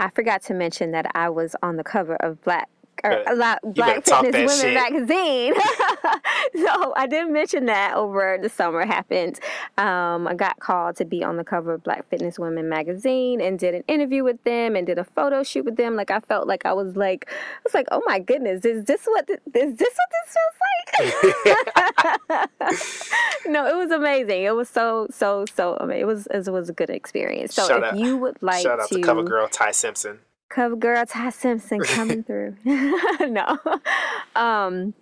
I 0.00 0.10
forgot 0.10 0.42
to 0.42 0.54
mention 0.54 0.90
that 0.92 1.06
I 1.14 1.28
was 1.28 1.54
on 1.62 1.76
the 1.76 1.84
cover 1.84 2.16
of 2.16 2.42
Black. 2.42 2.68
Or, 3.04 3.22
a 3.26 3.34
lot, 3.34 3.58
Black 3.74 4.04
Fitness 4.04 4.34
Women 4.34 4.48
shit. 4.48 4.74
magazine. 4.74 5.54
so 6.64 6.92
I 6.96 7.06
didn't 7.08 7.32
mention 7.32 7.66
that 7.66 7.94
over 7.94 8.38
the 8.40 8.48
summer 8.48 8.84
happened. 8.84 9.38
Um, 9.76 10.26
I 10.26 10.34
got 10.34 10.58
called 10.60 10.96
to 10.96 11.04
be 11.04 11.22
on 11.22 11.36
the 11.36 11.44
cover 11.44 11.74
of 11.74 11.82
Black 11.84 12.08
Fitness 12.08 12.38
Women 12.38 12.68
magazine 12.68 13.40
and 13.40 13.58
did 13.58 13.74
an 13.74 13.84
interview 13.88 14.24
with 14.24 14.42
them 14.44 14.74
and 14.76 14.86
did 14.86 14.98
a 14.98 15.04
photo 15.04 15.42
shoot 15.42 15.64
with 15.64 15.76
them. 15.76 15.96
Like 15.96 16.10
I 16.10 16.20
felt 16.20 16.46
like 16.48 16.66
I 16.66 16.72
was 16.72 16.96
like, 16.96 17.26
I 17.30 17.60
was 17.64 17.74
like, 17.74 17.86
oh 17.90 18.02
my 18.06 18.18
goodness, 18.18 18.64
is 18.64 18.84
this 18.84 19.04
what 19.06 19.26
th- 19.26 19.40
is 19.54 19.76
this 19.76 19.94
what 19.96 20.10
this 20.14 20.34
feels 20.34 20.54
like? 20.58 22.48
no, 23.46 23.66
it 23.66 23.76
was 23.76 23.90
amazing. 23.90 24.42
It 24.42 24.54
was 24.54 24.68
so 24.68 25.06
so 25.10 25.44
so 25.54 25.76
amazing. 25.80 26.02
It 26.02 26.06
was 26.06 26.26
it 26.26 26.48
was 26.50 26.68
a 26.68 26.72
good 26.72 26.90
experience. 26.90 27.54
So 27.54 27.66
Shout 27.68 27.78
if 27.78 27.84
out- 27.92 27.96
you 27.98 28.16
would 28.16 28.38
like 28.42 28.62
Shout 28.62 28.80
out 28.80 28.88
to, 28.88 29.00
cover 29.00 29.22
girl 29.22 29.48
Ty 29.48 29.70
Simpson. 29.72 30.20
Cover 30.58 30.76
girl 30.76 31.04
Ty 31.06 31.30
Simpson 31.30 31.80
coming 31.80 32.22
through. 32.24 32.56
no. 32.64 33.58
Um 34.34 34.94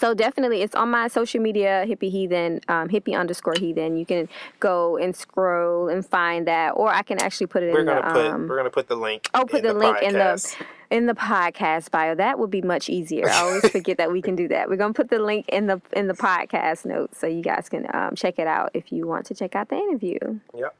so 0.00 0.12
definitely 0.12 0.60
it's 0.60 0.74
on 0.74 0.90
my 0.90 1.08
social 1.08 1.40
media 1.40 1.84
hippie 1.88 2.10
heathen 2.10 2.60
um, 2.68 2.88
hippie 2.90 3.18
underscore 3.18 3.54
heathen 3.58 3.96
you 3.96 4.04
can 4.04 4.28
go 4.60 4.98
and 4.98 5.16
scroll 5.16 5.88
and 5.88 6.04
find 6.04 6.46
that 6.46 6.70
or 6.72 6.92
i 6.92 7.00
can 7.02 7.18
actually 7.22 7.46
put 7.46 7.62
it 7.62 7.72
We're 7.72 7.80
in 7.80 7.86
gonna 7.86 8.02
the 8.02 8.12
put 8.12 8.26
um, 8.26 8.48
we're 8.48 8.58
gonna 8.58 8.68
put 8.70 8.88
the 8.88 8.96
link. 8.96 9.30
Oh, 9.32 9.46
put 9.46 9.64
in 9.64 9.66
the, 9.66 9.72
link 9.72 9.96
in 10.02 10.12
the 10.12 10.18
podcast. 10.18 10.56
in 10.90 11.06
the 11.06 11.14
podcast 11.14 11.90
bio. 11.90 12.14
That 12.14 12.38
would 12.38 12.50
be 12.50 12.60
much 12.60 12.90
easier. 12.90 13.30
I 13.30 13.38
always 13.38 13.66
forget 13.76 13.96
that 13.96 14.12
we 14.12 14.20
can 14.20 14.36
do 14.36 14.46
that. 14.48 14.68
We're 14.68 14.76
gonna 14.76 14.92
put 14.92 15.08
the 15.08 15.20
link 15.20 15.48
in 15.48 15.68
the 15.68 15.80
in 15.94 16.06
the 16.06 16.14
podcast 16.14 16.84
notes 16.84 17.18
so 17.18 17.26
you 17.26 17.42
guys 17.42 17.70
can 17.70 17.86
um, 17.94 18.14
check 18.14 18.38
it 18.38 18.46
out 18.46 18.70
if 18.74 18.92
you 18.92 19.06
want 19.06 19.24
to 19.26 19.34
check 19.34 19.54
out 19.56 19.70
the 19.70 19.76
interview. 19.76 20.18
Yep. 20.54 20.76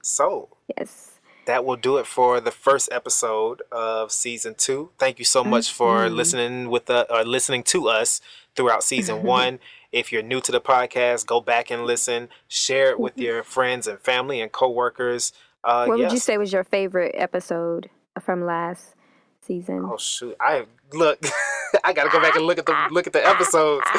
So 0.00 0.48
Yes. 0.78 1.15
That 1.46 1.64
will 1.64 1.76
do 1.76 1.96
it 1.96 2.06
for 2.06 2.40
the 2.40 2.50
first 2.50 2.88
episode 2.92 3.62
of 3.72 4.12
season 4.12 4.54
two. 4.56 4.90
Thank 4.98 5.18
you 5.18 5.24
so 5.24 5.42
much 5.42 5.72
for 5.72 6.00
Mm-hmm. 6.04 6.14
listening 6.14 6.70
with 6.70 6.86
the 6.86 7.10
or 7.12 7.24
listening 7.24 7.62
to 7.64 7.88
us 7.88 8.20
throughout 8.54 8.82
season 8.84 9.22
one. 9.38 9.58
If 9.92 10.12
you're 10.12 10.22
new 10.22 10.40
to 10.42 10.52
the 10.52 10.60
podcast, 10.60 11.26
go 11.26 11.40
back 11.40 11.70
and 11.70 11.84
listen. 11.86 12.28
Share 12.48 12.90
it 12.90 13.00
with 13.00 13.16
your 13.16 13.42
friends 13.42 13.86
and 13.86 13.98
family 13.98 14.40
and 14.40 14.52
coworkers. 14.52 15.32
Uh, 15.64 15.86
What 15.86 15.98
would 15.98 16.12
you 16.12 16.18
say 16.18 16.36
was 16.36 16.52
your 16.52 16.64
favorite 16.64 17.14
episode 17.16 17.88
from 18.20 18.44
last 18.44 18.94
season? 19.40 19.88
Oh 19.90 19.96
shoot! 19.96 20.36
I 20.40 20.52
have, 20.54 20.68
look. 20.92 21.18
I 21.84 21.92
gotta 21.92 22.10
go 22.10 22.20
back 22.20 22.34
and 22.36 22.44
look 22.46 22.58
at 22.58 22.66
the 22.66 22.88
look 22.90 23.06
at 23.06 23.12
the 23.12 23.26
episodes. 23.26 23.86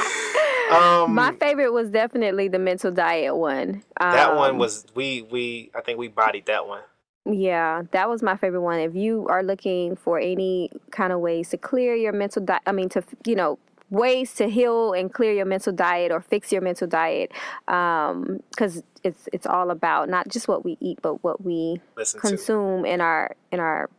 Um, 0.69 1.15
My 1.15 1.31
favorite 1.31 1.71
was 1.71 1.89
definitely 1.91 2.49
the 2.49 2.59
mental 2.59 2.91
diet 2.91 3.33
one. 3.37 3.83
that 4.01 4.35
one 4.35 4.49
Um, 4.51 4.57
was 4.57 4.85
we 4.95 5.21
we 5.21 5.71
I 5.73 5.79
think 5.79 5.97
we 5.97 6.09
bodied 6.09 6.47
that 6.47 6.67
one. 6.67 6.81
Yeah, 7.29 7.83
that 7.91 8.09
was 8.09 8.23
my 8.23 8.37
favorite 8.37 8.61
one. 8.61 8.79
If 8.79 8.95
you 8.95 9.27
are 9.29 9.43
looking 9.43 9.95
for 9.95 10.19
any 10.19 10.71
kind 10.91 11.11
of 11.11 11.19
ways 11.19 11.49
to 11.49 11.57
clear 11.57 11.93
your 11.95 12.13
mental 12.13 12.43
diet, 12.43 12.61
I 12.65 12.71
mean, 12.71 12.89
to, 12.89 13.03
you 13.25 13.35
know, 13.35 13.59
ways 13.89 14.33
to 14.35 14.49
heal 14.49 14.93
and 14.93 15.13
clear 15.13 15.33
your 15.33 15.45
mental 15.45 15.73
diet 15.73 16.11
or 16.11 16.21
fix 16.21 16.51
your 16.51 16.61
mental 16.61 16.87
diet, 16.87 17.31
um, 17.67 18.39
because 18.51 18.81
it's 19.03 19.27
it's 19.33 19.45
all 19.45 19.71
about 19.71 20.09
not 20.09 20.27
just 20.29 20.47
what 20.47 20.63
we 20.63 20.77
eat, 20.79 20.99
but 21.01 21.23
what 21.23 21.43
we 21.43 21.81
Listen 21.95 22.21
to. 22.21 22.27
consume 22.27 22.85
in 22.85 23.01
our 23.01 23.35
in 23.51 23.59
our 23.59 23.89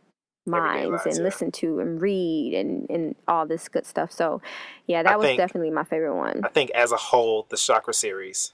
minds 0.45 0.89
lives, 0.89 1.05
and 1.05 1.17
yeah. 1.17 1.23
listen 1.23 1.51
to 1.51 1.79
and 1.79 2.01
read 2.01 2.53
and 2.55 2.89
and 2.89 3.15
all 3.27 3.45
this 3.45 3.67
good 3.67 3.85
stuff. 3.85 4.11
So, 4.11 4.41
yeah, 4.87 5.03
that 5.03 5.13
I 5.13 5.17
was 5.17 5.25
think- 5.25 5.37
definitely 5.37 5.71
my 5.71 5.83
favorite 5.83 6.15
one. 6.15 6.41
I 6.43 6.49
think 6.49 6.71
as 6.71 6.91
a 6.91 6.97
whole, 6.97 7.45
the 7.49 7.57
chakra 7.57 7.93
series. 7.93 8.53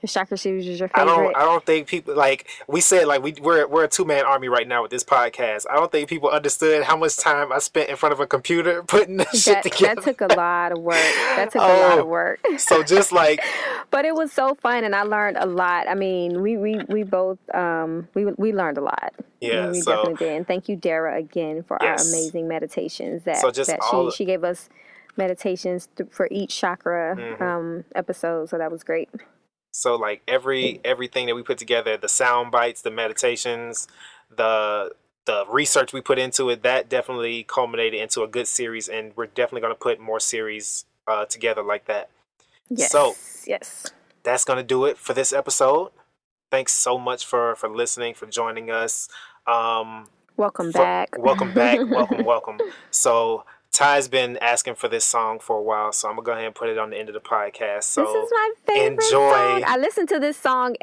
The 0.00 0.08
chakra 0.08 0.36
series 0.36 0.66
is 0.68 0.78
your 0.80 0.88
favorite. 0.90 1.02
I 1.12 1.16
don't. 1.16 1.36
I 1.36 1.40
don't 1.46 1.64
think 1.64 1.86
people 1.86 2.14
like 2.14 2.46
we 2.68 2.82
said. 2.82 3.06
Like 3.06 3.22
we 3.22 3.32
we're 3.40 3.66
we're 3.66 3.84
a 3.84 3.88
two 3.88 4.04
man 4.04 4.26
army 4.26 4.48
right 4.48 4.68
now 4.68 4.82
with 4.82 4.90
this 4.90 5.02
podcast. 5.02 5.64
I 5.70 5.76
don't 5.76 5.90
think 5.90 6.10
people 6.10 6.28
understood 6.28 6.82
how 6.82 6.94
much 6.96 7.16
time 7.16 7.50
I 7.50 7.58
spent 7.58 7.88
in 7.88 7.96
front 7.96 8.12
of 8.12 8.20
a 8.20 8.26
computer 8.26 8.82
putting 8.86 9.16
this 9.16 9.42
shit 9.44 9.62
together. 9.62 9.94
that 10.02 10.04
took 10.04 10.20
a 10.20 10.34
lot 10.34 10.72
of 10.72 10.78
work. 10.78 10.96
That 11.36 11.52
took 11.52 11.62
a 11.62 11.64
lot 11.64 11.98
Oh. 11.98 12.00
of 12.02 12.06
work. 12.06 12.40
so 12.58 12.82
just 12.82 13.12
like 13.12 13.40
but 13.90 14.04
it 14.04 14.14
was 14.14 14.30
so 14.30 14.54
fun 14.54 14.84
and 14.84 14.94
I 14.94 15.04
learned 15.04 15.38
a 15.38 15.46
lot. 15.46 15.88
I 15.88 15.94
mean, 15.94 16.42
we 16.42 16.58
we, 16.58 16.80
we 16.88 17.02
both 17.02 17.38
um 17.54 18.06
we 18.12 18.26
we 18.26 18.52
learned 18.52 18.76
a 18.76 18.82
lot. 18.82 19.14
Yeah, 19.40 19.70
we 19.70 19.80
so- 19.80 19.92
definitely 19.96 20.26
did. 20.26 20.36
And 20.36 20.46
thank 20.46 20.68
you, 20.68 20.76
Dara, 20.76 21.16
again 21.16 21.62
for 21.62 21.78
Yes. 21.80 22.04
our 22.04 22.12
amazing 22.18 22.46
meditations. 22.46 23.22
That 23.24 23.38
So 23.38 23.50
that 23.50 23.78
she 23.90 24.10
she 24.16 24.24
gave 24.26 24.44
us 24.44 24.68
meditations 25.16 25.88
th- 25.96 26.10
for 26.10 26.28
each 26.30 26.54
chakra 26.60 27.16
Mm-hmm. 27.16 27.42
um 27.42 27.84
episode. 27.94 28.50
So 28.50 28.58
that 28.58 28.70
was 28.70 28.84
great. 28.84 29.08
So 29.76 29.96
like 29.96 30.22
every 30.28 30.80
everything 30.84 31.26
that 31.26 31.34
we 31.34 31.42
put 31.42 31.58
together, 31.58 31.96
the 31.96 32.08
sound 32.08 32.52
bites, 32.52 32.80
the 32.82 32.92
meditations, 32.92 33.88
the 34.34 34.92
the 35.26 35.44
research 35.50 35.92
we 35.92 36.00
put 36.00 36.18
into 36.18 36.48
it, 36.50 36.62
that 36.62 36.88
definitely 36.88 37.42
culminated 37.42 37.98
into 38.00 38.22
a 38.22 38.28
good 38.28 38.46
series, 38.46 38.88
and 38.88 39.12
we're 39.16 39.26
definitely 39.26 39.62
going 39.62 39.72
to 39.74 39.78
put 39.78 39.98
more 39.98 40.20
series 40.20 40.84
uh, 41.08 41.24
together 41.24 41.62
like 41.62 41.86
that. 41.86 42.08
Yes. 42.70 42.90
So- 42.92 43.14
yes. 43.46 43.86
that's 44.22 44.44
gonna 44.44 44.62
do 44.62 44.84
it 44.84 44.96
for 44.96 45.12
this 45.12 45.32
episode. 45.32 45.90
Thanks 46.52 46.72
so 46.72 46.96
much 46.96 47.26
for 47.26 47.56
for 47.56 47.68
listening, 47.68 48.14
for 48.14 48.26
joining 48.26 48.70
us. 48.70 49.08
Um, 49.46 50.06
Welcome 50.36 50.70
for- 50.72 50.78
back. 50.78 51.08
welcome 51.18 51.52
back, 51.52 51.78
welcome, 51.90 52.24
welcome. 52.32 52.58
So 52.90 53.44
Ty's 53.74 54.06
been 54.06 54.36
asking 54.36 54.76
for 54.76 54.86
this 54.86 55.04
song 55.04 55.40
for 55.40 55.58
a 55.58 55.62
while, 55.62 55.90
so 55.90 56.08
I'm 56.08 56.14
gonna 56.14 56.24
go 56.26 56.32
ahead 56.32 56.44
and 56.44 56.54
put 56.54 56.68
it 56.68 56.78
on 56.78 56.90
the 56.90 56.96
end 56.96 57.08
of 57.08 57.14
the 57.14 57.20
podcast. 57.20 57.82
So 57.82 58.02
this 58.02 58.24
is 58.24 58.30
my 58.30 58.50
favorite 58.68 59.04
enjoy. 59.04 59.30
song. 59.32 59.64
I 59.66 59.76
listen 59.78 60.06
to 60.06 60.20
this 60.20 60.36
song 60.36 60.76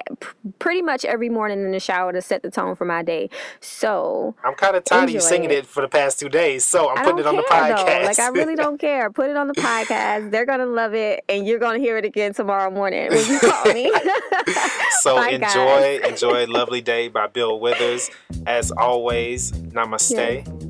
pretty 0.59 0.81
much 0.81 1.05
every 1.05 1.29
morning 1.29 1.61
in 1.61 1.71
the 1.71 1.79
shower 1.79 2.11
to 2.11 2.21
set 2.21 2.43
the 2.43 2.51
tone 2.51 2.75
for 2.75 2.83
my 2.83 3.01
day. 3.01 3.29
So 3.61 4.35
I'm 4.43 4.55
kind 4.55 4.75
of 4.75 4.83
tired 4.83 5.05
of 5.05 5.09
you 5.11 5.21
singing 5.21 5.51
it. 5.51 5.59
it. 5.59 5.65
for 5.67 5.79
the 5.79 5.87
past 5.87 6.19
two 6.19 6.27
days, 6.27 6.65
so 6.65 6.89
I'm 6.89 6.97
I 6.97 7.03
putting 7.03 7.19
it 7.19 7.27
on 7.27 7.37
the 7.37 7.43
podcast. 7.43 7.85
though. 8.01 8.05
Like 8.07 8.19
I 8.19 8.27
really 8.27 8.55
don't 8.57 8.77
care. 8.77 9.09
Put 9.09 9.29
it 9.29 9.37
on 9.37 9.47
the 9.47 9.53
podcast. 9.53 10.29
They're 10.31 10.45
gonna 10.45 10.65
love 10.65 10.93
it, 10.93 11.23
and 11.29 11.47
you're 11.47 11.59
gonna 11.59 11.79
hear 11.79 11.95
it 11.97 12.03
again 12.03 12.33
tomorrow 12.33 12.69
morning 12.69 13.07
when 13.09 13.25
you 13.25 13.39
call 13.39 13.73
me. 13.73 13.89
so 14.99 15.15
Bye, 15.15 15.29
enjoy, 15.29 15.99
guys. 16.01 16.11
enjoy 16.11 16.45
"Lovely 16.47 16.81
Day" 16.81 17.07
by 17.07 17.27
Bill 17.27 17.57
Withers. 17.57 18.09
As 18.45 18.69
always, 18.71 19.53
namaste, 19.53 20.60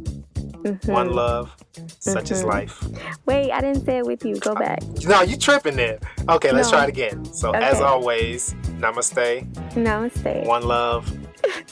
Mm-hmm. 0.63 0.91
one 0.91 1.11
love, 1.11 1.55
such 1.99 2.29
is 2.31 2.43
life. 2.43 2.83
Wait, 3.25 3.51
I 3.51 3.61
didn't 3.61 3.83
say 3.85 3.97
it 3.99 4.05
with 4.05 4.23
you. 4.23 4.35
Go 4.37 4.53
back. 4.55 4.79
No, 5.05 5.21
you 5.23 5.35
tripping 5.37 5.75
there. 5.75 5.99
Okay, 6.29 6.51
let's 6.51 6.69
No. 6.71 6.77
try 6.77 6.83
it 6.85 6.89
again. 6.89 7.25
So 7.25 7.51
as 7.51 7.81
always, 7.81 8.53
namaste, 8.79 9.51
Namaste. 9.73 10.45
one 10.45 10.63
love, 10.63 11.11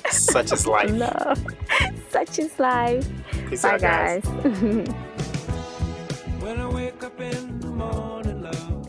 such 0.10 0.52
is 0.52 0.66
life. 0.76 0.90
Love. 0.92 1.46
Such 2.10 2.40
is 2.40 2.60
life. 2.60 3.08
Peace 3.50 3.62
Bye, 3.62 3.74
out, 3.76 3.82
guys. 3.82 4.24
guys. 4.26 4.88
When 6.42 6.60
I 6.60 6.68
wake 6.70 7.04
up 7.04 7.20
in 7.22 7.60
the 7.60 7.68
morning, 7.68 8.42
love, 8.42 8.88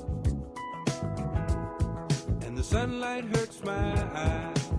and 2.46 2.56
the 2.56 2.62
sunlight 2.62 3.24
hurts 3.24 3.62
my 3.64 3.92
eyes, 4.14 4.70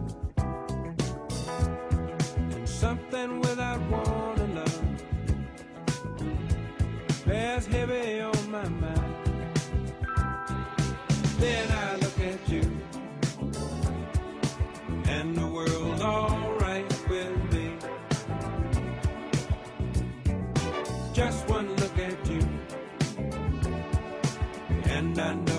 and 2.38 2.68
something 2.68 3.40
without 3.42 3.82
warning, 3.92 4.21
bears 7.32 7.66
heavy 7.66 8.20
on 8.20 8.52
my 8.52 8.68
mind. 8.68 9.16
Then 11.40 11.72
I 11.72 11.96
look 12.04 12.20
at 12.32 12.42
you, 12.54 12.66
and 15.08 15.34
the 15.38 15.48
world's 15.48 16.02
alright 16.02 16.92
with 17.10 17.54
me. 17.54 17.68
Just 21.14 21.48
one 21.48 21.70
look 21.78 21.98
at 22.10 22.20
you, 22.32 22.44
and 24.98 25.18
I 25.18 25.34
know 25.36 25.51